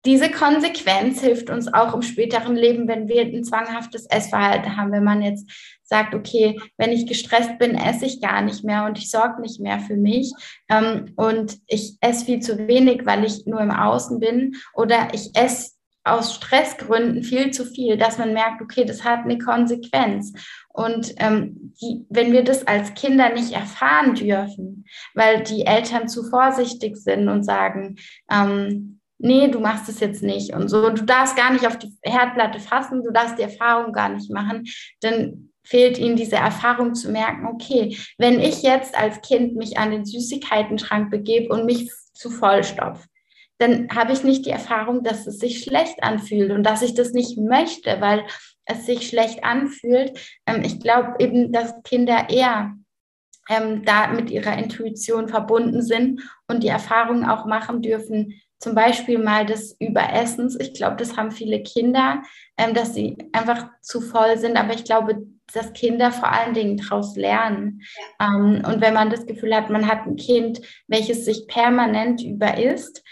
diese 0.07 0.30
Konsequenz 0.30 1.22
hilft 1.22 1.48
uns 1.48 1.72
auch 1.72 1.94
im 1.94 2.02
späteren 2.02 2.57
Leben, 2.57 2.88
wenn 2.88 3.09
wir 3.09 3.22
ein 3.22 3.42
zwanghaftes 3.42 4.04
Essverhalten 4.07 4.76
haben. 4.76 4.92
Wenn 4.92 5.04
man 5.04 5.22
jetzt 5.22 5.50
sagt, 5.83 6.14
okay, 6.14 6.61
wenn 6.76 6.92
ich 6.92 7.07
gestresst 7.07 7.59
bin, 7.59 7.74
esse 7.74 8.04
ich 8.04 8.20
gar 8.20 8.42
nicht 8.42 8.64
mehr 8.64 8.85
und 8.85 8.98
ich 8.98 9.11
sorge 9.11 9.40
nicht 9.40 9.61
mehr 9.61 9.80
für 9.80 9.96
mich 9.96 10.30
ähm, 10.68 11.12
und 11.16 11.59
ich 11.66 11.96
esse 12.02 12.26
viel 12.26 12.40
zu 12.40 12.68
wenig, 12.68 13.07
weil 13.07 13.24
ich 13.24 13.46
nur 13.46 13.61
im 13.61 13.70
Außen 13.70 14.20
bin 14.20 14.57
oder 14.74 15.09
ich 15.14 15.35
esse 15.35 15.73
aus 16.05 16.35
Stressgründen 16.35 17.23
viel 17.23 17.51
zu 17.51 17.64
viel, 17.64 17.97
dass 17.97 18.19
man 18.19 18.35
merkt, 18.35 18.61
okay, 18.61 18.85
das 18.85 19.05
hat 19.05 19.21
eine 19.21 19.38
Konsequenz. 19.38 20.33
Und 20.69 21.14
ähm, 21.17 21.73
die, 21.81 22.05
wenn 22.11 22.33
wir 22.33 22.45
das 22.45 22.67
als 22.67 22.95
Kinder 22.95 23.31
nicht 23.31 23.53
erfahren 23.53 24.14
dürfen, 24.14 24.85
weil 25.14 25.43
die 25.43 25.64
Eltern 25.67 26.09
zu 26.09 26.29
vorsichtig 26.29 26.97
sind 26.97 27.29
und 27.29 27.45
sagen, 27.45 27.97
ähm, 28.31 29.01
nee, 29.19 29.49
du 29.49 29.61
machst 29.61 29.88
es 29.88 30.01
jetzt 30.01 30.23
nicht 30.23 30.55
und 30.55 30.69
so, 30.69 30.90
du 30.90 31.05
darfst 31.05 31.37
gar 31.37 31.53
nicht 31.53 31.67
auf 31.67 31.79
die 31.79 31.97
Herdplatte 32.03 32.61
fassen, 32.61 33.03
du 33.03 33.11
darfst 33.11 33.38
die 33.38 33.43
Erfahrung 33.43 33.93
gar 33.93 34.11
nicht 34.11 34.31
machen, 34.31 34.64
dann 35.01 35.51
fehlt 35.62 35.99
ihnen 35.99 36.17
diese 36.17 36.37
Erfahrung 36.37 36.95
zu 36.95 37.11
merken, 37.11 37.47
okay, 37.47 37.97
wenn 38.19 38.38
ich 38.38 38.62
jetzt 38.62 38.95
als 38.97 39.23
Kind 39.23 39.57
mich 39.57 39.79
an 39.79 39.90
den 39.90 40.05
Süßigkeitenschrank 40.05 41.11
begebe 41.11 41.55
und 41.55 41.64
mich 41.64 41.90
zu 42.12 42.29
vollstopfe, 42.29 43.07
dann 43.59 43.88
habe 43.95 44.12
ich 44.12 44.25
nicht 44.25 44.47
die 44.47 44.51
Erfahrung, 44.51 45.03
dass 45.03 45.27
es 45.27 45.38
sich 45.38 45.62
schlecht 45.62 46.03
anfühlt 46.03 46.51
und 46.51 46.64
dass 46.64 46.83
ich 46.83 46.95
das 46.95 47.12
nicht 47.12 47.38
möchte, 47.38 48.01
weil 48.01 48.25
es 48.64 48.87
sich 48.87 49.09
schlecht 49.09 49.45
anfühlt. 49.45 50.19
Ähm, 50.47 50.62
ich 50.64 50.81
glaube 50.81 51.14
eben, 51.19 51.53
dass 51.53 51.83
Kinder 51.83 52.29
eher 52.31 52.75
ähm, 53.49 53.85
da 53.85 54.09
mit 54.09 54.31
ihrer 54.31 54.57
Intuition 54.57 55.29
verbunden 55.29 55.83
sind 55.83 56.23
und 56.49 56.62
die 56.62 56.69
Erfahrung 56.69 57.25
auch 57.29 57.45
machen 57.47 57.83
dürfen, 57.83 58.40
zum 58.59 58.75
Beispiel 58.75 59.19
mal 59.19 59.45
des 59.45 59.77
Überessens. 59.79 60.59
Ich 60.59 60.73
glaube, 60.73 60.97
das 60.97 61.17
haben 61.17 61.31
viele 61.31 61.62
Kinder, 61.62 62.23
ähm, 62.57 62.75
dass 62.75 62.95
sie 62.95 63.17
einfach 63.33 63.69
zu 63.83 64.01
voll 64.01 64.38
sind. 64.38 64.57
Aber 64.57 64.73
ich 64.73 64.85
glaube, 64.85 65.27
dass 65.53 65.75
Kinder 65.75 66.11
vor 66.11 66.33
allen 66.33 66.55
Dingen 66.55 66.79
daraus 66.79 67.14
lernen. 67.17 67.83
Ähm, 68.19 68.62
und 68.67 68.81
wenn 68.81 68.95
man 68.95 69.11
das 69.11 69.27
Gefühl 69.27 69.55
hat, 69.55 69.69
man 69.69 69.87
hat 69.87 70.07
ein 70.07 70.17
Kind, 70.17 70.62
welches 70.88 71.27
sich 71.27 71.47
permanent 71.47 72.23
überisst 72.23 73.03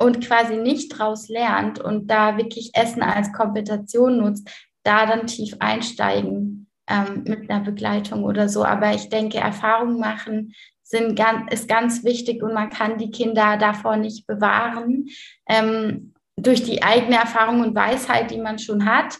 und 0.00 0.26
quasi 0.26 0.56
nicht 0.56 0.98
draus 0.98 1.28
lernt 1.28 1.78
und 1.78 2.10
da 2.10 2.38
wirklich 2.38 2.70
Essen 2.74 3.02
als 3.02 3.32
Kompensation 3.32 4.16
nutzt, 4.16 4.50
da 4.82 5.04
dann 5.04 5.26
tief 5.26 5.56
einsteigen 5.60 6.68
ähm, 6.88 7.24
mit 7.26 7.50
einer 7.50 7.60
Begleitung 7.62 8.24
oder 8.24 8.48
so. 8.48 8.64
Aber 8.64 8.94
ich 8.94 9.10
denke, 9.10 9.38
Erfahrungen 9.38 10.00
machen 10.00 10.54
sind 10.82 11.16
ganz, 11.16 11.52
ist 11.52 11.68
ganz 11.68 12.02
wichtig 12.02 12.42
und 12.42 12.54
man 12.54 12.70
kann 12.70 12.96
die 12.96 13.10
Kinder 13.10 13.58
davor 13.58 13.96
nicht 13.96 14.26
bewahren. 14.26 15.06
Ähm, 15.46 16.14
durch 16.36 16.62
die 16.62 16.82
eigene 16.82 17.16
Erfahrung 17.16 17.60
und 17.60 17.74
Weisheit, 17.74 18.30
die 18.30 18.38
man 18.38 18.58
schon 18.58 18.86
hat, 18.86 19.18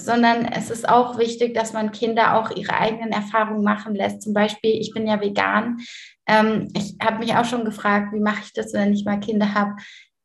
sondern 0.00 0.46
es 0.46 0.70
ist 0.70 0.88
auch 0.88 1.18
wichtig, 1.18 1.54
dass 1.54 1.72
man 1.72 1.92
Kinder 1.92 2.36
auch 2.36 2.50
ihre 2.56 2.74
eigenen 2.74 3.12
Erfahrungen 3.12 3.62
machen 3.62 3.94
lässt. 3.94 4.22
Zum 4.22 4.32
Beispiel, 4.32 4.72
ich 4.72 4.92
bin 4.92 5.06
ja 5.06 5.20
vegan. 5.20 5.78
Ähm, 6.26 6.68
ich 6.74 6.96
habe 7.02 7.18
mich 7.18 7.34
auch 7.34 7.44
schon 7.44 7.64
gefragt, 7.64 8.12
wie 8.12 8.20
mache 8.20 8.42
ich 8.44 8.52
das, 8.52 8.72
wenn 8.72 8.92
ich 8.92 9.04
mal 9.04 9.20
Kinder 9.20 9.54
habe. 9.54 9.76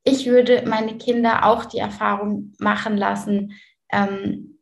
Ich 0.04 0.26
würde 0.26 0.64
meine 0.66 0.98
Kinder 0.98 1.46
auch 1.46 1.66
die 1.66 1.80
Erfahrung 1.80 2.54
machen 2.60 2.98
lassen, 2.98 3.54
ähm, 3.92 4.60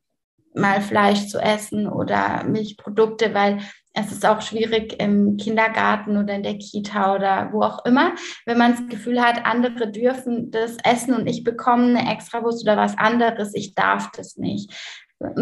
mal 0.56 0.82
Fleisch 0.82 1.28
zu 1.28 1.40
essen 1.40 1.88
oder 1.88 2.44
Milchprodukte, 2.44 3.34
weil 3.34 3.60
es 3.94 4.12
ist 4.12 4.26
auch 4.26 4.42
schwierig 4.42 5.02
im 5.02 5.38
Kindergarten 5.38 6.18
oder 6.18 6.36
in 6.36 6.44
der 6.44 6.58
Kita 6.58 7.16
oder 7.16 7.50
wo 7.52 7.64
auch 7.64 7.84
immer, 7.86 8.14
wenn 8.46 8.58
man 8.58 8.72
das 8.72 8.88
Gefühl 8.88 9.22
hat, 9.22 9.46
andere 9.46 9.92
dürfen 9.92 10.52
das 10.52 10.78
essen 10.84 11.16
und 11.16 11.28
ich 11.28 11.44
bekomme 11.44 11.98
eine 11.98 12.12
Extrawurst 12.12 12.64
oder 12.64 12.78
was 12.78 12.98
anderes, 12.98 13.56
ich 13.56 13.74
darf 13.74 14.12
das 14.12 14.38
nicht. 14.38 14.72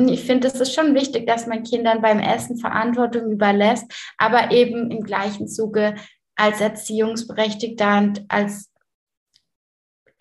Ich 0.08 0.24
finde, 0.24 0.48
es 0.48 0.60
ist 0.60 0.74
schon 0.74 0.96
wichtig, 0.96 1.28
dass 1.28 1.48
man 1.48 1.64
Kindern 1.64 2.02
beim 2.02 2.20
Essen 2.20 2.58
Verantwortung 2.58 3.32
überlässt, 3.32 3.86
aber 4.18 4.52
eben 4.52 4.90
im 4.90 5.04
gleichen 5.04 5.48
Zuge 5.48 5.96
als 6.36 6.62
Erziehungsberechtigter 6.62 7.98
und 7.98 8.26
als 8.30 8.72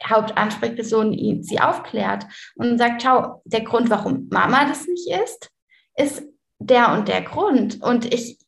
Hauptansprechperson 0.04 1.42
sie 1.42 1.60
aufklärt 1.60 2.26
und 2.56 2.78
sagt, 2.78 3.02
schau, 3.02 3.42
der 3.44 3.62
Grund, 3.62 3.90
warum 3.90 4.28
Mama 4.30 4.66
das 4.66 4.86
nicht 4.86 5.08
isst, 5.10 5.50
ist 5.96 6.24
der 6.58 6.92
und 6.92 7.08
der 7.08 7.22
Grund. 7.22 7.82
Und 7.82 8.12
ich, 8.12 8.38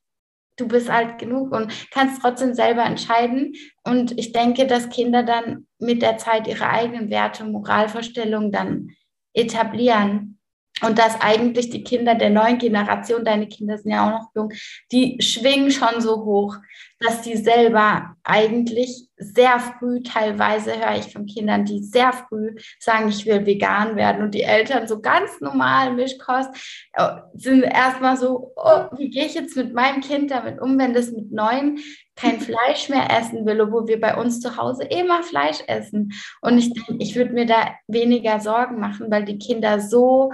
du 0.56 0.66
bist 0.68 0.90
alt 0.90 1.18
genug 1.18 1.52
und 1.52 1.72
kannst 1.90 2.20
trotzdem 2.20 2.54
selber 2.54 2.84
entscheiden. 2.84 3.54
Und 3.84 4.18
ich 4.18 4.32
denke, 4.32 4.66
dass 4.66 4.88
Kinder 4.88 5.22
dann 5.22 5.66
mit 5.78 6.02
der 6.02 6.18
Zeit 6.18 6.46
ihre 6.46 6.68
eigenen 6.68 7.10
Werte 7.10 7.44
und 7.44 7.52
Moralvorstellungen 7.52 8.52
dann 8.52 8.90
etablieren. 9.34 10.35
Und 10.82 10.98
dass 10.98 11.18
eigentlich 11.22 11.70
die 11.70 11.82
Kinder 11.82 12.14
der 12.14 12.28
neuen 12.28 12.58
Generation, 12.58 13.24
deine 13.24 13.48
Kinder 13.48 13.78
sind 13.78 13.92
ja 13.92 14.06
auch 14.06 14.10
noch 14.10 14.30
jung, 14.34 14.52
die 14.92 15.16
schwingen 15.22 15.70
schon 15.70 16.02
so 16.02 16.24
hoch, 16.24 16.56
dass 17.00 17.22
die 17.22 17.36
selber 17.36 18.14
eigentlich 18.24 19.08
sehr 19.16 19.58
früh, 19.58 20.02
teilweise 20.02 20.76
höre 20.76 20.98
ich 20.98 21.12
von 21.12 21.24
Kindern, 21.24 21.64
die 21.64 21.82
sehr 21.82 22.12
früh 22.12 22.54
sagen, 22.78 23.08
ich 23.08 23.24
will 23.24 23.46
vegan 23.46 23.96
werden 23.96 24.22
und 24.22 24.34
die 24.34 24.42
Eltern 24.42 24.86
so 24.86 25.00
ganz 25.00 25.40
normal 25.40 25.94
Mischkost 25.94 26.50
äh, 26.92 27.08
sind 27.34 27.62
erstmal 27.62 28.18
so, 28.18 28.52
oh, 28.56 28.84
wie 28.98 29.08
gehe 29.08 29.24
ich 29.24 29.34
jetzt 29.34 29.56
mit 29.56 29.72
meinem 29.72 30.02
Kind 30.02 30.30
damit 30.30 30.60
um, 30.60 30.78
wenn 30.78 30.92
das 30.92 31.10
mit 31.10 31.32
neun 31.32 31.78
kein 32.16 32.40
Fleisch 32.40 32.88
mehr 32.88 33.10
essen 33.10 33.44
will, 33.46 33.60
obwohl 33.60 33.88
wir 33.88 34.00
bei 34.00 34.16
uns 34.16 34.40
zu 34.40 34.56
Hause 34.56 34.84
immer 34.84 35.22
Fleisch 35.22 35.58
essen. 35.66 36.12
Und 36.40 36.56
ich 36.56 36.72
denke, 36.72 36.96
ich 36.98 37.14
würde 37.14 37.32
mir 37.32 37.46
da 37.46 37.74
weniger 37.88 38.40
Sorgen 38.40 38.80
machen, 38.80 39.10
weil 39.10 39.24
die 39.24 39.38
Kinder 39.38 39.80
so 39.80 40.32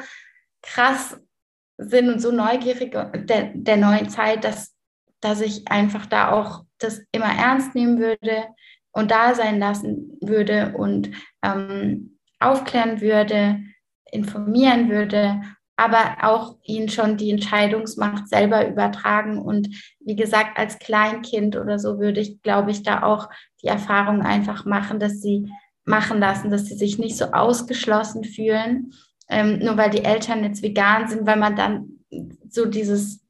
krass 0.63 1.21
sind 1.79 2.09
und 2.09 2.21
so 2.21 2.31
neugierig 2.31 2.93
der, 2.93 3.51
der 3.55 3.77
neuen 3.77 4.09
Zeit, 4.09 4.45
dass, 4.45 4.75
dass 5.21 5.41
ich 5.41 5.69
einfach 5.69 6.07
da 6.07 6.33
auch 6.33 6.65
das 6.79 7.03
immer 7.13 7.33
ernst 7.37 7.75
nehmen 7.75 7.99
würde 7.99 8.47
und 8.93 9.11
da 9.11 9.35
sein 9.35 9.59
lassen 9.59 10.19
würde 10.21 10.75
und 10.77 11.11
ähm, 11.43 12.19
aufklären 12.41 13.01
würde, 13.01 13.61
informieren 14.11 14.91
würde, 14.91 15.41
aber 15.77 16.19
auch 16.23 16.59
ihnen 16.65 16.89
schon 16.89 17.17
die 17.17 17.31
Entscheidungsmacht 17.31 18.29
selber 18.29 18.69
übertragen. 18.69 19.39
Und 19.39 19.69
wie 20.01 20.17
gesagt, 20.17 20.59
als 20.59 20.79
Kleinkind 20.79 21.57
oder 21.57 21.79
so 21.79 21.99
würde 21.99 22.21
ich, 22.21 22.43
glaube 22.43 22.71
ich, 22.71 22.83
da 22.83 23.03
auch 23.03 23.31
die 23.63 23.69
Erfahrung 23.69 24.23
einfach 24.23 24.65
machen, 24.65 25.01
dass 25.01 25.21
sie 25.21 25.51
machen 25.85 26.21
lassen, 26.21 26.51
dass 26.51 26.67
sie 26.67 26.77
sich 26.77 26.99
nicht 26.99 27.17
so 27.17 27.27
ausgeschlossen 27.33 28.25
fühlen 28.25 28.93
ähm, 29.29 29.59
nur 29.59 29.77
weil 29.77 29.91
die 29.91 30.05
Eltern 30.05 30.45
jetzt 30.45 30.63
vegan 30.63 31.09
sind, 31.09 31.27
weil 31.27 31.37
man 31.37 31.57
dann 31.57 32.05
so 32.49 32.67
dieses 32.67 33.21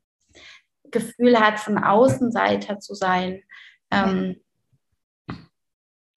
Gefühl 0.91 1.41
hat, 1.41 1.59
von 1.59 1.79
Außenseiter 1.79 2.79
zu 2.79 2.95
sein. 2.95 3.43
Ähm, 3.91 4.37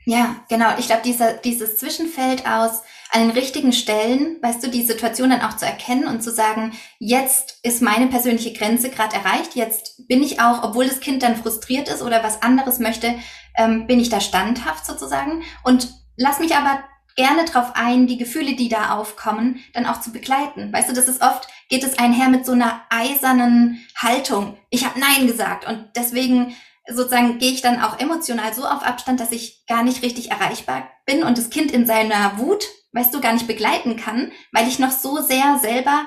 ja, 0.06 0.36
genau. 0.50 0.78
Ich 0.78 0.86
glaube, 0.86 1.02
dieses 1.44 1.78
Zwischenfeld 1.78 2.48
aus 2.48 2.84
an 3.12 3.22
den 3.22 3.32
richtigen 3.32 3.72
Stellen, 3.72 4.38
weißt 4.42 4.64
du, 4.64 4.70
die 4.70 4.84
Situation 4.86 5.32
dann 5.32 5.42
auch 5.42 5.56
zu 5.56 5.66
erkennen 5.66 6.08
und 6.08 6.22
zu 6.22 6.32
sagen, 6.32 6.74
jetzt 7.00 7.60
ist 7.64 7.82
meine 7.82 8.08
persönliche 8.08 8.54
Grenze 8.54 8.90
gerade 8.90 9.16
erreicht, 9.16 9.56
jetzt 9.56 10.08
bin 10.08 10.22
ich 10.22 10.42
auch, 10.42 10.64
obwohl 10.64 10.88
das 10.88 11.00
Kind 11.00 11.24
dann 11.24 11.36
frustriert 11.36 11.90
ist 11.90 12.02
oder 12.02 12.24
was 12.24 12.42
anderes 12.44 12.80
möchte, 12.80 13.16
ähm, 13.58 13.88
bin 13.88 14.00
ich 14.00 14.10
da 14.10 14.20
standhaft 14.20 14.86
sozusagen 14.86 15.44
und 15.64 15.90
lass 16.18 16.40
mich 16.40 16.56
aber 16.56 16.84
gerne 17.16 17.46
drauf 17.46 17.72
ein, 17.76 18.08
die 18.08 18.18
Gefühle, 18.18 18.56
die 18.56 18.70
da 18.70 18.92
aufkommen, 18.92 19.64
dann 19.74 19.86
auch 19.86 20.02
zu 20.02 20.12
begleiten. 20.12 20.72
Weißt 20.74 20.90
du, 20.90 20.94
das 20.94 21.08
ist 21.08 21.22
oft, 21.22 21.48
geht 21.70 21.84
es 21.84 21.98
einher 21.98 22.30
mit 22.30 22.46
so 22.46 22.52
einer 22.52 22.82
eisernen 22.90 23.86
Haltung. 23.98 24.58
Ich 24.70 24.86
habe 24.86 25.00
Nein 25.00 25.28
gesagt 25.28 25.68
und 25.68 25.88
deswegen 25.96 26.56
sozusagen 26.88 27.40
gehe 27.40 27.52
ich 27.52 27.62
dann 27.62 27.82
auch 27.82 28.00
emotional 28.00 28.54
so 28.54 28.66
auf 28.66 28.84
Abstand, 28.84 29.20
dass 29.20 29.32
ich 29.32 29.66
gar 29.66 29.84
nicht 29.84 30.04
richtig 30.04 30.32
erreichbar 30.32 30.88
bin 31.06 31.24
und 31.24 31.38
das 31.38 31.50
Kind 31.50 31.72
in 31.72 31.86
seiner 31.86 32.38
Wut, 32.38 32.66
weißt 32.92 33.14
du, 33.14 33.22
gar 33.22 33.34
nicht 33.34 33.48
begleiten 33.48 33.96
kann, 33.96 34.32
weil 34.52 34.68
ich 34.68 34.80
noch 34.80 34.92
so 34.92 35.22
sehr 35.22 35.58
selber 35.60 36.06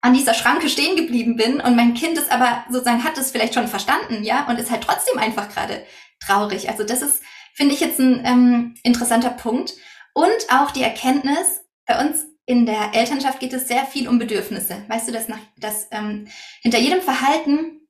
an 0.00 0.14
dieser 0.14 0.34
Schranke 0.34 0.68
stehen 0.68 0.96
geblieben 0.96 1.36
bin 1.36 1.60
und 1.60 1.76
mein 1.76 1.94
Kind 1.94 2.18
ist 2.18 2.30
aber 2.30 2.64
sozusagen 2.70 3.04
hat 3.04 3.16
es 3.18 3.30
vielleicht 3.30 3.54
schon 3.54 3.68
verstanden, 3.68 4.22
ja, 4.22 4.46
und 4.48 4.58
ist 4.58 4.70
halt 4.70 4.82
trotzdem 4.82 5.18
einfach 5.18 5.48
gerade 5.48 5.84
traurig. 6.20 6.68
Also 6.68 6.84
das 6.84 7.02
ist, 7.02 7.22
finde 7.54 7.74
ich 7.74 7.80
jetzt 7.80 7.98
ein 7.98 8.22
ähm, 8.24 8.74
interessanter 8.82 9.30
Punkt. 9.30 9.74
Und 10.14 10.46
auch 10.48 10.70
die 10.70 10.82
Erkenntnis, 10.82 11.60
bei 11.86 12.00
uns 12.00 12.24
in 12.46 12.66
der 12.66 12.94
Elternschaft 12.94 13.40
geht 13.40 13.52
es 13.52 13.68
sehr 13.68 13.84
viel 13.84 14.08
um 14.08 14.18
Bedürfnisse. 14.18 14.84
Weißt 14.88 15.08
du, 15.08 15.12
dass, 15.12 15.28
nach, 15.28 15.38
dass 15.58 15.88
ähm, 15.90 16.28
hinter 16.62 16.78
jedem 16.78 17.02
Verhalten, 17.02 17.80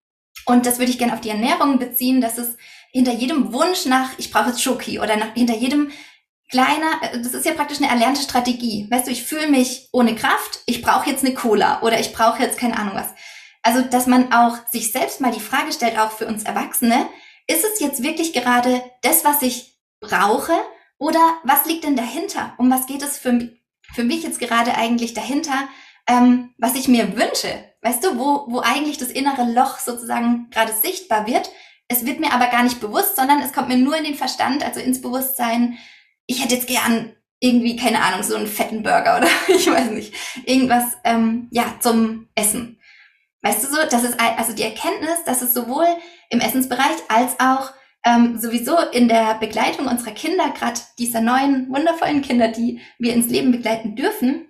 und 0.46 0.66
das 0.66 0.78
würde 0.78 0.90
ich 0.90 0.98
gerne 0.98 1.12
auf 1.12 1.20
die 1.20 1.30
Ernährung 1.30 1.78
beziehen, 1.78 2.20
dass 2.20 2.38
es 2.38 2.56
hinter 2.92 3.12
jedem 3.12 3.52
Wunsch 3.52 3.86
nach, 3.86 4.10
ich 4.18 4.30
brauche 4.30 4.48
jetzt 4.48 4.62
Schoki 4.62 4.98
oder 5.00 5.16
nach, 5.16 5.34
hinter 5.34 5.54
jedem 5.54 5.90
kleiner, 6.50 7.02
äh, 7.02 7.20
das 7.20 7.34
ist 7.34 7.44
ja 7.44 7.52
praktisch 7.52 7.78
eine 7.78 7.90
erlernte 7.90 8.22
Strategie. 8.22 8.86
Weißt 8.90 9.06
du, 9.06 9.10
ich 9.10 9.24
fühle 9.24 9.48
mich 9.48 9.88
ohne 9.92 10.14
Kraft, 10.14 10.60
ich 10.66 10.82
brauche 10.82 11.10
jetzt 11.10 11.24
eine 11.24 11.34
Cola 11.34 11.82
oder 11.82 11.98
ich 11.98 12.12
brauche 12.12 12.42
jetzt 12.42 12.58
keine 12.58 12.78
Ahnung 12.78 12.94
was. 12.94 13.12
Also, 13.62 13.80
dass 13.80 14.06
man 14.06 14.32
auch 14.32 14.58
sich 14.70 14.92
selbst 14.92 15.20
mal 15.20 15.32
die 15.32 15.40
Frage 15.40 15.72
stellt, 15.72 15.98
auch 15.98 16.12
für 16.12 16.26
uns 16.26 16.44
Erwachsene, 16.44 17.08
ist 17.46 17.64
es 17.64 17.80
jetzt 17.80 18.02
wirklich 18.02 18.32
gerade 18.32 18.82
das, 19.02 19.24
was 19.24 19.42
ich 19.42 19.74
brauche 20.00 20.52
oder 20.98 21.38
was 21.44 21.66
liegt 21.66 21.84
denn 21.84 21.96
dahinter? 21.96 22.54
Um 22.58 22.70
was 22.70 22.86
geht 22.86 23.02
es 23.02 23.18
für, 23.18 23.50
für 23.94 24.04
mich 24.04 24.22
jetzt 24.22 24.40
gerade 24.40 24.74
eigentlich 24.74 25.14
dahinter, 25.14 25.68
ähm, 26.06 26.54
was 26.58 26.74
ich 26.74 26.88
mir 26.88 27.16
wünsche? 27.16 27.64
Weißt 27.82 28.04
du, 28.04 28.18
wo, 28.18 28.46
wo 28.48 28.60
eigentlich 28.60 28.98
das 28.98 29.10
innere 29.10 29.50
Loch 29.50 29.78
sozusagen 29.78 30.48
gerade 30.50 30.72
sichtbar 30.72 31.26
wird? 31.26 31.50
Es 31.88 32.06
wird 32.06 32.20
mir 32.20 32.32
aber 32.32 32.46
gar 32.46 32.62
nicht 32.62 32.80
bewusst, 32.80 33.16
sondern 33.16 33.40
es 33.40 33.52
kommt 33.52 33.68
mir 33.68 33.76
nur 33.76 33.96
in 33.96 34.04
den 34.04 34.14
Verstand, 34.14 34.64
also 34.64 34.80
ins 34.80 35.02
Bewusstsein. 35.02 35.78
Ich 36.26 36.42
hätte 36.42 36.54
jetzt 36.54 36.66
gern 36.66 37.14
irgendwie, 37.40 37.76
keine 37.76 38.02
Ahnung, 38.02 38.22
so 38.22 38.36
einen 38.36 38.46
fetten 38.46 38.82
Burger 38.82 39.18
oder 39.18 39.28
ich 39.48 39.66
weiß 39.66 39.90
nicht, 39.90 40.14
irgendwas, 40.46 40.84
ähm, 41.04 41.48
ja, 41.50 41.74
zum 41.80 42.28
Essen. 42.34 42.80
Weißt 43.42 43.62
du 43.62 43.68
so, 43.68 43.76
das 43.90 44.04
ist 44.04 44.18
also 44.18 44.54
die 44.54 44.62
Erkenntnis, 44.62 45.22
dass 45.26 45.42
es 45.42 45.52
sowohl 45.52 45.86
im 46.30 46.40
Essensbereich 46.40 46.96
als 47.08 47.38
auch 47.38 47.72
ähm, 48.04 48.38
sowieso 48.38 48.78
in 48.92 49.08
der 49.08 49.34
Begleitung 49.34 49.86
unserer 49.86 50.12
Kinder, 50.12 50.50
gerade 50.50 50.80
dieser 50.98 51.20
neuen 51.20 51.68
wundervollen 51.70 52.22
Kinder, 52.22 52.48
die 52.48 52.80
wir 52.98 53.14
ins 53.14 53.28
Leben 53.28 53.50
begleiten 53.50 53.96
dürfen, 53.96 54.46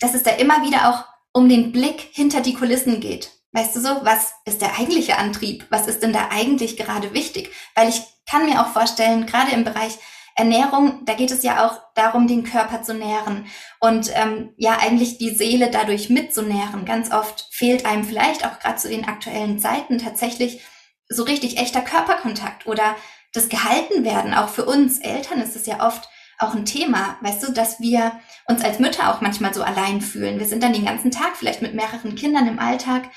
dass 0.00 0.14
es 0.14 0.22
da 0.22 0.30
immer 0.32 0.64
wieder 0.64 0.88
auch 0.88 1.04
um 1.32 1.48
den 1.48 1.72
Blick 1.72 2.00
hinter 2.12 2.40
die 2.40 2.54
Kulissen 2.54 3.00
geht. 3.00 3.30
Weißt 3.52 3.74
du 3.76 3.80
so, 3.80 3.88
was 4.02 4.32
ist 4.44 4.60
der 4.60 4.78
eigentliche 4.78 5.16
Antrieb? 5.16 5.66
Was 5.70 5.86
ist 5.86 6.02
denn 6.02 6.12
da 6.12 6.28
eigentlich 6.30 6.76
gerade 6.76 7.14
wichtig? 7.14 7.50
Weil 7.74 7.88
ich 7.88 8.02
kann 8.28 8.46
mir 8.46 8.60
auch 8.60 8.68
vorstellen, 8.68 9.26
gerade 9.26 9.52
im 9.52 9.64
Bereich 9.64 9.98
Ernährung, 10.36 11.04
da 11.04 11.14
geht 11.14 11.32
es 11.32 11.42
ja 11.42 11.66
auch 11.66 11.80
darum, 11.94 12.28
den 12.28 12.44
Körper 12.44 12.82
zu 12.82 12.94
nähren 12.94 13.46
und 13.80 14.10
ähm, 14.14 14.50
ja 14.56 14.78
eigentlich 14.80 15.18
die 15.18 15.34
Seele 15.34 15.68
dadurch 15.70 16.10
mitzunähren. 16.10 16.84
Ganz 16.84 17.10
oft 17.10 17.48
fehlt 17.50 17.84
einem 17.84 18.04
vielleicht 18.04 18.46
auch 18.46 18.60
gerade 18.60 18.76
zu 18.76 18.88
den 18.88 19.08
aktuellen 19.08 19.58
Zeiten 19.58 19.98
tatsächlich 19.98 20.62
so 21.08 21.22
richtig 21.22 21.58
echter 21.58 21.80
Körperkontakt 21.80 22.66
oder 22.66 22.96
das 23.32 23.48
gehalten 23.48 24.04
werden. 24.04 24.34
Auch 24.34 24.48
für 24.48 24.64
uns 24.64 24.98
Eltern 24.98 25.40
ist 25.40 25.56
es 25.56 25.66
ja 25.66 25.86
oft 25.86 26.08
auch 26.38 26.54
ein 26.54 26.64
Thema, 26.64 27.16
weißt 27.20 27.42
du, 27.42 27.52
dass 27.52 27.80
wir 27.80 28.12
uns 28.46 28.62
als 28.62 28.78
Mütter 28.78 29.12
auch 29.12 29.20
manchmal 29.20 29.52
so 29.52 29.62
allein 29.62 30.00
fühlen. 30.00 30.38
Wir 30.38 30.46
sind 30.46 30.62
dann 30.62 30.72
den 30.72 30.84
ganzen 30.84 31.10
Tag 31.10 31.36
vielleicht 31.36 31.62
mit 31.62 31.74
mehreren 31.74 32.14
Kindern 32.14 32.46
im 32.46 32.60
Alltag 32.60 33.10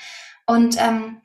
und 0.46 0.76
ähm, 0.78 1.22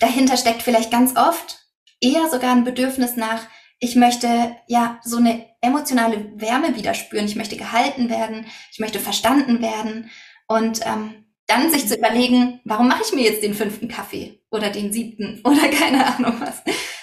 dahinter 0.00 0.36
steckt 0.36 0.62
vielleicht 0.62 0.90
ganz 0.90 1.16
oft 1.16 1.60
eher 2.00 2.28
sogar 2.28 2.52
ein 2.52 2.64
Bedürfnis 2.64 3.16
nach, 3.16 3.42
ich 3.80 3.94
möchte 3.94 4.56
ja 4.66 4.98
so 5.04 5.18
eine 5.18 5.46
emotionale 5.60 6.32
Wärme 6.40 6.74
wieder 6.74 6.94
spüren, 6.94 7.26
ich 7.26 7.36
möchte 7.36 7.56
gehalten 7.56 8.10
werden, 8.10 8.46
ich 8.72 8.80
möchte 8.80 8.98
verstanden 8.98 9.62
werden 9.62 10.10
und 10.48 10.80
ähm, 10.84 11.24
dann 11.48 11.72
sich 11.72 11.88
zu 11.88 11.96
überlegen, 11.96 12.60
warum 12.64 12.88
mache 12.88 13.02
ich 13.04 13.12
mir 13.12 13.24
jetzt 13.24 13.42
den 13.42 13.54
fünften 13.54 13.88
Kaffee 13.88 14.40
oder 14.50 14.70
den 14.70 14.92
siebten 14.92 15.40
oder 15.44 15.68
keine 15.68 16.06
Ahnung 16.06 16.40
was. 16.40 16.62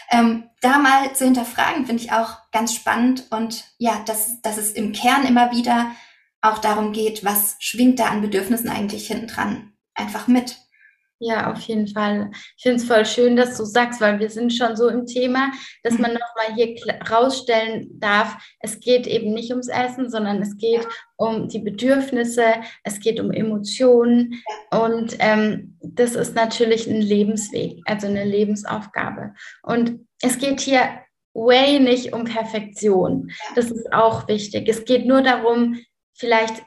Ähm, 0.09 0.43
da 0.61 0.77
mal 0.77 1.13
zu 1.13 1.25
hinterfragen, 1.25 1.85
finde 1.85 2.03
ich 2.03 2.11
auch 2.11 2.37
ganz 2.51 2.73
spannend 2.73 3.25
und 3.31 3.65
ja, 3.77 4.01
dass, 4.05 4.41
dass 4.41 4.57
es 4.57 4.71
im 4.71 4.93
Kern 4.93 5.25
immer 5.25 5.51
wieder 5.51 5.91
auch 6.41 6.59
darum 6.59 6.93
geht, 6.93 7.25
was 7.25 7.55
schwingt 7.59 7.99
da 7.99 8.05
an 8.05 8.21
Bedürfnissen 8.21 8.69
eigentlich 8.69 9.07
hinten 9.07 9.27
dran 9.27 9.73
einfach 9.95 10.27
mit. 10.27 10.57
Ja, 11.19 11.53
auf 11.53 11.61
jeden 11.61 11.87
Fall. 11.87 12.29
Ich 12.57 12.63
finde 12.63 12.77
es 12.77 12.85
voll 12.85 13.05
schön, 13.05 13.37
dass 13.37 13.57
du 13.57 13.63
sagst, 13.63 14.01
weil 14.01 14.19
wir 14.19 14.29
sind 14.29 14.51
schon 14.51 14.75
so 14.75 14.89
im 14.89 15.05
Thema, 15.05 15.49
dass 15.83 15.93
mhm. 15.93 16.01
man 16.01 16.13
nochmal 16.13 16.55
hier 16.55 16.75
rausstellen 17.09 17.87
darf, 17.99 18.35
es 18.59 18.81
geht 18.81 19.07
eben 19.07 19.33
nicht 19.33 19.49
ums 19.51 19.69
Essen, 19.69 20.09
sondern 20.09 20.41
es 20.41 20.57
geht 20.57 20.85
um 21.15 21.47
die 21.47 21.59
Bedürfnisse, 21.59 22.45
es 22.83 22.99
geht 22.99 23.21
um 23.21 23.31
Emotionen 23.31 24.41
und 24.71 25.15
ähm, 25.19 25.77
das 25.81 26.15
ist 26.15 26.35
natürlich 26.35 26.85
ein 26.87 27.01
Lebensweg, 27.01 27.79
also 27.85 28.07
eine 28.07 28.25
Lebensaufgabe. 28.25 29.33
Und 29.63 30.05
es 30.21 30.37
geht 30.37 30.59
hier 30.59 30.99
way 31.33 31.79
nicht 31.79 32.11
um 32.11 32.25
Perfektion. 32.25 33.31
Das 33.55 33.71
ist 33.71 33.93
auch 33.93 34.27
wichtig. 34.27 34.67
Es 34.67 34.83
geht 34.83 35.05
nur 35.05 35.21
darum, 35.21 35.79
vielleicht 36.13 36.63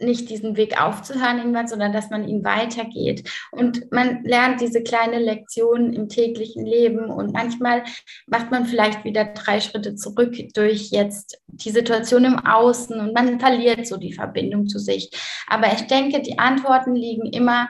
nicht 0.00 0.30
diesen 0.30 0.56
Weg 0.56 0.80
aufzuhören 0.80 1.38
irgendwann, 1.38 1.68
sondern 1.68 1.92
dass 1.92 2.10
man 2.10 2.28
ihn 2.28 2.44
weitergeht. 2.44 3.28
Und 3.50 3.90
man 3.92 4.22
lernt 4.24 4.60
diese 4.60 4.82
kleine 4.82 5.18
Lektionen 5.18 5.92
im 5.92 6.08
täglichen 6.08 6.64
Leben 6.64 7.10
und 7.10 7.32
manchmal 7.32 7.84
macht 8.26 8.50
man 8.50 8.66
vielleicht 8.66 9.04
wieder 9.04 9.24
drei 9.24 9.60
Schritte 9.60 9.94
zurück 9.94 10.36
durch 10.54 10.90
jetzt 10.90 11.40
die 11.46 11.70
Situation 11.70 12.24
im 12.24 12.38
Außen 12.38 12.98
und 12.98 13.14
man 13.14 13.40
verliert 13.40 13.86
so 13.86 13.96
die 13.96 14.12
Verbindung 14.12 14.68
zu 14.68 14.78
sich. 14.78 15.10
Aber 15.46 15.72
ich 15.72 15.82
denke, 15.82 16.20
die 16.22 16.38
Antworten 16.38 16.94
liegen 16.94 17.26
immer 17.26 17.68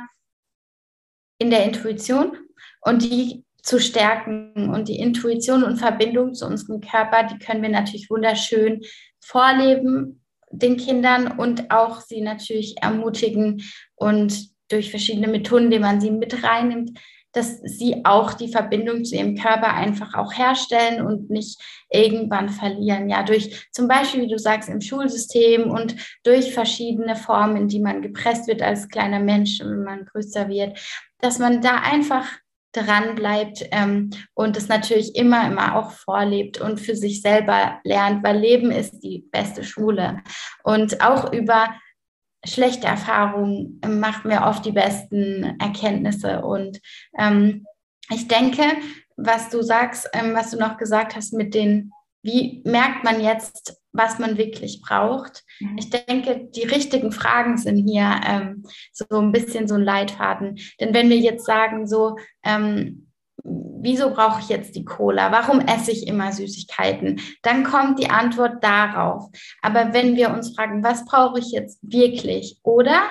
in 1.39 1.51
der 1.51 1.65
Intuition 1.65 2.37
und 2.81 3.03
die 3.03 3.45
zu 3.63 3.81
stärken 3.81 4.71
und 4.73 4.89
die 4.89 4.99
Intuition 4.99 5.63
und 5.63 5.77
Verbindung 5.77 6.35
zu 6.35 6.47
unserem 6.47 6.81
Körper, 6.81 7.25
die 7.25 7.39
können 7.39 7.63
wir 7.63 7.69
natürlich 7.69 8.09
wunderschön 8.09 8.83
vorleben 9.21 10.18
den 10.51 10.77
Kindern 10.77 11.39
und 11.39 11.71
auch 11.71 12.01
sie 12.01 12.21
natürlich 12.21 12.77
ermutigen, 12.81 13.63
und 13.97 14.49
durch 14.69 14.91
verschiedene 14.91 15.29
Methoden, 15.29 15.71
die 15.71 15.79
man 15.79 16.01
sie 16.01 16.11
mit 16.11 16.43
reinnimmt, 16.43 16.99
dass 17.33 17.61
sie 17.63 18.05
auch 18.05 18.33
die 18.33 18.51
Verbindung 18.51 19.05
zu 19.05 19.15
ihrem 19.15 19.37
Körper 19.37 19.75
einfach 19.75 20.15
auch 20.15 20.33
herstellen 20.33 21.05
und 21.05 21.31
nicht 21.31 21.61
irgendwann 21.91 22.49
verlieren. 22.49 23.09
Ja, 23.09 23.23
durch 23.23 23.69
zum 23.71 23.87
Beispiel, 23.87 24.23
wie 24.23 24.29
du 24.29 24.39
sagst, 24.39 24.69
im 24.69 24.81
Schulsystem 24.81 25.71
und 25.71 25.95
durch 26.25 26.53
verschiedene 26.53 27.17
Formen, 27.17 27.57
in 27.57 27.69
die 27.69 27.81
man 27.81 28.03
gepresst 28.03 28.47
wird 28.47 28.63
als 28.63 28.89
kleiner 28.89 29.21
Mensch, 29.21 29.61
wenn 29.61 29.85
man 29.85 30.07
größer 30.07 30.49
wird, 30.49 30.79
dass 31.21 31.39
man 31.39 31.61
da 31.61 31.77
einfach 31.77 32.27
dran 32.73 33.15
bleibt 33.15 33.67
ähm, 33.71 34.11
und 34.35 34.57
es 34.57 34.69
natürlich 34.69 35.17
immer, 35.17 35.47
immer 35.47 35.77
auch 35.77 35.93
vorlebt 35.93 36.61
und 36.61 36.81
für 36.81 36.97
sich 36.97 37.23
selber 37.23 37.81
lernt, 37.85 38.23
weil 38.23 38.39
Leben 38.39 38.71
ist 38.71 39.01
die 39.01 39.27
beste 39.31 39.65
Schule. 39.65 40.23
Und 40.65 41.01
auch 41.01 41.33
über 41.33 41.71
schlechte 42.45 42.87
Erfahrungen 42.87 43.81
machen 43.87 44.31
wir 44.31 44.43
oft 44.43 44.65
die 44.65 44.73
besten 44.73 45.59
Erkenntnisse. 45.59 46.43
Und 46.43 46.81
ähm, 47.19 47.67
ich 48.11 48.29
denke, 48.29 48.63
was 49.17 49.51
du 49.51 49.63
sagst, 49.63 50.09
ähm, 50.13 50.35
was 50.35 50.51
du 50.51 50.59
noch 50.59 50.77
gesagt 50.77 51.17
hast 51.17 51.33
mit 51.33 51.55
den, 51.55 51.93
wie 52.23 52.63
merkt 52.65 53.05
man 53.05 53.21
jetzt, 53.21 53.78
was 53.93 54.19
man 54.19 54.37
wirklich 54.37 54.81
braucht? 54.81 55.45
Mhm. 55.61 55.79
Ich 55.79 55.91
denke, 55.91 56.49
die 56.55 56.65
richtigen 56.65 57.13
Fragen 57.13 57.57
sind 57.57 57.87
hier 57.89 58.21
ähm, 58.27 58.65
so 58.93 59.07
ein 59.11 59.33
bisschen 59.33 59.69
so 59.69 59.75
ein 59.75 59.83
Leitfaden. 59.83 60.59
Denn 60.81 60.95
wenn 60.95 61.11
wir 61.11 61.19
jetzt 61.19 61.47
sagen, 61.47 61.87
so, 61.87 62.17
ähm, 62.43 63.09
wieso 63.45 64.11
brauche 64.11 64.41
ich 64.41 64.49
jetzt 64.49 64.75
die 64.75 64.85
Cola? 64.85 65.33
Warum 65.33 65.61
esse 65.61 65.93
ich 65.93 66.07
immer 66.07 66.33
Süßigkeiten? 66.33 67.21
Dann 67.43 67.65
kommt 67.65 67.99
die 67.99 68.11
Antwort 68.11 68.63
darauf. 68.63 69.31
Aber 69.63 69.93
wenn 69.93 70.17
wir 70.17 70.31
uns 70.31 70.55
fragen, 70.55 70.83
was 70.83 71.05
brauche 71.05 71.39
ich 71.39 71.53
jetzt 71.53 71.79
wirklich? 71.83 72.59
Oder 72.63 73.03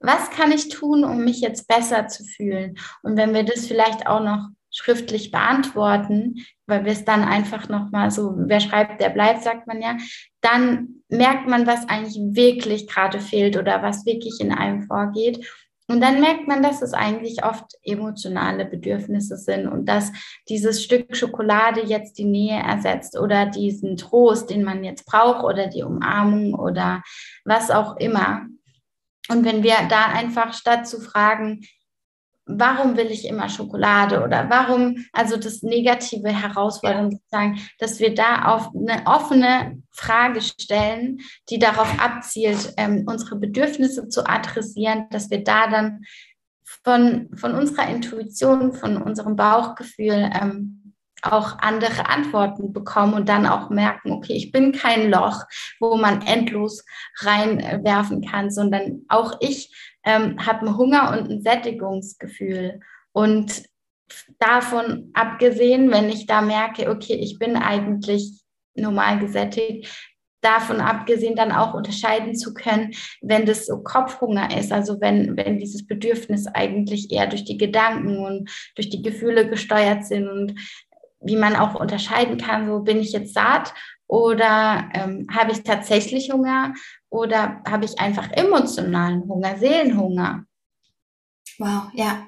was 0.00 0.30
kann 0.30 0.52
ich 0.52 0.68
tun, 0.68 1.04
um 1.04 1.24
mich 1.24 1.40
jetzt 1.40 1.68
besser 1.68 2.08
zu 2.08 2.24
fühlen? 2.24 2.76
Und 3.02 3.16
wenn 3.16 3.34
wir 3.34 3.44
das 3.44 3.66
vielleicht 3.66 4.06
auch 4.06 4.22
noch 4.22 4.48
schriftlich 4.72 5.30
beantworten, 5.30 6.44
weil 6.66 6.84
wir 6.84 6.92
es 6.92 7.04
dann 7.04 7.22
einfach 7.22 7.68
nochmal 7.68 8.10
so, 8.10 8.34
wer 8.36 8.60
schreibt, 8.60 9.00
der 9.00 9.10
bleibt, 9.10 9.42
sagt 9.42 9.66
man 9.66 9.80
ja, 9.80 9.96
dann 10.40 11.02
merkt 11.08 11.46
man, 11.46 11.66
was 11.66 11.88
eigentlich 11.88 12.16
wirklich 12.34 12.88
gerade 12.88 13.20
fehlt 13.20 13.56
oder 13.56 13.82
was 13.82 14.06
wirklich 14.06 14.40
in 14.40 14.52
einem 14.52 14.82
vorgeht. 14.82 15.46
Und 15.88 16.00
dann 16.00 16.20
merkt 16.20 16.48
man, 16.48 16.62
dass 16.62 16.80
es 16.80 16.94
eigentlich 16.94 17.44
oft 17.44 17.74
emotionale 17.82 18.64
Bedürfnisse 18.64 19.36
sind 19.36 19.68
und 19.68 19.86
dass 19.86 20.10
dieses 20.48 20.82
Stück 20.82 21.14
Schokolade 21.14 21.82
jetzt 21.82 22.16
die 22.18 22.24
Nähe 22.24 22.58
ersetzt 22.58 23.18
oder 23.18 23.46
diesen 23.46 23.98
Trost, 23.98 24.48
den 24.48 24.64
man 24.64 24.84
jetzt 24.84 25.04
braucht 25.04 25.44
oder 25.44 25.66
die 25.66 25.82
Umarmung 25.82 26.54
oder 26.54 27.02
was 27.44 27.70
auch 27.70 27.96
immer. 27.96 28.46
Und 29.28 29.44
wenn 29.44 29.62
wir 29.62 29.74
da 29.90 30.06
einfach 30.06 30.54
statt 30.54 30.86
zu 30.86 31.00
fragen, 31.00 31.60
warum 32.46 32.96
will 32.96 33.06
ich 33.06 33.26
immer 33.26 33.48
Schokolade 33.48 34.22
oder 34.22 34.48
warum, 34.50 35.04
also 35.12 35.36
das 35.36 35.62
negative 35.62 36.28
Herausforderung 36.28 37.12
sozusagen, 37.12 37.60
dass 37.78 38.00
wir 38.00 38.14
da 38.14 38.46
auf 38.46 38.70
eine 38.74 39.06
offene 39.06 39.82
Frage 39.90 40.40
stellen, 40.40 41.20
die 41.48 41.58
darauf 41.58 42.00
abzielt, 42.00 42.74
ähm, 42.76 43.04
unsere 43.06 43.36
Bedürfnisse 43.36 44.08
zu 44.08 44.26
adressieren, 44.28 45.06
dass 45.10 45.30
wir 45.30 45.44
da 45.44 45.68
dann 45.68 46.02
von, 46.84 47.28
von 47.34 47.54
unserer 47.54 47.88
Intuition, 47.88 48.72
von 48.72 48.96
unserem 49.00 49.36
Bauchgefühl 49.36 50.30
ähm, 50.40 50.82
auch 51.22 51.58
andere 51.60 52.08
Antworten 52.08 52.72
bekommen 52.72 53.14
und 53.14 53.28
dann 53.28 53.46
auch 53.46 53.70
merken, 53.70 54.10
okay, 54.10 54.32
ich 54.32 54.50
bin 54.50 54.72
kein 54.72 55.08
Loch, 55.08 55.44
wo 55.78 55.96
man 55.96 56.22
endlos 56.22 56.84
reinwerfen 57.20 58.26
kann, 58.26 58.50
sondern 58.50 59.02
auch 59.08 59.36
ich 59.40 59.72
ähm, 60.04 60.44
habe 60.44 60.66
einen 60.66 60.76
Hunger 60.76 61.12
und 61.12 61.30
ein 61.30 61.42
Sättigungsgefühl. 61.42 62.80
Und 63.12 63.62
davon 64.38 65.10
abgesehen, 65.14 65.90
wenn 65.90 66.08
ich 66.08 66.26
da 66.26 66.42
merke, 66.42 66.90
okay, 66.90 67.14
ich 67.14 67.38
bin 67.38 67.56
eigentlich 67.56 68.42
normal 68.74 69.18
gesättigt, 69.18 70.10
davon 70.42 70.80
abgesehen 70.80 71.36
dann 71.36 71.52
auch 71.52 71.72
unterscheiden 71.72 72.34
zu 72.34 72.52
können, 72.52 72.92
wenn 73.20 73.46
das 73.46 73.66
so 73.66 73.82
Kopfhunger 73.82 74.56
ist, 74.58 74.72
also 74.72 75.00
wenn, 75.00 75.36
wenn 75.36 75.58
dieses 75.58 75.86
Bedürfnis 75.86 76.46
eigentlich 76.48 77.12
eher 77.12 77.28
durch 77.28 77.44
die 77.44 77.56
Gedanken 77.56 78.18
und 78.18 78.50
durch 78.74 78.90
die 78.90 79.02
Gefühle 79.02 79.48
gesteuert 79.48 80.04
sind 80.04 80.28
und 80.28 80.54
wie 81.20 81.36
man 81.36 81.54
auch 81.54 81.76
unterscheiden 81.76 82.38
kann, 82.38 82.66
so 82.66 82.80
bin 82.80 82.98
ich 82.98 83.12
jetzt 83.12 83.34
satt 83.34 83.72
oder 84.12 84.90
ähm, 84.92 85.26
habe 85.32 85.52
ich 85.52 85.62
tatsächlich 85.62 86.30
Hunger 86.30 86.74
oder 87.08 87.62
habe 87.66 87.86
ich 87.86 87.98
einfach 87.98 88.30
emotionalen 88.30 89.26
Hunger, 89.26 89.56
Seelenhunger? 89.56 90.44
Wow, 91.58 91.84
ja. 91.94 92.26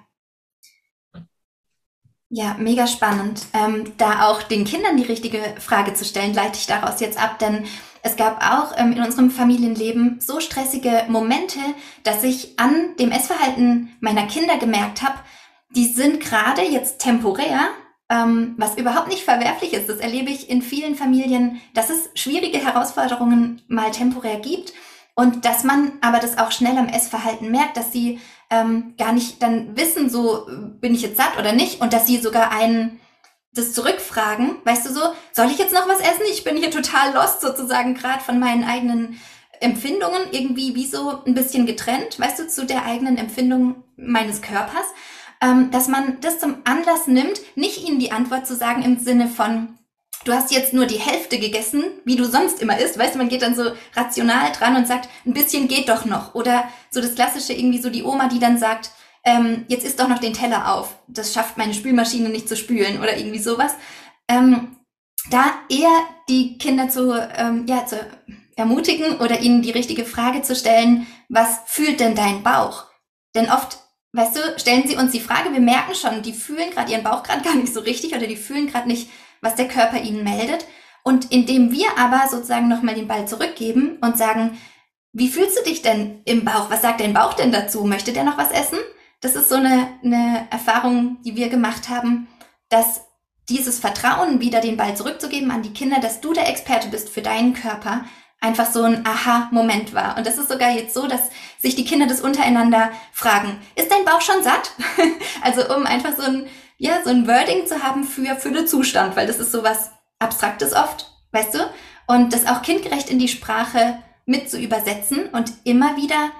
Ja, 2.30 2.56
mega 2.58 2.86
spannend. 2.86 3.42
Ähm, 3.52 3.92
da 3.98 4.30
auch 4.30 4.42
den 4.42 4.64
Kindern 4.64 4.96
die 4.96 5.02
richtige 5.02 5.42
Frage 5.58 5.92
zu 5.92 6.06
stellen, 6.06 6.32
leite 6.32 6.58
ich 6.58 6.66
daraus 6.66 7.00
jetzt 7.00 7.22
ab, 7.22 7.38
denn 7.38 7.66
es 8.02 8.16
gab 8.16 8.42
auch 8.42 8.72
ähm, 8.78 8.92
in 8.92 9.02
unserem 9.02 9.30
Familienleben 9.30 10.20
so 10.20 10.40
stressige 10.40 11.04
Momente, 11.08 11.60
dass 12.02 12.24
ich 12.24 12.58
an 12.58 12.96
dem 12.98 13.10
Essverhalten 13.10 13.94
meiner 14.00 14.26
Kinder 14.26 14.56
gemerkt 14.56 15.02
habe, 15.02 15.18
die 15.76 15.86
sind 15.86 16.20
gerade 16.20 16.62
jetzt 16.62 16.98
temporär 16.98 17.68
ähm, 18.10 18.54
was 18.58 18.76
überhaupt 18.76 19.08
nicht 19.08 19.24
verwerflich 19.24 19.72
ist. 19.72 19.88
Das 19.88 19.98
erlebe 19.98 20.30
ich 20.30 20.50
in 20.50 20.62
vielen 20.62 20.94
Familien, 20.94 21.60
dass 21.74 21.90
es 21.90 22.10
schwierige 22.14 22.58
Herausforderungen 22.58 23.62
mal 23.68 23.90
temporär 23.90 24.38
gibt 24.38 24.72
und 25.14 25.44
dass 25.44 25.64
man 25.64 25.92
aber 26.00 26.18
das 26.18 26.38
auch 26.38 26.50
schnell 26.50 26.76
am 26.76 26.88
Essverhalten 26.88 27.50
merkt, 27.50 27.76
dass 27.76 27.92
sie 27.92 28.20
ähm, 28.50 28.94
gar 28.98 29.12
nicht 29.12 29.42
dann 29.42 29.76
wissen, 29.76 30.10
so 30.10 30.46
bin 30.80 30.94
ich 30.94 31.02
jetzt 31.02 31.16
satt 31.16 31.38
oder 31.38 31.52
nicht 31.52 31.80
und 31.80 31.92
dass 31.92 32.06
sie 32.06 32.18
sogar 32.18 32.52
einen 32.52 33.00
das 33.54 33.72
zurückfragen, 33.72 34.56
weißt 34.64 34.86
du 34.86 34.92
so, 34.92 35.00
soll 35.32 35.46
ich 35.46 35.58
jetzt 35.58 35.72
noch 35.72 35.88
was 35.88 36.00
essen? 36.00 36.22
Ich 36.30 36.42
bin 36.42 36.56
hier 36.56 36.72
total 36.72 37.14
lost 37.14 37.40
sozusagen 37.40 37.94
gerade 37.94 38.22
von 38.22 38.40
meinen 38.40 38.64
eigenen 38.64 39.20
Empfindungen 39.60 40.22
irgendwie 40.32 40.74
wie 40.74 40.86
so 40.86 41.22
ein 41.24 41.34
bisschen 41.34 41.64
getrennt, 41.64 42.18
weißt 42.18 42.40
du, 42.40 42.48
zu 42.48 42.66
der 42.66 42.84
eigenen 42.84 43.16
Empfindung 43.16 43.84
meines 43.96 44.42
Körpers 44.42 44.86
ähm, 45.44 45.70
dass 45.70 45.88
man 45.88 46.18
das 46.20 46.38
zum 46.38 46.56
Anlass 46.64 47.06
nimmt, 47.06 47.40
nicht 47.54 47.86
ihnen 47.86 47.98
die 47.98 48.12
Antwort 48.12 48.46
zu 48.46 48.56
sagen 48.56 48.82
im 48.82 48.98
Sinne 48.98 49.28
von, 49.28 49.78
du 50.24 50.32
hast 50.32 50.52
jetzt 50.52 50.72
nur 50.72 50.86
die 50.86 50.98
Hälfte 50.98 51.38
gegessen, 51.38 51.84
wie 52.04 52.16
du 52.16 52.24
sonst 52.24 52.62
immer 52.62 52.78
isst. 52.78 52.98
Weißt 52.98 53.14
du, 53.14 53.18
man 53.18 53.28
geht 53.28 53.42
dann 53.42 53.54
so 53.54 53.72
rational 53.94 54.52
dran 54.52 54.76
und 54.76 54.88
sagt, 54.88 55.08
ein 55.26 55.34
bisschen 55.34 55.68
geht 55.68 55.90
doch 55.90 56.06
noch. 56.06 56.34
Oder 56.34 56.64
so 56.90 57.02
das 57.02 57.14
klassische 57.14 57.52
irgendwie 57.52 57.80
so 57.80 57.90
die 57.90 58.02
Oma, 58.02 58.28
die 58.28 58.38
dann 58.38 58.58
sagt, 58.58 58.90
ähm, 59.24 59.64
jetzt 59.68 59.84
isst 59.84 60.00
doch 60.00 60.08
noch 60.08 60.18
den 60.18 60.32
Teller 60.32 60.74
auf. 60.74 60.96
Das 61.08 61.34
schafft 61.34 61.58
meine 61.58 61.74
Spülmaschine 61.74 62.30
nicht 62.30 62.48
zu 62.48 62.56
spülen 62.56 63.00
oder 63.00 63.16
irgendwie 63.16 63.38
sowas. 63.38 63.74
Ähm, 64.28 64.76
da 65.30 65.44
eher 65.68 66.04
die 66.28 66.56
Kinder 66.56 66.88
zu, 66.88 67.12
ähm, 67.36 67.66
ja, 67.66 67.84
zu 67.84 67.98
ermutigen 68.56 69.18
oder 69.18 69.40
ihnen 69.40 69.62
die 69.62 69.72
richtige 69.72 70.06
Frage 70.06 70.42
zu 70.42 70.56
stellen, 70.56 71.06
was 71.28 71.60
fühlt 71.66 72.00
denn 72.00 72.14
dein 72.14 72.42
Bauch? 72.42 72.84
Denn 73.34 73.50
oft 73.50 73.83
weißt 74.14 74.36
du, 74.36 74.58
stellen 74.58 74.86
sie 74.86 74.96
uns 74.96 75.12
die 75.12 75.20
Frage, 75.20 75.52
wir 75.52 75.60
merken 75.60 75.94
schon, 75.94 76.22
die 76.22 76.32
fühlen 76.32 76.70
gerade 76.70 76.92
ihren 76.92 77.02
Bauch 77.02 77.22
gerade 77.22 77.42
gar 77.44 77.54
nicht 77.54 77.74
so 77.74 77.80
richtig 77.80 78.14
oder 78.14 78.26
die 78.26 78.36
fühlen 78.36 78.68
gerade 78.68 78.88
nicht, 78.88 79.10
was 79.40 79.56
der 79.56 79.68
Körper 79.68 80.00
ihnen 80.00 80.24
meldet. 80.24 80.66
Und 81.02 81.30
indem 81.30 81.70
wir 81.70 81.98
aber 81.98 82.28
sozusagen 82.30 82.68
nochmal 82.68 82.94
den 82.94 83.08
Ball 83.08 83.28
zurückgeben 83.28 83.98
und 84.00 84.16
sagen, 84.16 84.58
wie 85.12 85.28
fühlst 85.28 85.58
du 85.58 85.62
dich 85.62 85.82
denn 85.82 86.22
im 86.24 86.44
Bauch? 86.44 86.70
Was 86.70 86.80
sagt 86.82 87.00
dein 87.00 87.12
Bauch 87.12 87.34
denn 87.34 87.52
dazu? 87.52 87.84
Möchte 87.84 88.12
der 88.12 88.24
noch 88.24 88.38
was 88.38 88.50
essen? 88.50 88.78
Das 89.20 89.36
ist 89.36 89.48
so 89.48 89.56
eine, 89.56 89.88
eine 90.02 90.48
Erfahrung, 90.50 91.18
die 91.24 91.36
wir 91.36 91.50
gemacht 91.50 91.88
haben, 91.88 92.26
dass 92.68 93.02
dieses 93.48 93.78
Vertrauen, 93.78 94.40
wieder 94.40 94.60
den 94.60 94.78
Ball 94.78 94.96
zurückzugeben 94.96 95.50
an 95.50 95.62
die 95.62 95.74
Kinder, 95.74 96.00
dass 96.00 96.20
du 96.20 96.32
der 96.32 96.48
Experte 96.48 96.88
bist 96.88 97.10
für 97.10 97.20
deinen 97.20 97.52
Körper, 97.52 98.06
einfach 98.44 98.66
so 98.70 98.82
ein 98.82 99.06
Aha-Moment 99.06 99.94
war. 99.94 100.16
Und 100.18 100.26
das 100.26 100.36
ist 100.36 100.50
sogar 100.50 100.70
jetzt 100.70 100.92
so, 100.92 101.06
dass 101.06 101.30
sich 101.58 101.74
die 101.74 101.84
Kinder 101.84 102.06
das 102.06 102.20
untereinander 102.20 102.90
fragen, 103.12 103.58
ist 103.74 103.90
dein 103.90 104.04
Bauch 104.04 104.20
schon 104.20 104.42
satt? 104.42 104.72
also 105.42 105.74
um 105.74 105.86
einfach 105.86 106.14
so 106.16 106.22
ein, 106.22 106.46
ja, 106.76 107.02
so 107.02 107.10
ein 107.10 107.26
Wording 107.26 107.66
zu 107.66 107.82
haben 107.82 108.04
für 108.04 108.36
Füllezustand, 108.36 109.16
weil 109.16 109.26
das 109.26 109.38
ist 109.38 109.50
so 109.50 109.64
was 109.64 109.90
Abstraktes 110.18 110.74
oft, 110.74 111.10
weißt 111.32 111.54
du? 111.54 111.58
Und 112.06 112.34
das 112.34 112.46
auch 112.46 112.60
kindgerecht 112.60 113.08
in 113.08 113.18
die 113.18 113.28
Sprache 113.28 113.98
mit 114.26 114.50
zu 114.50 114.60
übersetzen 114.60 115.28
und 115.30 115.52
immer 115.64 115.96
wieder 115.96 116.30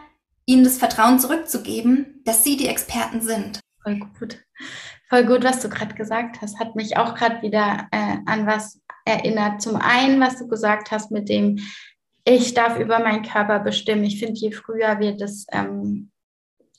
ihnen 0.44 0.64
das 0.64 0.76
Vertrauen 0.76 1.18
zurückzugeben, 1.18 2.20
dass 2.24 2.44
sie 2.44 2.58
die 2.58 2.68
Experten 2.68 3.22
sind. 3.22 3.60
Voll 3.82 3.98
gut. 4.18 4.44
Voll 5.08 5.24
gut, 5.24 5.42
was 5.42 5.60
du 5.60 5.70
gerade 5.70 5.94
gesagt 5.94 6.42
hast. 6.42 6.58
Hat 6.60 6.76
mich 6.76 6.98
auch 6.98 7.14
gerade 7.14 7.40
wieder 7.40 7.88
äh, 7.92 8.16
an 8.26 8.46
was 8.46 8.80
erinnert. 9.06 9.62
Zum 9.62 9.76
einen, 9.76 10.20
was 10.20 10.38
du 10.38 10.48
gesagt 10.48 10.90
hast 10.90 11.10
mit 11.10 11.28
dem, 11.28 11.58
ich 12.24 12.54
darf 12.54 12.78
über 12.78 12.98
meinen 13.00 13.22
Körper 13.22 13.60
bestimmen. 13.60 14.04
Ich 14.04 14.18
finde, 14.18 14.40
je 14.40 14.50
früher 14.50 14.98
wir 14.98 15.16
das 15.16 15.46
ähm, 15.52 16.10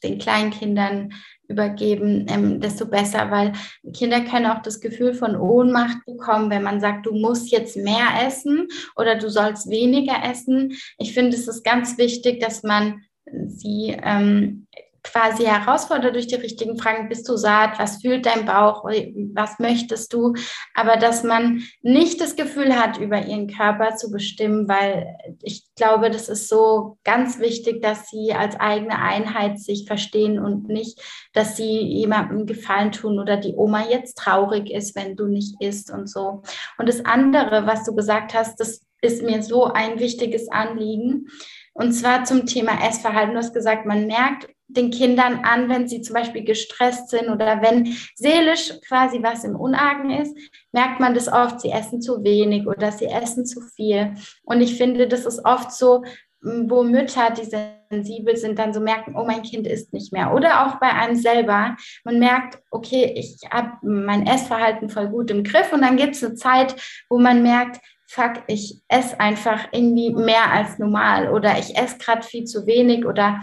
den 0.04 0.18
Kleinkindern 0.18 1.14
übergeben, 1.48 2.26
ähm, 2.30 2.60
desto 2.60 2.86
besser, 2.88 3.30
weil 3.30 3.54
Kinder 3.94 4.22
können 4.22 4.48
auch 4.48 4.62
das 4.62 4.82
Gefühl 4.82 5.14
von 5.14 5.36
Ohnmacht 5.36 5.98
bekommen, 6.06 6.50
wenn 6.50 6.64
man 6.64 6.80
sagt, 6.80 7.06
du 7.06 7.14
musst 7.14 7.52
jetzt 7.52 7.78
mehr 7.78 8.08
essen 8.26 8.68
oder 8.96 9.16
du 9.16 9.30
sollst 9.30 9.70
weniger 9.70 10.24
essen. 10.24 10.76
Ich 10.98 11.14
finde, 11.14 11.36
es 11.36 11.48
ist 11.48 11.64
ganz 11.64 11.98
wichtig, 11.98 12.40
dass 12.40 12.64
man 12.64 13.02
sie 13.48 13.96
ähm, 14.02 14.68
quasi 15.06 15.44
herausfordert 15.44 16.16
durch 16.16 16.28
die 16.28 16.36
richtigen 16.36 16.78
Fragen. 16.78 17.10
Bist 17.10 17.30
du 17.30 17.38
saat? 17.38 17.80
Was 17.80 18.02
fühlt 18.02 18.26
dein 18.26 18.46
Bauch? 18.46 18.84
Was 18.84 19.60
möchtest 19.60 20.12
du? 20.14 20.34
Aber 20.74 20.98
dass 20.98 21.24
man 21.24 21.64
nicht 21.82 22.20
das 22.20 22.36
Gefühl 22.36 22.76
hat, 22.76 22.98
über 22.98 23.26
ihren 23.26 23.48
Körper 23.48 23.96
zu 23.96 24.12
bestimmen, 24.12 24.68
weil 24.68 25.16
ich 25.44 25.64
glaube, 25.76 26.10
das 26.10 26.28
ist 26.28 26.50
so 26.50 26.98
ganz 27.04 27.40
wichtig, 27.40 27.82
dass 27.82 28.10
sie 28.10 28.34
als 28.34 28.60
eigene 28.60 29.00
Einheit 29.00 29.60
sich 29.60 29.86
verstehen 29.88 30.40
und 30.40 30.68
nicht, 30.68 31.00
dass 31.34 31.56
sie 31.56 31.82
jemandem 31.82 32.46
Gefallen 32.46 32.92
tun 32.92 33.20
oder 33.20 33.38
die 33.38 33.56
Oma 33.56 33.86
jetzt 33.88 34.18
traurig 34.18 34.72
ist, 34.72 34.96
wenn 34.96 35.16
du 35.16 35.28
nicht 35.28 35.62
isst 35.62 35.92
und 35.92 36.10
so. 36.10 36.42
Und 36.78 36.90
das 36.90 37.06
andere, 37.06 37.68
was 37.68 37.86
du 37.86 37.96
gesagt 37.96 38.34
hast, 38.34 38.60
das 38.60 38.82
ist 39.02 39.22
mir 39.22 39.44
so 39.44 39.66
ein 39.66 40.00
wichtiges 40.00 40.50
Anliegen. 40.52 41.28
Und 41.74 41.92
zwar 41.92 42.24
zum 42.24 42.46
Thema 42.46 42.84
Essverhalten. 42.88 43.34
Du 43.34 43.40
hast 43.40 43.54
gesagt, 43.54 43.86
man 43.86 44.08
merkt 44.08 44.48
den 44.68 44.90
Kindern 44.92 45.42
an, 45.44 45.70
wenn 45.70 45.88
sie 45.88 46.02
zum 46.02 46.16
Beispiel 46.16 46.44
gestresst 46.44 47.10
sind 47.10 47.30
oder 47.30 47.62
wenn 47.62 47.96
seelisch 48.16 48.74
quasi 48.88 49.22
was 49.22 49.44
im 49.44 49.56
Unargen 49.56 50.10
ist, 50.10 50.36
merkt 50.72 51.00
man 51.00 51.14
das 51.14 51.28
oft, 51.28 51.62
sie 51.62 51.72
essen 51.72 52.02
zu 52.02 52.24
wenig 52.24 52.68
oder 52.68 52.92
sie 52.92 53.06
essen 53.06 53.46
zu 53.46 53.62
viel. 53.62 54.16
Und 54.44 54.62
ich 54.62 54.76
finde, 54.76 55.08
das 55.08 55.26
ist 55.26 55.46
oft 55.46 55.72
so, 55.72 56.04
wo 56.42 56.84
Mütter, 56.84 57.32
die 57.32 57.46
sensibel 57.90 58.38
sind, 58.38 58.60
dann 58.60 58.74
so 58.74 58.80
merken, 58.80 59.16
oh, 59.16 59.26
mein 59.26 59.42
Kind 59.42 59.66
isst 59.66 59.94
nicht 59.94 60.14
mehr. 60.14 60.34
Oder 60.34 60.66
auch 60.66 60.76
bei 60.76 60.90
einem 60.90 61.16
selber. 61.16 61.76
Man 62.04 62.20
merkt, 62.20 62.60
okay, 62.70 63.14
ich 63.16 63.38
habe 63.52 63.72
mein 63.82 64.28
Essverhalten 64.28 64.90
voll 64.90 65.10
gut 65.10 65.32
im 65.32 65.44
Griff. 65.44 65.74
Und 65.74 65.82
dann 65.82 65.98
gibt 65.98 66.16
es 66.16 66.24
eine 66.24 66.36
Zeit, 66.36 66.76
wo 67.10 67.18
man 67.18 67.42
merkt, 67.42 67.82
fuck, 68.08 68.44
ich 68.48 68.82
esse 68.88 69.20
einfach 69.20 69.70
irgendwie 69.72 70.14
mehr 70.14 70.52
als 70.52 70.78
normal 70.78 71.32
oder 71.32 71.58
ich 71.58 71.76
esse 71.76 71.98
gerade 71.98 72.22
viel 72.22 72.46
zu 72.46 72.68
wenig 72.68 73.06
oder 73.06 73.42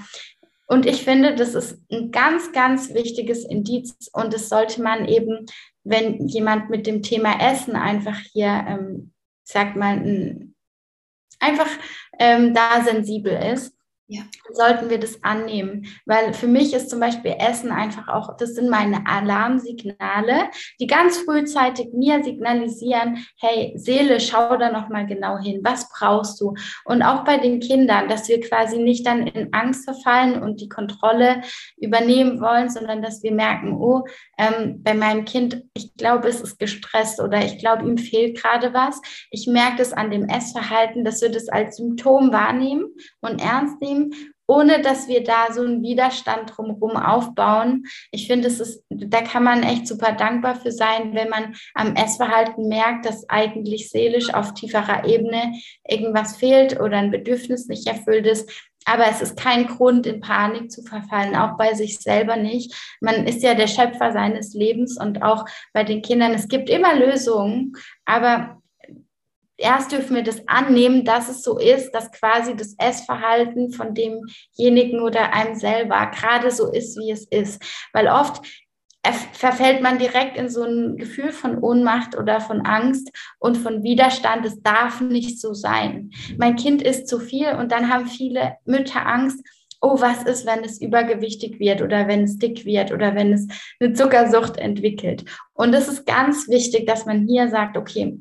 und 0.72 0.86
ich 0.86 1.04
finde, 1.04 1.34
das 1.34 1.54
ist 1.54 1.82
ein 1.92 2.10
ganz, 2.12 2.50
ganz 2.52 2.94
wichtiges 2.94 3.44
Indiz. 3.44 4.08
Und 4.14 4.32
das 4.32 4.48
sollte 4.48 4.80
man 4.82 5.06
eben, 5.06 5.44
wenn 5.84 6.26
jemand 6.28 6.70
mit 6.70 6.86
dem 6.86 7.02
Thema 7.02 7.38
Essen 7.42 7.76
einfach 7.76 8.16
hier, 8.32 8.64
ähm, 8.66 9.12
sagt 9.44 9.76
man, 9.76 10.54
einfach 11.38 11.68
ähm, 12.18 12.54
da 12.54 12.82
sensibel 12.82 13.38
ist, 13.52 13.76
ja. 14.12 14.22
sollten 14.52 14.90
wir 14.90 14.98
das 14.98 15.22
annehmen. 15.22 15.86
Weil 16.06 16.34
für 16.34 16.46
mich 16.46 16.72
ist 16.74 16.90
zum 16.90 17.00
Beispiel 17.00 17.34
Essen 17.38 17.70
einfach 17.70 18.08
auch, 18.08 18.36
das 18.36 18.54
sind 18.54 18.68
meine 18.68 19.06
Alarmsignale, 19.06 20.50
die 20.80 20.86
ganz 20.86 21.18
frühzeitig 21.18 21.88
mir 21.92 22.22
signalisieren, 22.22 23.24
hey, 23.40 23.72
Seele, 23.76 24.20
schau 24.20 24.56
da 24.56 24.70
nochmal 24.70 25.06
genau 25.06 25.38
hin, 25.38 25.60
was 25.62 25.88
brauchst 25.88 26.40
du? 26.40 26.54
Und 26.84 27.02
auch 27.02 27.24
bei 27.24 27.38
den 27.38 27.60
Kindern, 27.60 28.08
dass 28.08 28.28
wir 28.28 28.40
quasi 28.40 28.78
nicht 28.78 29.06
dann 29.06 29.26
in 29.26 29.52
Angst 29.52 29.84
verfallen 29.84 30.42
und 30.42 30.60
die 30.60 30.68
Kontrolle 30.68 31.40
übernehmen 31.76 32.40
wollen, 32.40 32.68
sondern 32.68 33.02
dass 33.02 33.22
wir 33.22 33.32
merken, 33.32 33.72
oh, 33.72 34.04
ähm, 34.38 34.82
bei 34.82 34.94
meinem 34.94 35.24
Kind, 35.24 35.62
ich 35.74 35.94
glaube, 35.96 36.28
es 36.28 36.40
ist 36.40 36.58
gestresst 36.58 37.20
oder 37.20 37.44
ich 37.44 37.58
glaube, 37.58 37.86
ihm 37.86 37.98
fehlt 37.98 38.40
gerade 38.40 38.74
was. 38.74 39.00
Ich 39.30 39.46
merke 39.46 39.78
das 39.78 39.92
an 39.92 40.10
dem 40.10 40.28
Essverhalten, 40.28 41.04
dass 41.04 41.22
wir 41.22 41.30
das 41.30 41.48
als 41.48 41.76
Symptom 41.76 42.32
wahrnehmen 42.32 42.86
und 43.20 43.40
ernst 43.40 43.80
nehmen 43.80 44.01
ohne 44.46 44.82
dass 44.82 45.08
wir 45.08 45.22
da 45.22 45.52
so 45.52 45.62
einen 45.62 45.82
Widerstand 45.82 46.52
drumherum 46.54 46.96
aufbauen. 46.96 47.84
Ich 48.10 48.26
finde, 48.26 48.50
da 48.90 49.22
kann 49.22 49.44
man 49.44 49.62
echt 49.62 49.86
super 49.86 50.12
dankbar 50.12 50.56
für 50.56 50.72
sein, 50.72 51.14
wenn 51.14 51.28
man 51.28 51.54
am 51.74 51.94
Essverhalten 51.94 52.68
merkt, 52.68 53.06
dass 53.06 53.28
eigentlich 53.28 53.90
seelisch 53.90 54.34
auf 54.34 54.52
tieferer 54.54 55.04
Ebene 55.06 55.54
irgendwas 55.88 56.36
fehlt 56.36 56.78
oder 56.80 56.98
ein 56.98 57.10
Bedürfnis 57.10 57.68
nicht 57.68 57.86
erfüllt 57.86 58.26
ist. 58.26 58.50
Aber 58.84 59.06
es 59.08 59.22
ist 59.22 59.36
kein 59.38 59.68
Grund, 59.68 60.06
in 60.06 60.20
Panik 60.20 60.70
zu 60.72 60.82
verfallen, 60.82 61.36
auch 61.36 61.56
bei 61.56 61.74
sich 61.74 61.98
selber 61.98 62.36
nicht. 62.36 62.74
Man 63.00 63.26
ist 63.26 63.42
ja 63.42 63.54
der 63.54 63.68
Schöpfer 63.68 64.12
seines 64.12 64.54
Lebens 64.54 64.98
und 65.00 65.22
auch 65.22 65.44
bei 65.72 65.84
den 65.84 66.02
Kindern. 66.02 66.32
Es 66.32 66.48
gibt 66.48 66.68
immer 66.68 66.96
Lösungen, 66.96 67.74
aber 68.04 68.61
erst 69.56 69.92
dürfen 69.92 70.16
wir 70.16 70.22
das 70.22 70.46
annehmen, 70.48 71.04
dass 71.04 71.28
es 71.28 71.42
so 71.42 71.58
ist, 71.58 71.92
dass 71.92 72.10
quasi 72.12 72.56
das 72.56 72.74
Essverhalten 72.78 73.72
von 73.72 73.94
demjenigen 73.94 75.00
oder 75.00 75.32
einem 75.32 75.54
selber 75.54 76.10
gerade 76.14 76.50
so 76.50 76.70
ist, 76.70 76.98
wie 76.98 77.10
es 77.10 77.26
ist. 77.26 77.62
Weil 77.92 78.08
oft 78.08 78.42
verfällt 79.32 79.82
man 79.82 79.98
direkt 79.98 80.36
in 80.36 80.48
so 80.48 80.62
ein 80.62 80.96
Gefühl 80.96 81.32
von 81.32 81.58
Ohnmacht 81.58 82.16
oder 82.16 82.40
von 82.40 82.60
Angst 82.60 83.10
und 83.40 83.56
von 83.56 83.82
Widerstand. 83.82 84.46
Es 84.46 84.62
darf 84.62 85.00
nicht 85.00 85.40
so 85.40 85.54
sein. 85.54 86.10
Mein 86.38 86.56
Kind 86.56 86.82
isst 86.82 87.08
zu 87.08 87.18
viel 87.18 87.52
und 87.54 87.72
dann 87.72 87.92
haben 87.92 88.06
viele 88.06 88.56
Mütter 88.64 89.04
Angst, 89.06 89.44
oh, 89.80 90.00
was 90.00 90.22
ist, 90.22 90.46
wenn 90.46 90.62
es 90.62 90.80
übergewichtig 90.80 91.58
wird 91.58 91.82
oder 91.82 92.06
wenn 92.06 92.22
es 92.22 92.38
dick 92.38 92.64
wird 92.64 92.92
oder 92.92 93.16
wenn 93.16 93.32
es 93.32 93.48
eine 93.80 93.92
Zuckersucht 93.92 94.56
entwickelt. 94.56 95.24
Und 95.54 95.74
es 95.74 95.88
ist 95.88 96.06
ganz 96.06 96.48
wichtig, 96.48 96.86
dass 96.86 97.04
man 97.04 97.26
hier 97.26 97.48
sagt, 97.48 97.76
okay, 97.76 98.16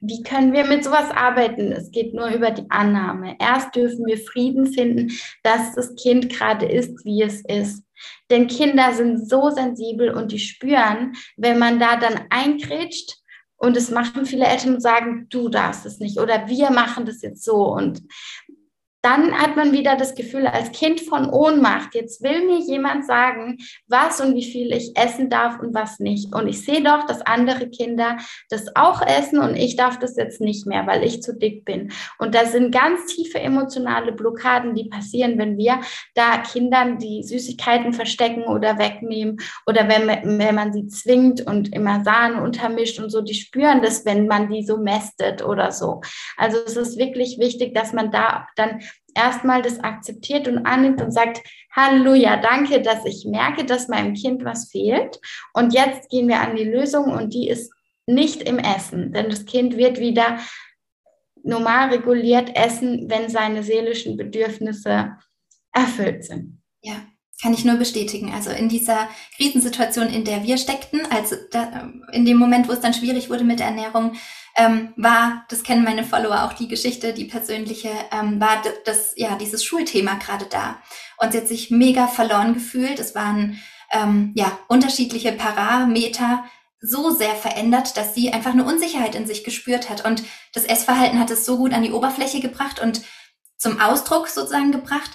wie 0.00 0.22
können 0.22 0.52
wir 0.52 0.64
mit 0.64 0.84
sowas 0.84 1.10
arbeiten? 1.10 1.72
Es 1.72 1.90
geht 1.90 2.14
nur 2.14 2.28
über 2.28 2.50
die 2.50 2.70
Annahme. 2.70 3.36
Erst 3.40 3.74
dürfen 3.74 4.06
wir 4.06 4.18
Frieden 4.18 4.66
finden, 4.66 5.12
dass 5.42 5.74
das 5.74 5.94
Kind 5.96 6.28
gerade 6.28 6.66
ist, 6.66 7.04
wie 7.04 7.22
es 7.22 7.44
ist. 7.44 7.82
Denn 8.30 8.46
Kinder 8.46 8.92
sind 8.94 9.28
so 9.28 9.50
sensibel 9.50 10.10
und 10.10 10.30
die 10.30 10.38
spüren, 10.38 11.14
wenn 11.36 11.58
man 11.58 11.80
da 11.80 11.96
dann 11.96 12.20
eingrätscht 12.30 13.16
und 13.56 13.76
es 13.76 13.90
machen 13.90 14.24
viele 14.24 14.46
Eltern 14.46 14.74
und 14.74 14.80
sagen, 14.80 15.26
du 15.30 15.48
darfst 15.48 15.84
es 15.84 15.98
nicht 15.98 16.18
oder 16.18 16.46
wir 16.46 16.70
machen 16.70 17.06
das 17.06 17.22
jetzt 17.22 17.42
so. 17.44 17.66
Und 17.66 18.02
dann 19.08 19.32
hat 19.32 19.56
man 19.56 19.72
wieder 19.72 19.96
das 19.96 20.14
Gefühl 20.14 20.46
als 20.46 20.70
Kind 20.72 21.00
von 21.00 21.30
Ohnmacht. 21.30 21.94
Jetzt 21.94 22.22
will 22.22 22.44
mir 22.44 22.58
jemand 22.58 23.06
sagen, 23.06 23.56
was 23.86 24.20
und 24.20 24.34
wie 24.34 24.44
viel 24.44 24.70
ich 24.70 24.94
essen 24.98 25.30
darf 25.30 25.58
und 25.60 25.72
was 25.72 25.98
nicht. 25.98 26.34
Und 26.34 26.46
ich 26.46 26.62
sehe 26.62 26.82
doch, 26.82 27.06
dass 27.06 27.22
andere 27.22 27.70
Kinder 27.70 28.18
das 28.50 28.66
auch 28.76 29.00
essen 29.00 29.38
und 29.38 29.56
ich 29.56 29.76
darf 29.76 29.98
das 29.98 30.16
jetzt 30.16 30.42
nicht 30.42 30.66
mehr, 30.66 30.86
weil 30.86 31.04
ich 31.04 31.22
zu 31.22 31.34
dick 31.34 31.64
bin. 31.64 31.90
Und 32.18 32.34
da 32.34 32.44
sind 32.44 32.70
ganz 32.70 33.06
tiefe 33.06 33.40
emotionale 33.40 34.12
Blockaden, 34.12 34.74
die 34.74 34.90
passieren, 34.90 35.38
wenn 35.38 35.56
wir 35.56 35.80
da 36.14 36.36
Kindern 36.38 36.98
die 36.98 37.22
Süßigkeiten 37.22 37.94
verstecken 37.94 38.42
oder 38.42 38.78
wegnehmen 38.78 39.38
oder 39.66 39.88
wenn, 39.88 40.38
wenn 40.38 40.54
man 40.54 40.74
sie 40.74 40.86
zwingt 40.86 41.46
und 41.46 41.72
immer 41.72 42.04
Sahne 42.04 42.42
untermischt 42.42 42.98
und 43.00 43.08
so, 43.08 43.22
die 43.22 43.32
spüren 43.32 43.80
das, 43.80 44.04
wenn 44.04 44.26
man 44.26 44.50
die 44.50 44.66
so 44.66 44.76
mästet 44.76 45.42
oder 45.42 45.72
so. 45.72 46.02
Also 46.36 46.58
es 46.66 46.76
ist 46.76 46.98
wirklich 46.98 47.38
wichtig, 47.38 47.72
dass 47.74 47.94
man 47.94 48.10
da 48.10 48.46
dann 48.54 48.82
erstmal 49.14 49.62
das 49.62 49.80
akzeptiert 49.80 50.48
und 50.48 50.66
annimmt 50.66 51.02
und 51.02 51.12
sagt, 51.12 51.42
Halleluja, 51.74 52.36
danke, 52.36 52.80
dass 52.82 53.04
ich 53.04 53.24
merke, 53.26 53.64
dass 53.64 53.88
meinem 53.88 54.14
Kind 54.14 54.44
was 54.44 54.70
fehlt. 54.70 55.20
Und 55.52 55.74
jetzt 55.74 56.08
gehen 56.10 56.28
wir 56.28 56.40
an 56.40 56.56
die 56.56 56.64
Lösung 56.64 57.12
und 57.12 57.34
die 57.34 57.48
ist 57.48 57.72
nicht 58.06 58.42
im 58.42 58.58
Essen, 58.58 59.12
denn 59.12 59.28
das 59.28 59.44
Kind 59.44 59.76
wird 59.76 59.98
wieder 59.98 60.38
normal 61.42 61.90
reguliert 61.90 62.56
essen, 62.56 63.08
wenn 63.08 63.28
seine 63.28 63.62
seelischen 63.62 64.16
Bedürfnisse 64.16 65.12
erfüllt 65.72 66.24
sind. 66.24 66.62
Ja, 66.82 66.94
kann 67.40 67.54
ich 67.54 67.64
nur 67.64 67.76
bestätigen. 67.76 68.32
Also 68.32 68.50
in 68.50 68.68
dieser 68.68 69.08
Krisensituation, 69.36 70.08
in 70.08 70.24
der 70.24 70.42
wir 70.42 70.58
steckten, 70.58 71.00
also 71.10 71.36
in 72.12 72.24
dem 72.24 72.36
Moment, 72.36 72.68
wo 72.68 72.72
es 72.72 72.80
dann 72.80 72.94
schwierig 72.94 73.30
wurde 73.30 73.44
mit 73.44 73.60
der 73.60 73.68
Ernährung, 73.68 74.14
ähm, 74.58 74.92
war, 74.96 75.44
das 75.48 75.62
kennen 75.62 75.84
meine 75.84 76.02
Follower 76.02 76.42
auch, 76.42 76.52
die 76.52 76.66
Geschichte, 76.66 77.14
die 77.14 77.26
persönliche, 77.26 77.90
ähm, 78.10 78.40
war 78.40 78.60
das, 78.84 79.12
ja, 79.16 79.36
dieses 79.36 79.64
Schulthema 79.64 80.14
gerade 80.14 80.46
da. 80.46 80.82
Und 81.16 81.32
sie 81.32 81.38
hat 81.38 81.46
sich 81.48 81.70
mega 81.70 82.08
verloren 82.08 82.54
gefühlt. 82.54 82.98
Es 82.98 83.14
waren, 83.14 83.60
ähm, 83.92 84.32
ja, 84.34 84.58
unterschiedliche 84.66 85.30
Parameter 85.30 86.44
so 86.80 87.10
sehr 87.10 87.36
verändert, 87.36 87.96
dass 87.96 88.14
sie 88.14 88.32
einfach 88.32 88.50
eine 88.50 88.64
Unsicherheit 88.64 89.14
in 89.14 89.26
sich 89.26 89.44
gespürt 89.44 89.88
hat. 89.88 90.04
Und 90.04 90.24
das 90.52 90.64
Essverhalten 90.64 91.20
hat 91.20 91.30
es 91.30 91.46
so 91.46 91.56
gut 91.56 91.72
an 91.72 91.84
die 91.84 91.92
Oberfläche 91.92 92.40
gebracht 92.40 92.80
und 92.80 93.02
zum 93.56 93.80
Ausdruck 93.80 94.28
sozusagen 94.28 94.72
gebracht, 94.72 95.10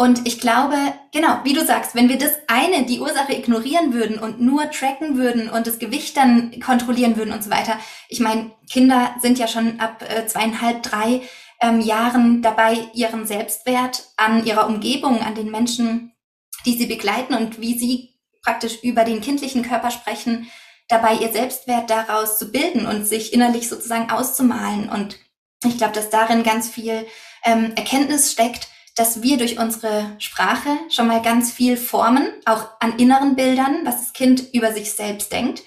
und 0.00 0.28
ich 0.28 0.38
glaube, 0.38 0.76
genau, 1.12 1.40
wie 1.42 1.54
du 1.54 1.66
sagst, 1.66 1.96
wenn 1.96 2.08
wir 2.08 2.18
das 2.18 2.30
eine, 2.46 2.86
die 2.86 3.00
Ursache 3.00 3.34
ignorieren 3.34 3.92
würden 3.92 4.20
und 4.20 4.40
nur 4.40 4.70
tracken 4.70 5.18
würden 5.18 5.50
und 5.50 5.66
das 5.66 5.80
Gewicht 5.80 6.16
dann 6.16 6.60
kontrollieren 6.60 7.16
würden 7.16 7.34
und 7.34 7.42
so 7.42 7.50
weiter. 7.50 7.76
Ich 8.08 8.20
meine, 8.20 8.52
Kinder 8.70 9.16
sind 9.20 9.40
ja 9.40 9.48
schon 9.48 9.80
ab 9.80 10.04
äh, 10.08 10.24
zweieinhalb, 10.24 10.84
drei 10.84 11.22
ähm, 11.60 11.80
Jahren 11.80 12.42
dabei, 12.42 12.78
ihren 12.94 13.26
Selbstwert 13.26 14.04
an 14.16 14.46
ihrer 14.46 14.68
Umgebung, 14.68 15.20
an 15.20 15.34
den 15.34 15.50
Menschen, 15.50 16.12
die 16.64 16.78
sie 16.78 16.86
begleiten 16.86 17.34
und 17.34 17.60
wie 17.60 17.76
sie 17.76 18.14
praktisch 18.44 18.84
über 18.84 19.02
den 19.02 19.20
kindlichen 19.20 19.64
Körper 19.64 19.90
sprechen, 19.90 20.48
dabei 20.86 21.14
ihr 21.14 21.32
Selbstwert 21.32 21.90
daraus 21.90 22.38
zu 22.38 22.52
bilden 22.52 22.86
und 22.86 23.04
sich 23.04 23.32
innerlich 23.32 23.68
sozusagen 23.68 24.12
auszumalen. 24.12 24.88
Und 24.88 25.18
ich 25.64 25.76
glaube, 25.76 25.94
dass 25.94 26.08
darin 26.08 26.44
ganz 26.44 26.68
viel 26.68 27.04
ähm, 27.44 27.72
Erkenntnis 27.74 28.30
steckt, 28.30 28.68
dass 28.98 29.22
wir 29.22 29.36
durch 29.36 29.58
unsere 29.58 30.16
Sprache 30.18 30.70
schon 30.90 31.06
mal 31.06 31.22
ganz 31.22 31.52
viel 31.52 31.76
formen, 31.76 32.26
auch 32.44 32.66
an 32.80 32.98
inneren 32.98 33.36
Bildern, 33.36 33.82
was 33.84 33.98
das 33.98 34.12
Kind 34.12 34.52
über 34.52 34.72
sich 34.72 34.92
selbst 34.92 35.32
denkt. 35.32 35.62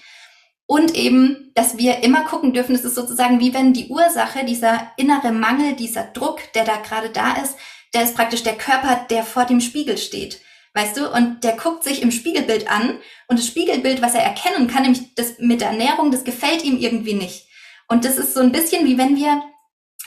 Und 0.66 0.96
eben, 0.96 1.52
dass 1.56 1.78
wir 1.78 2.04
immer 2.04 2.26
gucken 2.26 2.54
dürfen, 2.54 2.76
es 2.76 2.84
ist 2.84 2.96
sozusagen 2.96 3.40
wie 3.40 3.54
wenn 3.54 3.72
die 3.72 3.88
Ursache, 3.88 4.44
dieser 4.44 4.92
innere 4.98 5.32
Mangel, 5.32 5.76
dieser 5.76 6.04
Druck, 6.04 6.40
der 6.54 6.66
da 6.66 6.78
gerade 6.78 7.10
da 7.10 7.34
ist, 7.42 7.56
der 7.94 8.04
ist 8.04 8.16
praktisch 8.16 8.44
der 8.44 8.58
Körper, 8.58 9.06
der 9.10 9.24
vor 9.24 9.46
dem 9.46 9.62
Spiegel 9.62 9.98
steht. 9.98 10.42
weißt 10.74 10.98
du? 10.98 11.10
Und 11.10 11.44
der 11.46 11.56
guckt 11.58 11.84
sich 11.84 12.02
im 12.02 12.12
Spiegelbild 12.12 12.70
an 12.70 13.00
und 13.28 13.40
das 13.40 13.48
Spiegelbild, 13.48 14.02
was 14.02 14.14
er 14.14 14.24
erkennen 14.24 14.68
kann, 14.68 14.84
nämlich 14.84 15.16
das 15.16 15.40
mit 15.40 15.62
der 15.62 15.70
Ernährung, 15.70 16.12
das 16.12 16.24
gefällt 16.24 16.64
ihm 16.64 16.78
irgendwie 16.78 17.14
nicht. 17.14 17.48
Und 17.88 18.04
das 18.04 18.18
ist 18.18 18.34
so 18.34 18.42
ein 18.42 18.52
bisschen 18.52 18.86
wie 18.86 18.98
wenn 18.98 19.16
wir 19.16 19.42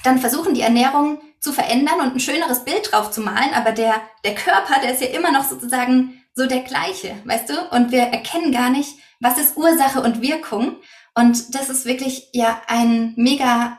dann 0.02 0.18
versuchen, 0.18 0.54
die 0.54 0.60
Ernährung 0.60 1.20
zu 1.44 1.52
verändern 1.52 2.00
und 2.00 2.14
ein 2.14 2.20
schöneres 2.20 2.64
Bild 2.64 2.90
drauf 2.90 3.10
zu 3.10 3.20
malen, 3.20 3.52
aber 3.52 3.72
der, 3.72 4.00
der 4.24 4.34
Körper, 4.34 4.80
der 4.82 4.94
ist 4.94 5.02
ja 5.02 5.08
immer 5.08 5.30
noch 5.30 5.44
sozusagen 5.44 6.24
so 6.32 6.46
der 6.46 6.60
gleiche, 6.60 7.16
weißt 7.24 7.50
du? 7.50 7.54
Und 7.70 7.92
wir 7.92 8.00
erkennen 8.00 8.50
gar 8.50 8.70
nicht, 8.70 8.94
was 9.20 9.38
ist 9.38 9.56
Ursache 9.58 10.00
und 10.00 10.22
Wirkung. 10.22 10.76
Und 11.14 11.54
das 11.54 11.68
ist 11.68 11.84
wirklich 11.84 12.30
ja 12.32 12.62
ein 12.66 13.12
mega 13.16 13.78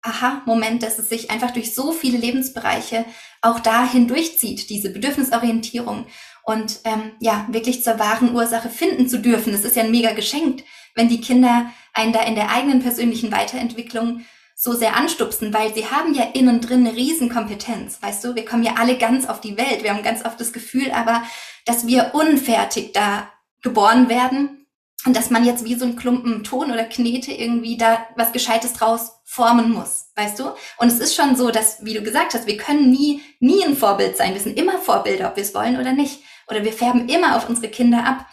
Aha-Moment, 0.00 0.82
dass 0.82 0.98
es 0.98 1.10
sich 1.10 1.30
einfach 1.30 1.50
durch 1.50 1.74
so 1.74 1.92
viele 1.92 2.16
Lebensbereiche 2.16 3.04
auch 3.42 3.60
da 3.60 3.86
hindurchzieht, 3.86 4.70
diese 4.70 4.90
Bedürfnisorientierung 4.90 6.06
und 6.44 6.80
ähm, 6.84 7.12
ja, 7.20 7.46
wirklich 7.50 7.84
zur 7.84 7.98
wahren 7.98 8.34
Ursache 8.34 8.70
finden 8.70 9.06
zu 9.06 9.20
dürfen. 9.20 9.52
Das 9.52 9.64
ist 9.64 9.76
ja 9.76 9.84
ein 9.84 9.90
mega 9.90 10.12
Geschenk, 10.12 10.64
wenn 10.94 11.08
die 11.08 11.20
Kinder 11.20 11.70
einen 11.92 12.12
da 12.12 12.22
in 12.22 12.34
der 12.34 12.50
eigenen 12.50 12.82
persönlichen 12.82 13.30
Weiterentwicklung 13.30 14.24
so 14.54 14.72
sehr 14.72 14.96
anstupsen, 14.96 15.52
weil 15.52 15.74
sie 15.74 15.86
haben 15.86 16.14
ja 16.14 16.24
innen 16.34 16.60
drin 16.60 16.86
eine 16.86 16.96
Riesenkompetenz, 16.96 18.00
weißt 18.00 18.24
du? 18.24 18.34
Wir 18.34 18.44
kommen 18.44 18.62
ja 18.62 18.74
alle 18.78 18.96
ganz 18.96 19.28
auf 19.28 19.40
die 19.40 19.56
Welt. 19.56 19.82
Wir 19.82 19.94
haben 19.94 20.02
ganz 20.02 20.24
oft 20.24 20.40
das 20.40 20.52
Gefühl 20.52 20.92
aber, 20.92 21.22
dass 21.64 21.86
wir 21.86 22.14
unfertig 22.14 22.92
da 22.92 23.28
geboren 23.62 24.08
werden 24.08 24.66
und 25.04 25.16
dass 25.16 25.30
man 25.30 25.44
jetzt 25.44 25.64
wie 25.64 25.74
so 25.74 25.84
ein 25.84 25.96
Klumpen 25.96 26.44
Ton 26.44 26.70
oder 26.70 26.84
Knete 26.84 27.32
irgendwie 27.32 27.76
da 27.76 28.06
was 28.16 28.32
Gescheites 28.32 28.72
draus 28.72 29.12
formen 29.24 29.72
muss, 29.72 30.10
weißt 30.14 30.38
du? 30.38 30.50
Und 30.78 30.88
es 30.88 31.00
ist 31.00 31.14
schon 31.14 31.36
so, 31.36 31.50
dass, 31.50 31.84
wie 31.84 31.94
du 31.94 32.02
gesagt 32.02 32.34
hast, 32.34 32.46
wir 32.46 32.56
können 32.56 32.90
nie, 32.90 33.22
nie 33.40 33.64
ein 33.64 33.76
Vorbild 33.76 34.16
sein. 34.16 34.34
Wir 34.34 34.40
sind 34.40 34.58
immer 34.58 34.78
Vorbilder, 34.78 35.28
ob 35.28 35.36
wir 35.36 35.42
es 35.42 35.54
wollen 35.54 35.80
oder 35.80 35.92
nicht. 35.92 36.22
Oder 36.48 36.64
wir 36.64 36.72
färben 36.72 37.08
immer 37.08 37.36
auf 37.36 37.48
unsere 37.48 37.68
Kinder 37.68 38.04
ab 38.04 38.26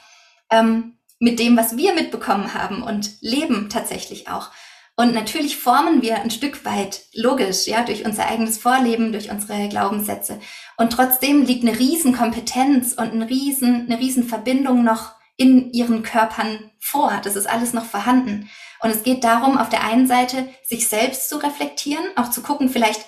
ähm, 0.51 0.97
mit 1.20 1.39
dem, 1.39 1.57
was 1.57 1.78
wir 1.78 1.93
mitbekommen 1.93 2.53
haben 2.53 2.84
und 2.84 3.22
leben 3.22 3.70
tatsächlich 3.70 4.28
auch. 4.28 4.51
Und 5.00 5.14
natürlich 5.14 5.56
formen 5.56 6.02
wir 6.02 6.18
ein 6.18 6.30
Stück 6.30 6.66
weit 6.66 7.04
logisch, 7.14 7.68
ja, 7.68 7.84
durch 7.86 8.06
unser 8.06 8.28
eigenes 8.28 8.58
Vorleben, 8.58 9.14
durch 9.14 9.32
unsere 9.32 9.70
Glaubenssätze. 9.70 10.41
Und 10.76 10.91
trotzdem 10.91 11.45
liegt 11.45 11.66
eine 11.66 11.80
Riesenkompetenz 11.80 12.95
und 12.95 13.14
ein 13.14 13.22
Riesen, 13.22 13.86
eine 13.86 13.97
Riesenverbindung 13.97 14.84
noch 14.84 15.14
in 15.38 15.72
ihren 15.72 16.04
Körpern 16.04 16.70
vor. 16.80 17.22
Das 17.24 17.38
ist 17.38 17.47
alles 17.47 17.72
noch 17.72 17.86
vorhanden. 17.86 18.50
Und 18.82 18.89
es 18.89 19.04
geht 19.04 19.24
darum, 19.24 19.58
auf 19.58 19.70
der 19.70 19.86
einen 19.86 20.06
Seite 20.06 20.50
sich 20.66 20.89
selbst 20.89 21.30
zu 21.30 21.38
reflektieren, 21.38 22.04
auch 22.18 22.30
zu 22.30 22.41
gucken, 22.41 22.68
vielleicht 22.68 23.06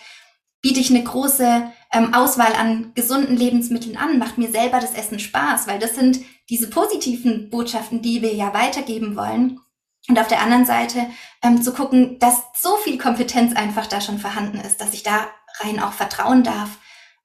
biete 0.62 0.80
ich 0.80 0.92
eine 0.92 1.04
große 1.04 1.74
ähm, 1.92 2.14
Auswahl 2.14 2.54
an 2.54 2.94
gesunden 2.96 3.36
Lebensmitteln 3.36 3.98
an, 3.98 4.18
macht 4.18 4.38
mir 4.38 4.50
selber 4.50 4.80
das 4.80 4.94
Essen 4.94 5.20
Spaß, 5.20 5.68
weil 5.68 5.80
das 5.80 5.96
sind 5.96 6.22
diese 6.50 6.70
positiven 6.70 7.50
Botschaften, 7.50 8.02
die 8.02 8.22
wir 8.22 8.34
ja 8.34 8.54
weitergeben 8.54 9.18
wollen. 9.18 9.60
Und 10.08 10.20
auf 10.20 10.28
der 10.28 10.42
anderen 10.42 10.66
Seite 10.66 11.08
ähm, 11.44 11.62
zu 11.62 11.74
gucken, 11.74 12.18
dass 12.20 12.42
so 12.60 12.76
viel 12.78 12.98
Kompetenz 12.98 13.56
einfach 13.56 13.88
da 13.88 14.02
schon 14.02 14.20
vorhanden 14.20 14.60
ist, 14.60 14.82
dass 14.82 14.94
ich 14.94 15.04
da 15.04 15.28
rein 15.60 15.80
auch 15.80 15.94
vertrauen 15.94 16.44
darf 16.44 16.70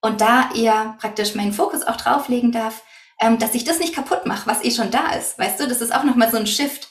und 0.03 0.21
da 0.21 0.51
eher 0.55 0.97
praktisch 1.01 1.35
meinen 1.35 1.53
Fokus 1.53 1.83
auch 1.83 1.97
drauflegen 1.97 2.53
darf, 2.53 2.83
ähm, 3.21 3.39
dass 3.39 3.55
ich 3.55 3.65
das 3.65 3.79
nicht 3.79 3.95
kaputt 3.95 4.27
mache, 4.27 4.47
was 4.47 4.63
eh 4.63 4.71
schon 4.71 4.91
da 4.91 5.13
ist. 5.13 5.39
Weißt 5.39 5.59
du, 5.59 5.67
das 5.67 5.81
ist 5.81 5.95
auch 5.95 6.05
nochmal 6.05 6.31
so 6.31 6.37
ein 6.37 6.47
Shift 6.47 6.89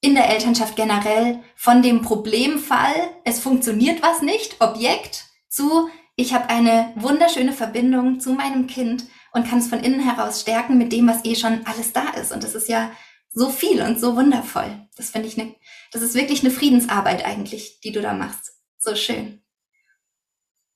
in 0.00 0.14
der 0.14 0.28
Elternschaft 0.28 0.76
generell 0.76 1.40
von 1.56 1.82
dem 1.82 2.02
Problemfall, 2.02 2.94
es 3.24 3.40
funktioniert 3.40 4.02
was 4.02 4.20
nicht, 4.20 4.60
Objekt, 4.60 5.24
zu, 5.48 5.88
ich 6.14 6.34
habe 6.34 6.50
eine 6.50 6.92
wunderschöne 6.94 7.52
Verbindung 7.52 8.20
zu 8.20 8.32
meinem 8.32 8.66
Kind 8.66 9.06
und 9.32 9.48
kann 9.48 9.58
es 9.58 9.68
von 9.68 9.80
innen 9.80 10.00
heraus 10.00 10.42
stärken 10.42 10.78
mit 10.78 10.92
dem, 10.92 11.08
was 11.08 11.24
eh 11.24 11.34
schon 11.34 11.66
alles 11.66 11.92
da 11.92 12.10
ist. 12.20 12.32
Und 12.32 12.44
das 12.44 12.54
ist 12.54 12.68
ja 12.68 12.90
so 13.34 13.50
viel 13.50 13.82
und 13.82 14.00
so 14.00 14.16
wundervoll. 14.16 14.86
Das 14.96 15.10
finde 15.10 15.28
ich 15.28 15.38
eine, 15.38 15.54
das 15.92 16.02
ist 16.02 16.14
wirklich 16.14 16.42
eine 16.42 16.52
Friedensarbeit 16.52 17.24
eigentlich, 17.24 17.80
die 17.80 17.92
du 17.92 18.00
da 18.00 18.14
machst. 18.14 18.52
So 18.78 18.94
schön. 18.94 19.40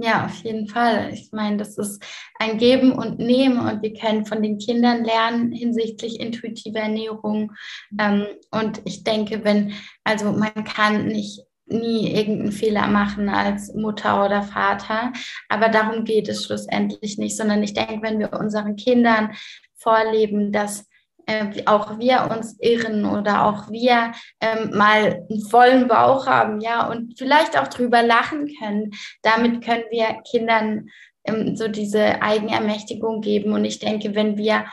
Ja, 0.01 0.27
auf 0.27 0.45
jeden 0.45 0.69
Fall. 0.69 1.13
Ich 1.13 1.31
meine, 1.33 1.57
das 1.57 1.77
ist 1.77 2.05
ein 2.39 2.59
Geben 2.59 2.93
und 2.93 3.19
Nehmen 3.19 3.59
und 3.59 3.83
wir 3.83 3.95
können 3.95 4.27
von 4.27 4.43
den 4.43 4.59
Kindern 4.59 5.05
lernen 5.05 5.51
hinsichtlich 5.51 6.21
intuitiver 6.21 6.81
Ernährung. 6.81 7.53
Ähm, 7.99 8.27
und 8.53 8.81
ich 8.85 9.03
denke, 9.03 9.43
wenn, 9.43 9.73
also 10.05 10.33
man 10.33 10.53
kann 10.65 11.09
nicht 11.09 11.41
nie 11.67 12.13
irgendeinen 12.15 12.53
Fehler 12.53 12.87
machen 12.87 13.29
als 13.29 13.75
Mutter 13.75 14.25
oder 14.25 14.43
Vater, 14.43 15.13
aber 15.49 15.69
darum 15.69 16.05
geht 16.05 16.29
es 16.29 16.45
schlussendlich 16.45 17.19
nicht, 17.19 17.37
sondern 17.37 17.63
ich 17.63 17.75
denke, 17.75 18.01
wenn 18.03 18.21
wir 18.21 18.33
unseren 18.33 18.77
Kindern 18.77 19.33
vorleben, 19.75 20.53
dass 20.53 20.88
äh, 21.29 21.63
auch 21.67 21.99
wir 21.99 22.29
uns 22.31 22.57
irren 22.59 23.05
oder 23.05 23.45
auch 23.45 23.71
wir 23.71 24.13
ähm, 24.41 24.77
mal 24.77 25.27
einen 25.29 25.43
vollen 25.43 25.87
Bauch 25.87 26.27
haben, 26.27 26.61
ja, 26.61 26.89
und 26.89 27.19
vielleicht 27.19 27.59
auch 27.59 27.69
drüber 27.69 28.03
lachen 28.03 28.49
können. 28.59 28.93
Damit 29.23 29.63
können 29.63 29.85
wir 29.91 30.23
Kindern 30.29 30.89
ähm, 31.25 31.55
so 31.55 31.69
diese 31.69 32.23
Eigenermächtigung 32.23 33.21
geben. 33.21 33.53
Und 33.53 33.65
ich 33.67 33.79
denke, 33.79 34.15
wenn 34.15 34.39
wir 34.39 34.65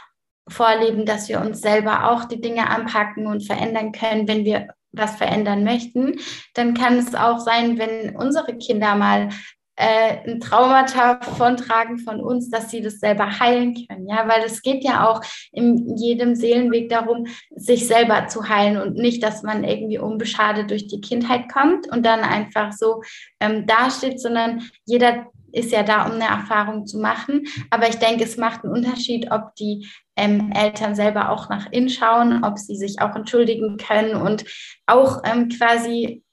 vorleben, 0.48 1.06
dass 1.06 1.28
wir 1.28 1.42
uns 1.42 1.60
selber 1.62 2.12
auch 2.12 2.26
die 2.26 2.40
Dinge 2.40 2.70
anpacken 2.70 3.28
und 3.28 3.46
verändern 3.46 3.92
können, 3.92 4.28
wenn 4.28 4.46
wir 4.46 4.70
was 4.92 5.18
verändern 5.18 5.66
möchten, 5.66 6.20
dann 6.54 6.74
kann 6.74 6.98
es 6.98 7.16
auch 7.16 7.40
sein, 7.40 7.78
wenn 7.78 8.16
unsere 8.16 8.58
Kinder 8.58 8.96
mal 8.96 9.30
äh, 9.76 10.18
ein 10.28 10.40
Traumata 10.40 11.20
vontragen 11.22 12.00
von 12.00 12.22
uns, 12.22 12.50
dass 12.50 12.72
sie 12.72 12.82
das 12.82 13.00
selber 13.00 13.40
heilen 13.40 13.76
können. 13.88 14.08
Ja, 14.08 14.28
weil 14.28 14.44
es 14.46 14.62
geht 14.62 14.84
ja 14.84 15.10
auch 15.10 15.22
in 15.52 15.98
jedem 15.98 16.36
Seelenweg 16.36 16.90
darum, 16.90 17.28
sich 17.56 17.88
selber 17.88 18.28
zu 18.28 18.48
heilen 18.48 18.78
und 18.78 18.96
nicht, 18.96 19.24
dass 19.24 19.44
man 19.44 19.64
irgendwie 19.64 20.00
unbeschadet 20.00 20.72
durch 20.72 20.88
die 20.88 21.02
Kindheit 21.02 21.52
kommt 21.52 21.92
und 21.92 22.06
dann 22.06 22.22
einfach 22.22 22.72
so 22.72 23.02
ähm, 23.40 23.66
dasteht, 23.66 24.20
sondern 24.20 24.64
jeder 24.86 25.28
ist 25.56 25.72
ja 25.72 25.84
da, 25.84 26.06
um 26.06 26.14
eine 26.14 26.26
Erfahrung 26.26 26.86
zu 26.86 27.00
machen. 27.00 27.46
Aber 27.70 27.88
ich 27.88 27.96
denke, 27.96 28.26
es 28.26 28.38
macht 28.38 28.64
einen 28.64 28.74
Unterschied, 28.74 29.32
ob 29.32 29.56
die 29.56 29.88
ähm, 30.18 30.52
Eltern 30.54 30.96
selber 30.96 31.30
auch 31.30 31.50
nach 31.50 31.72
innen 31.72 31.90
schauen, 31.90 32.44
ob 32.44 32.58
sie 32.58 32.76
sich 32.76 33.02
auch 33.02 33.16
entschuldigen 33.16 33.78
können 33.78 34.16
und 34.16 34.46
auch 34.86 35.22
ähm, 35.26 35.50
quasi 35.50 36.25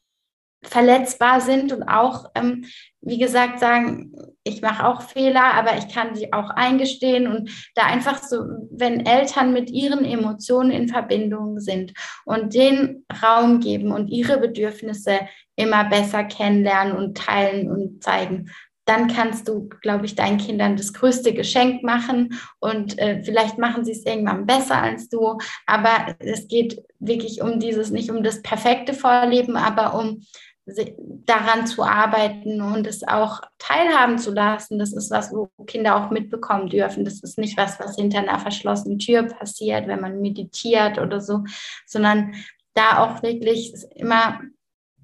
verletzbar 0.63 1.41
sind 1.41 1.73
und 1.73 1.83
auch, 1.83 2.31
ähm, 2.35 2.65
wie 3.01 3.19
gesagt, 3.19 3.59
sagen, 3.59 4.13
ich 4.45 4.63
mache 4.63 4.87
auch 4.87 5.03
Fehler, 5.03 5.55
aber 5.55 5.77
ich 5.77 5.93
kann 5.93 6.15
sie 6.15 6.33
auch 6.33 6.51
eingestehen 6.51 7.27
und 7.27 7.51
da 7.75 7.83
einfach 7.83 8.23
so, 8.23 8.45
wenn 8.71 9.05
Eltern 9.05 9.53
mit 9.53 9.71
ihren 9.71 10.05
Emotionen 10.05 10.71
in 10.71 10.89
Verbindung 10.89 11.59
sind 11.59 11.93
und 12.25 12.55
den 12.55 13.05
Raum 13.23 13.61
geben 13.61 13.91
und 13.91 14.09
ihre 14.09 14.39
Bedürfnisse 14.39 15.21
immer 15.57 15.85
besser 15.85 16.25
kennenlernen 16.25 16.97
und 16.97 17.17
teilen 17.17 17.69
und 17.69 18.03
zeigen, 18.03 18.51
dann 18.85 19.07
kannst 19.09 19.49
du, 19.49 19.69
glaube 19.81 20.07
ich, 20.07 20.17
deinen 20.17 20.39
Kindern 20.39 20.77
das 20.77 20.93
größte 20.93 21.33
Geschenk 21.35 21.85
machen 21.85 22.41
und 22.59 22.99
äh, 22.99 23.23
vielleicht 23.23 23.59
machen 23.59 23.85
sie 23.85 23.93
es 23.93 24.05
irgendwann 24.05 24.45
besser 24.45 24.83
als 24.83 25.09
du. 25.09 25.39
Aber 25.67 26.17
es 26.19 26.49
geht 26.49 26.83
wirklich 26.99 27.43
um 27.43 27.61
dieses, 27.61 27.91
nicht 27.91 28.11
um 28.11 28.25
das 28.25 28.43
perfekte 28.43 28.93
Vorleben, 28.93 29.57
aber 29.57 29.95
um 29.95 30.25
daran 30.65 31.67
zu 31.67 31.83
arbeiten 31.83 32.61
und 32.61 32.87
es 32.87 33.07
auch 33.07 33.41
teilhaben 33.59 34.19
zu 34.19 34.33
lassen. 34.33 34.79
Das 34.79 34.93
ist 34.93 35.11
was, 35.11 35.33
wo 35.33 35.49
Kinder 35.67 35.97
auch 35.97 36.11
mitbekommen 36.11 36.69
dürfen. 36.69 37.05
Das 37.05 37.21
ist 37.21 37.37
nicht 37.39 37.57
was, 37.57 37.81
was 37.81 37.97
hinter 37.97 38.19
einer 38.19 38.39
verschlossenen 38.39 38.99
Tür 38.99 39.25
passiert, 39.25 39.89
wenn 39.89 40.01
man 40.01 40.21
meditiert 40.21 40.99
oder 40.99 41.21
so, 41.21 41.45
sondern 41.87 42.35
da 42.75 42.99
auch 42.99 43.23
wirklich 43.23 43.75
immer 43.97 44.41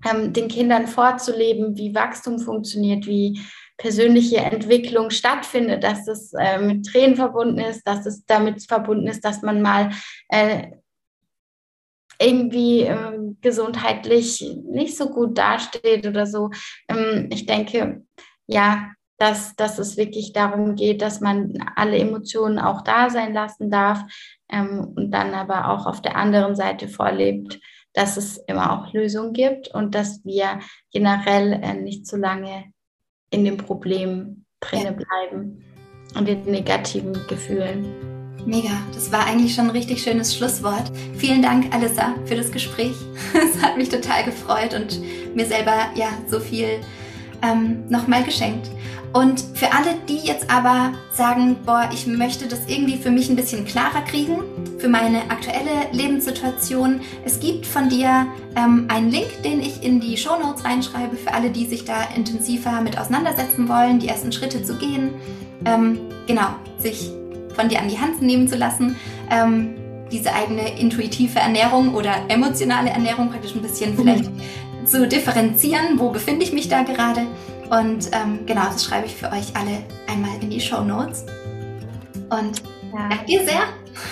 ähm, 0.09 0.33
den 0.33 0.49
Kindern 0.49 0.87
vorzuleben, 0.87 1.77
wie 1.77 1.95
Wachstum 1.95 2.39
funktioniert, 2.39 3.07
wie 3.07 3.41
persönliche 3.79 4.39
Entwicklung 4.39 5.11
stattfindet, 5.11 5.83
dass 5.85 6.07
es 6.09 6.33
äh, 6.35 6.59
mit 6.59 6.87
Tränen 6.87 7.17
verbunden 7.17 7.59
ist, 7.59 7.87
dass 7.87 8.07
es 8.07 8.25
damit 8.27 8.67
verbunden 8.67 9.07
ist, 9.07 9.25
dass 9.25 9.43
man 9.43 9.61
mal 9.61 9.91
äh, 10.29 10.69
irgendwie 12.21 12.83
äh, 12.83 13.19
gesundheitlich 13.41 14.45
nicht 14.65 14.97
so 14.97 15.09
gut 15.11 15.39
dasteht 15.39 16.07
oder 16.07 16.27
so. 16.27 16.51
Ähm, 16.89 17.29
ich 17.33 17.47
denke, 17.47 18.03
ja, 18.47 18.91
dass, 19.19 19.57
dass 19.57 19.79
es 19.79 19.97
wirklich 19.97 20.33
darum 20.33 20.77
geht, 20.77 21.03
dass 21.03 21.21
man 21.21 21.55
alle 21.77 21.99
Emotionen 21.99 22.59
auch 22.59 22.83
da 22.83 23.11
sein 23.11 23.35
lassen 23.35 23.71
darf 23.71 24.01
ähm, 24.49 24.93
und 24.97 25.11
dann 25.11 25.35
aber 25.35 25.71
auch 25.71 25.87
auf 25.87 26.01
der 26.01 26.17
anderen 26.17 26.55
Seite 26.55 26.89
vorlebt, 26.89 27.59
dass 27.93 28.17
es 28.17 28.39
immer 28.47 28.73
auch 28.73 28.93
Lösungen 28.93 29.33
gibt 29.33 29.69
und 29.75 29.95
dass 29.95 30.25
wir 30.25 30.61
generell 30.93 31.53
äh, 31.53 31.75
nicht 31.75 32.07
zu 32.07 32.17
lange 32.17 32.73
in 33.31 33.45
dem 33.45 33.57
Problem 33.57 34.45
drinne 34.61 34.93
bleiben 34.93 35.65
und 36.17 36.29
in 36.29 36.45
negativen 36.45 37.13
Gefühlen. 37.29 38.18
Mega, 38.47 38.71
das 38.95 39.13
war 39.13 39.27
eigentlich 39.27 39.55
schon 39.55 39.67
ein 39.67 39.71
richtig 39.71 40.03
schönes 40.03 40.37
Schlusswort. 40.37 40.91
Vielen 41.17 41.43
Dank, 41.43 41.75
Alissa, 41.75 42.15
für 42.25 42.37
das 42.37 42.51
Gespräch. 42.51 42.95
Es 43.35 43.63
hat 43.63 43.77
mich 43.77 43.89
total 43.89 44.25
gefreut 44.25 44.75
und 44.75 45.01
mir 45.35 45.47
selber 45.47 45.91
ja 45.95 46.09
so 46.29 46.41
viel 46.41 46.81
ähm, 47.43 47.85
nochmal 47.89 48.23
geschenkt. 48.25 48.71
Und 49.13 49.43
für 49.55 49.73
alle, 49.73 49.97
die 50.09 50.19
jetzt 50.19 50.51
aber 50.51 50.93
sagen, 51.13 51.57
boah, 51.65 51.89
ich 51.93 52.07
möchte 52.07 52.47
das 52.47 52.61
irgendwie 52.67 52.99
für 52.99 53.11
mich 53.11 53.31
ein 53.31 53.37
bisschen 53.37 53.65
klarer 53.65 54.03
kriegen, 54.03 54.43
für 54.79 54.89
meine 54.89 55.31
aktuelle 55.31 55.91
Lebenssituation, 55.93 57.01
es 57.25 57.41
gibt 57.41 57.67
von 57.67 57.89
dir 57.89 58.27
ähm, 58.55 58.87
einen 58.89 59.11
Link, 59.11 59.43
den 59.45 59.61
ich 59.61 59.83
in 59.83 60.01
die 60.01 60.17
Show 60.17 60.39
Notes 60.39 60.65
reinschreibe, 60.65 61.17
für 61.17 61.33
alle, 61.33 61.51
die 61.51 61.67
sich 61.67 61.85
da 61.85 62.05
intensiver 62.15 62.81
mit 62.83 62.99
auseinandersetzen 62.99 63.69
wollen, 63.69 63.99
die 63.99 64.09
ersten 64.09 64.31
Schritte 64.31 64.63
zu 64.63 64.75
gehen, 64.75 65.15
ähm, 65.65 66.01
genau, 66.27 66.49
sich 66.79 67.11
von 67.59 67.69
dir 67.69 67.81
an 67.81 67.89
die 67.89 67.99
Hand 67.99 68.23
nehmen 68.23 68.49
zu 68.49 68.57
lassen. 68.57 68.97
Ähm, 69.31 69.75
diese 70.11 70.33
eigene 70.33 70.79
intuitive 70.79 71.39
Ernährung 71.39 71.95
oder 71.95 72.15
emotionale 72.29 72.91
Ernährung 72.91 73.31
praktisch 73.31 73.55
ein 73.55 73.63
bisschen 73.63 73.93
mhm. 73.93 73.99
vielleicht 73.99 74.31
zu 74.85 75.07
differenzieren, 75.07 75.99
wo 75.99 76.11
befinde 76.11 76.45
ich 76.45 76.53
mich 76.53 76.69
da 76.69 76.83
gerade. 76.83 77.23
Und 77.71 78.09
ähm, 78.13 78.47
genau, 78.47 78.65
das 78.65 78.85
schreibe 78.85 79.07
ich 79.07 79.15
für 79.15 79.27
euch 79.27 79.55
alle 79.55 79.83
einmal 80.11 80.31
in 80.41 80.49
die 80.51 80.61
Show 80.61 80.83
Notes. 80.83 81.27
Und 82.31 82.63
ja. 82.95 83.09
danke 83.11 83.25
dir 83.27 83.41
sehr. 83.45 83.63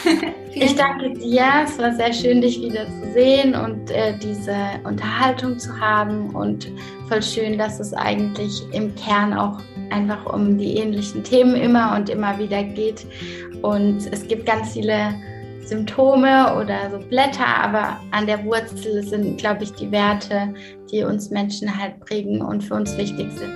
ich 0.54 0.74
danke 0.74 1.12
dir. 1.14 1.46
Es 1.64 1.78
war 1.78 1.94
sehr 1.94 2.12
schön, 2.12 2.42
dich 2.42 2.60
wieder 2.60 2.84
zu 2.86 3.12
sehen 3.14 3.54
und 3.54 3.90
äh, 3.90 4.18
diese 4.18 4.54
Unterhaltung 4.84 5.58
zu 5.58 5.80
haben. 5.80 6.34
Und 6.34 6.70
voll 7.08 7.22
schön, 7.22 7.56
dass 7.56 7.80
es 7.80 7.94
eigentlich 7.94 8.62
im 8.72 8.94
Kern 8.96 9.32
auch 9.32 9.60
einfach 9.90 10.26
um 10.26 10.58
die 10.58 10.76
ähnlichen 10.76 11.22
Themen 11.22 11.54
immer 11.54 11.94
und 11.96 12.08
immer 12.08 12.38
wieder 12.38 12.62
geht. 12.62 13.06
Und 13.62 14.06
es 14.12 14.26
gibt 14.26 14.46
ganz 14.46 14.72
viele 14.72 15.14
Symptome 15.64 16.56
oder 16.60 16.90
so 16.90 16.98
Blätter, 17.08 17.46
aber 17.46 18.00
an 18.12 18.26
der 18.26 18.44
Wurzel 18.44 19.02
sind, 19.02 19.38
glaube 19.38 19.64
ich, 19.64 19.72
die 19.72 19.90
Werte, 19.90 20.54
die 20.90 21.02
uns 21.02 21.30
Menschen 21.30 21.76
halt 21.76 21.98
prägen 22.00 22.40
und 22.40 22.62
für 22.62 22.74
uns 22.74 22.96
wichtig 22.96 23.30
sind. 23.32 23.52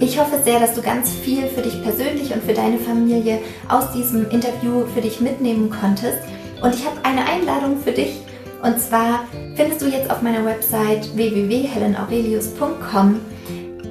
Ich 0.00 0.18
hoffe 0.18 0.40
sehr, 0.42 0.60
dass 0.60 0.74
du 0.74 0.80
ganz 0.80 1.10
viel 1.10 1.46
für 1.46 1.60
dich 1.60 1.82
persönlich 1.82 2.32
und 2.32 2.42
für 2.42 2.54
deine 2.54 2.78
Familie 2.78 3.38
aus 3.68 3.92
diesem 3.92 4.30
Interview 4.30 4.86
für 4.94 5.02
dich 5.02 5.20
mitnehmen 5.20 5.68
konntest. 5.68 6.20
Und 6.62 6.74
ich 6.74 6.86
habe 6.86 7.04
eine 7.04 7.26
Einladung 7.26 7.78
für 7.78 7.92
dich. 7.92 8.22
Und 8.62 8.78
zwar 8.78 9.24
findest 9.56 9.82
du 9.82 9.86
jetzt 9.86 10.10
auf 10.10 10.22
meiner 10.22 10.44
Website 10.44 11.16
www.helenaurelius.com 11.16 13.20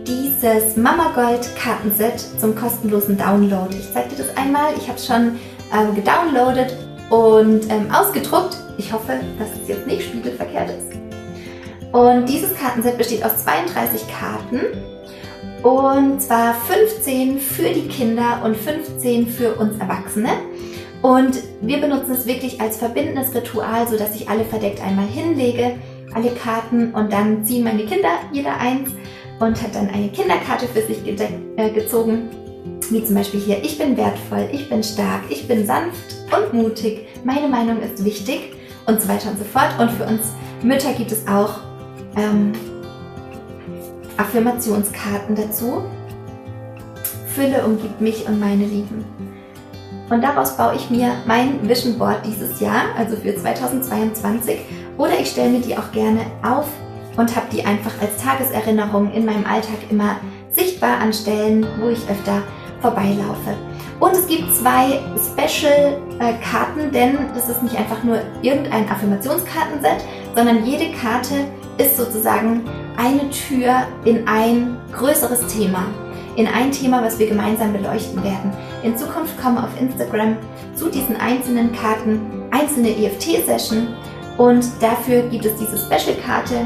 dieses 0.09 0.75
Mama 0.75 1.11
Gold 1.13 1.47
Kartenset 1.55 2.19
zum 2.39 2.55
kostenlosen 2.55 3.15
Download. 3.15 3.69
Ich 3.77 3.93
zeige 3.93 4.09
dir 4.09 4.23
das 4.23 4.35
einmal. 4.35 4.73
Ich 4.75 4.87
habe 4.87 4.97
es 4.97 5.05
schon 5.05 5.35
äh, 5.71 5.93
gedownloadet 5.93 6.75
und 7.11 7.69
ähm, 7.69 7.91
ausgedruckt. 7.91 8.57
Ich 8.79 8.91
hoffe, 8.91 9.19
dass 9.37 9.49
es 9.61 9.67
jetzt 9.67 9.85
nicht 9.85 10.03
spiegelverkehrt 10.03 10.69
ist. 10.69 10.99
Und 11.91 12.27
dieses 12.27 12.55
Kartenset 12.55 12.97
besteht 12.97 13.23
aus 13.23 13.43
32 13.43 14.01
Karten. 14.07 14.61
Und 15.61 16.21
zwar 16.21 16.55
15 16.55 17.39
für 17.39 17.69
die 17.69 17.87
Kinder 17.87 18.41
und 18.43 18.57
15 18.57 19.27
für 19.27 19.53
uns 19.55 19.79
Erwachsene. 19.79 20.29
Und 21.03 21.37
wir 21.61 21.79
benutzen 21.79 22.13
es 22.13 22.25
wirklich 22.25 22.59
als 22.59 22.77
verbindendes 22.77 23.35
Ritual, 23.35 23.87
sodass 23.87 24.15
ich 24.15 24.27
alle 24.27 24.43
verdeckt 24.45 24.81
einmal 24.81 25.05
hinlege, 25.05 25.75
alle 26.15 26.31
Karten 26.31 26.93
und 26.95 27.13
dann 27.13 27.45
ziehen 27.45 27.63
meine 27.63 27.85
Kinder 27.85 28.09
jeder 28.31 28.57
eins 28.57 28.89
und 29.39 29.61
hat 29.61 29.75
dann 29.75 29.89
eine 29.89 30.09
Kinderkarte 30.09 30.67
für 30.67 30.81
sich 30.81 30.99
äh, 31.07 31.69
gezogen 31.71 32.29
wie 32.91 33.03
zum 33.03 33.15
Beispiel 33.15 33.39
hier, 33.39 33.63
ich 33.63 33.77
bin 33.77 33.95
wertvoll, 33.97 34.49
ich 34.51 34.69
bin 34.69 34.83
stark, 34.83 35.21
ich 35.29 35.47
bin 35.47 35.65
sanft 35.65 36.15
und 36.35 36.53
mutig, 36.53 37.07
meine 37.23 37.47
Meinung 37.47 37.81
ist 37.81 38.03
wichtig 38.03 38.53
und 38.87 39.01
so 39.01 39.07
weiter 39.07 39.29
und 39.29 39.37
so 39.37 39.45
fort. 39.45 39.69
Und 39.79 39.91
für 39.91 40.05
uns 40.05 40.33
Mütter 40.63 40.93
gibt 40.93 41.11
es 41.11 41.27
auch 41.27 41.59
ähm, 42.17 42.51
Affirmationskarten 44.17 45.35
dazu. 45.35 45.83
Fülle 47.35 47.63
umgibt 47.63 48.01
mich 48.01 48.27
und 48.27 48.39
meine 48.39 48.65
Lieben. 48.65 49.05
Und 50.09 50.23
daraus 50.23 50.57
baue 50.57 50.75
ich 50.75 50.89
mir 50.89 51.11
mein 51.27 51.69
Vision 51.69 51.97
Board 51.99 52.25
dieses 52.25 52.59
Jahr, 52.59 52.85
also 52.97 53.15
für 53.15 53.35
2022. 53.35 54.57
Oder 54.97 55.19
ich 55.19 55.29
stelle 55.29 55.51
mir 55.51 55.61
die 55.61 55.77
auch 55.77 55.91
gerne 55.91 56.21
auf 56.43 56.65
und 57.19 57.35
habe 57.35 57.47
die 57.51 57.65
einfach 57.65 57.91
als 58.01 58.15
Tageserinnerung 58.23 59.11
in 59.11 59.25
meinem 59.25 59.45
Alltag 59.45 59.77
immer 59.89 60.15
sichtbar 60.51 61.01
an 61.01 61.11
Stellen, 61.11 61.67
wo 61.81 61.89
ich 61.89 61.99
öfter 62.09 62.41
vorbeilaufe. 62.79 63.57
Und 63.99 64.13
es 64.13 64.25
gibt 64.25 64.55
zwei 64.55 65.01
Special-Karten, 65.17 66.93
denn 66.93 67.17
das 67.35 67.49
ist 67.49 67.61
nicht 67.61 67.75
einfach 67.75 68.01
nur 68.05 68.21
irgendein 68.41 68.89
Affirmationskartenset, 68.89 69.97
sondern 70.33 70.65
jede 70.65 70.93
Karte 70.93 71.35
ist 71.77 71.97
sozusagen 71.97 72.61
eine 72.95 73.29
Tür 73.31 73.85
in 74.05 74.25
ein 74.25 74.77
größeres 74.93 75.45
Thema, 75.47 75.87
in 76.37 76.47
ein 76.47 76.71
Thema, 76.71 77.03
was 77.03 77.19
wir 77.19 77.27
gemeinsam 77.27 77.73
beleuchten 77.73 78.23
werden. 78.23 78.53
In 78.81 78.95
Zukunft 78.95 79.37
kommen 79.41 79.57
auf 79.57 79.69
Instagram 79.77 80.37
zu 80.73 80.89
diesen 80.89 81.17
einzelnen 81.17 81.73
Karten 81.73 82.21
einzelne 82.51 82.95
EFT-Session 82.95 83.89
und 84.37 84.65
dafür 84.79 85.23
gibt 85.23 85.43
es 85.43 85.57
diese 85.57 85.77
Special-Karte, 85.77 86.65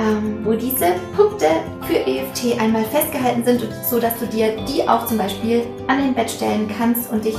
ähm, 0.00 0.44
wo 0.44 0.54
diese 0.54 0.94
Punkte 1.14 1.46
für 1.82 2.06
EFT 2.06 2.58
einmal 2.58 2.84
festgehalten 2.84 3.44
sind, 3.44 3.68
so 3.88 4.00
dass 4.00 4.18
du 4.18 4.26
dir 4.26 4.56
die 4.66 4.88
auch 4.88 5.06
zum 5.06 5.18
Beispiel 5.18 5.62
an 5.88 5.98
dein 5.98 6.14
Bett 6.14 6.30
stellen 6.30 6.70
kannst 6.78 7.12
und 7.12 7.24
dich, 7.24 7.36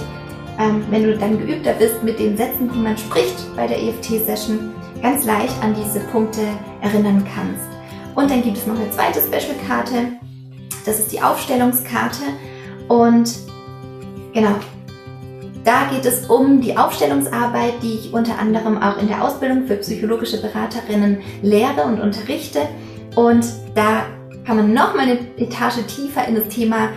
ähm, 0.59 0.85
wenn 0.91 1.03
du 1.03 1.17
dann 1.17 1.39
geübter 1.39 1.73
bist 1.73 2.03
mit 2.03 2.19
den 2.19 2.37
Sätzen, 2.37 2.69
die 2.71 2.77
man 2.77 2.97
spricht 2.97 3.55
bei 3.55 3.65
der 3.65 3.81
EFT-Session, 3.81 4.73
ganz 5.01 5.25
leicht 5.25 5.55
an 5.63 5.73
diese 5.73 5.99
Punkte 6.11 6.41
erinnern 6.81 7.25
kannst. 7.35 7.67
Und 8.13 8.29
dann 8.29 8.43
gibt 8.43 8.57
es 8.57 8.67
noch 8.67 8.75
eine 8.75 8.91
zweite 8.91 9.19
Special-Karte, 9.19 10.19
das 10.85 10.99
ist 10.99 11.11
die 11.11 11.21
Aufstellungskarte 11.21 12.23
und 12.87 13.31
genau, 14.33 14.55
da 15.63 15.85
geht 15.91 16.05
es 16.05 16.25
um 16.25 16.61
die 16.61 16.77
Aufstellungsarbeit, 16.77 17.75
die 17.83 17.93
ich 17.93 18.13
unter 18.13 18.39
anderem 18.39 18.81
auch 18.81 18.99
in 18.99 19.07
der 19.07 19.23
Ausbildung 19.23 19.67
für 19.67 19.75
psychologische 19.75 20.41
Beraterinnen 20.41 21.19
lehre 21.41 21.83
und 21.83 21.99
unterrichte. 21.99 22.61
Und 23.15 23.45
da 23.75 24.05
kann 24.45 24.57
man 24.57 24.73
noch 24.73 24.95
mal 24.95 25.03
eine 25.03 25.19
Etage 25.37 25.85
tiefer 25.87 26.27
in 26.27 26.35
das 26.35 26.47
Thema 26.47 26.89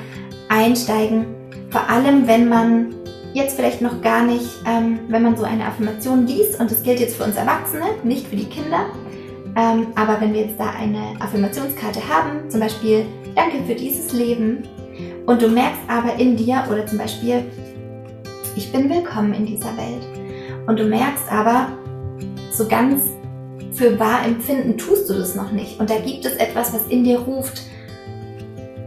einsteigen. 0.48 1.26
Vor 1.70 1.88
allem, 1.88 2.26
wenn 2.26 2.48
man 2.48 2.94
jetzt 3.34 3.56
vielleicht 3.56 3.82
noch 3.82 4.00
gar 4.00 4.24
nicht, 4.24 4.48
ähm, 4.66 5.00
wenn 5.08 5.22
man 5.22 5.36
so 5.36 5.44
eine 5.44 5.66
Affirmation 5.66 6.26
liest, 6.26 6.60
und 6.60 6.70
das 6.70 6.82
gilt 6.82 7.00
jetzt 7.00 7.16
für 7.16 7.24
uns 7.24 7.36
Erwachsene, 7.36 7.84
nicht 8.02 8.28
für 8.28 8.36
die 8.36 8.46
Kinder. 8.46 8.86
Ähm, 9.56 9.88
aber 9.94 10.20
wenn 10.20 10.32
wir 10.32 10.42
jetzt 10.42 10.58
da 10.58 10.70
eine 10.70 11.20
Affirmationskarte 11.20 12.00
haben, 12.08 12.48
zum 12.48 12.60
Beispiel 12.60 13.04
Danke 13.34 13.58
für 13.66 13.74
dieses 13.74 14.12
Leben, 14.12 14.62
und 15.26 15.42
du 15.42 15.48
merkst 15.48 15.80
aber 15.88 16.18
in 16.20 16.36
dir 16.36 16.64
oder 16.70 16.86
zum 16.86 16.98
Beispiel 16.98 17.44
ich 18.56 18.70
bin 18.70 18.88
willkommen 18.88 19.34
in 19.34 19.46
dieser 19.46 19.76
Welt. 19.76 20.06
Und 20.66 20.78
du 20.78 20.84
merkst 20.84 21.30
aber, 21.30 21.68
so 22.52 22.68
ganz 22.68 23.04
für 23.72 23.98
wahr 23.98 24.24
empfinden 24.24 24.78
tust 24.78 25.10
du 25.10 25.14
das 25.14 25.34
noch 25.34 25.50
nicht. 25.50 25.80
Und 25.80 25.90
da 25.90 25.98
gibt 25.98 26.24
es 26.24 26.34
etwas, 26.34 26.72
was 26.72 26.86
in 26.86 27.02
dir 27.02 27.18
ruft. 27.18 27.62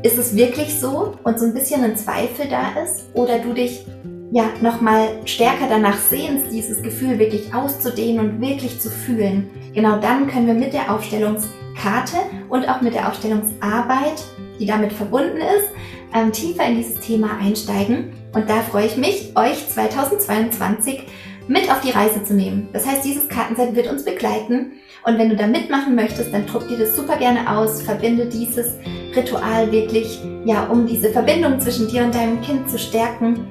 Ist 0.03 0.18
es 0.18 0.36
wirklich 0.36 0.80
so 0.80 1.15
und 1.24 1.39
so 1.39 1.45
ein 1.45 1.53
bisschen 1.53 1.84
ein 1.84 1.97
Zweifel 1.97 2.47
da 2.49 2.82
ist? 2.82 3.05
Oder 3.13 3.39
du 3.39 3.53
dich 3.53 3.86
ja 4.32 4.45
nochmal 4.61 5.09
stärker 5.26 5.68
danach 5.70 5.97
sehnst, 5.97 6.51
dieses 6.51 6.82
Gefühl 6.82 7.20
wirklich 7.20 7.53
auszudehnen 7.53 8.20
und 8.20 8.41
wirklich 8.41 8.80
zu 8.80 8.89
fühlen? 8.89 9.49
Genau 9.74 9.99
dann 9.99 10.28
können 10.28 10.47
wir 10.47 10.53
mit 10.53 10.74
der 10.74 10.93
Aufstellungskarte 10.93 12.18
und 12.47 12.70
auch 12.70 12.80
mit 12.82 12.93
der 12.93 13.09
Aufstellungsarbeit, 13.09 14.24
die 14.59 14.65
damit 14.65 14.93
verbunden 14.93 15.38
ist, 15.38 15.68
ähm, 16.13 16.32
tiefer 16.32 16.65
in 16.65 16.78
dieses 16.78 16.99
Thema 17.01 17.32
einsteigen. 17.41 18.13
Und 18.38 18.47
da 18.51 18.61
freue 18.61 18.85
ich 18.85 18.97
mich, 18.97 19.31
euch 19.35 19.67
2022 19.67 21.01
mit 21.47 21.71
auf 21.71 21.81
die 21.81 21.89
Reise 21.89 22.23
zu 22.23 22.35
nehmen. 22.35 22.69
Das 22.71 22.85
heißt, 22.85 23.03
dieses 23.03 23.27
Kartenset 23.27 23.75
wird 23.75 23.88
uns 23.88 24.05
begleiten. 24.05 24.73
Und 25.03 25.17
wenn 25.17 25.29
du 25.29 25.35
da 25.35 25.47
mitmachen 25.47 25.95
möchtest, 25.95 26.31
dann 26.31 26.45
druck 26.45 26.67
dir 26.67 26.77
das 26.77 26.95
super 26.95 27.17
gerne 27.17 27.57
aus, 27.57 27.81
verbinde 27.81 28.27
dieses 28.27 28.73
Ritual 29.15 29.71
wirklich, 29.71 30.19
ja, 30.45 30.67
um 30.67 30.85
diese 30.85 31.09
Verbindung 31.09 31.59
zwischen 31.59 31.88
dir 31.88 32.03
und 32.03 32.13
deinem 32.13 32.39
Kind 32.41 32.69
zu 32.69 32.77
stärken 32.77 33.47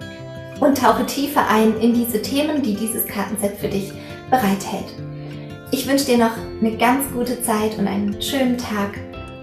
und 0.60 0.78
tauche 0.78 1.04
tiefer 1.04 1.48
ein 1.50 1.76
in 1.80 1.92
diese 1.92 2.22
Themen, 2.22 2.62
die 2.62 2.76
dieses 2.76 3.06
Kartenset 3.06 3.56
für 3.56 3.68
dich 3.68 3.92
bereithält. 4.30 4.94
Ich 5.72 5.88
wünsche 5.88 6.06
dir 6.06 6.18
noch 6.18 6.36
eine 6.60 6.76
ganz 6.76 7.12
gute 7.12 7.42
Zeit 7.42 7.76
und 7.76 7.88
einen 7.88 8.22
schönen 8.22 8.56
Tag 8.56 8.96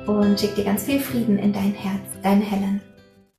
und 0.07 0.39
schicke 0.39 0.55
dir 0.55 0.63
ganz 0.63 0.83
viel 0.83 1.01
Frieden 1.01 1.37
in 1.37 1.51
dein 1.51 1.73
Herz, 1.73 1.99
deine 2.21 2.45
Helen. 2.45 2.79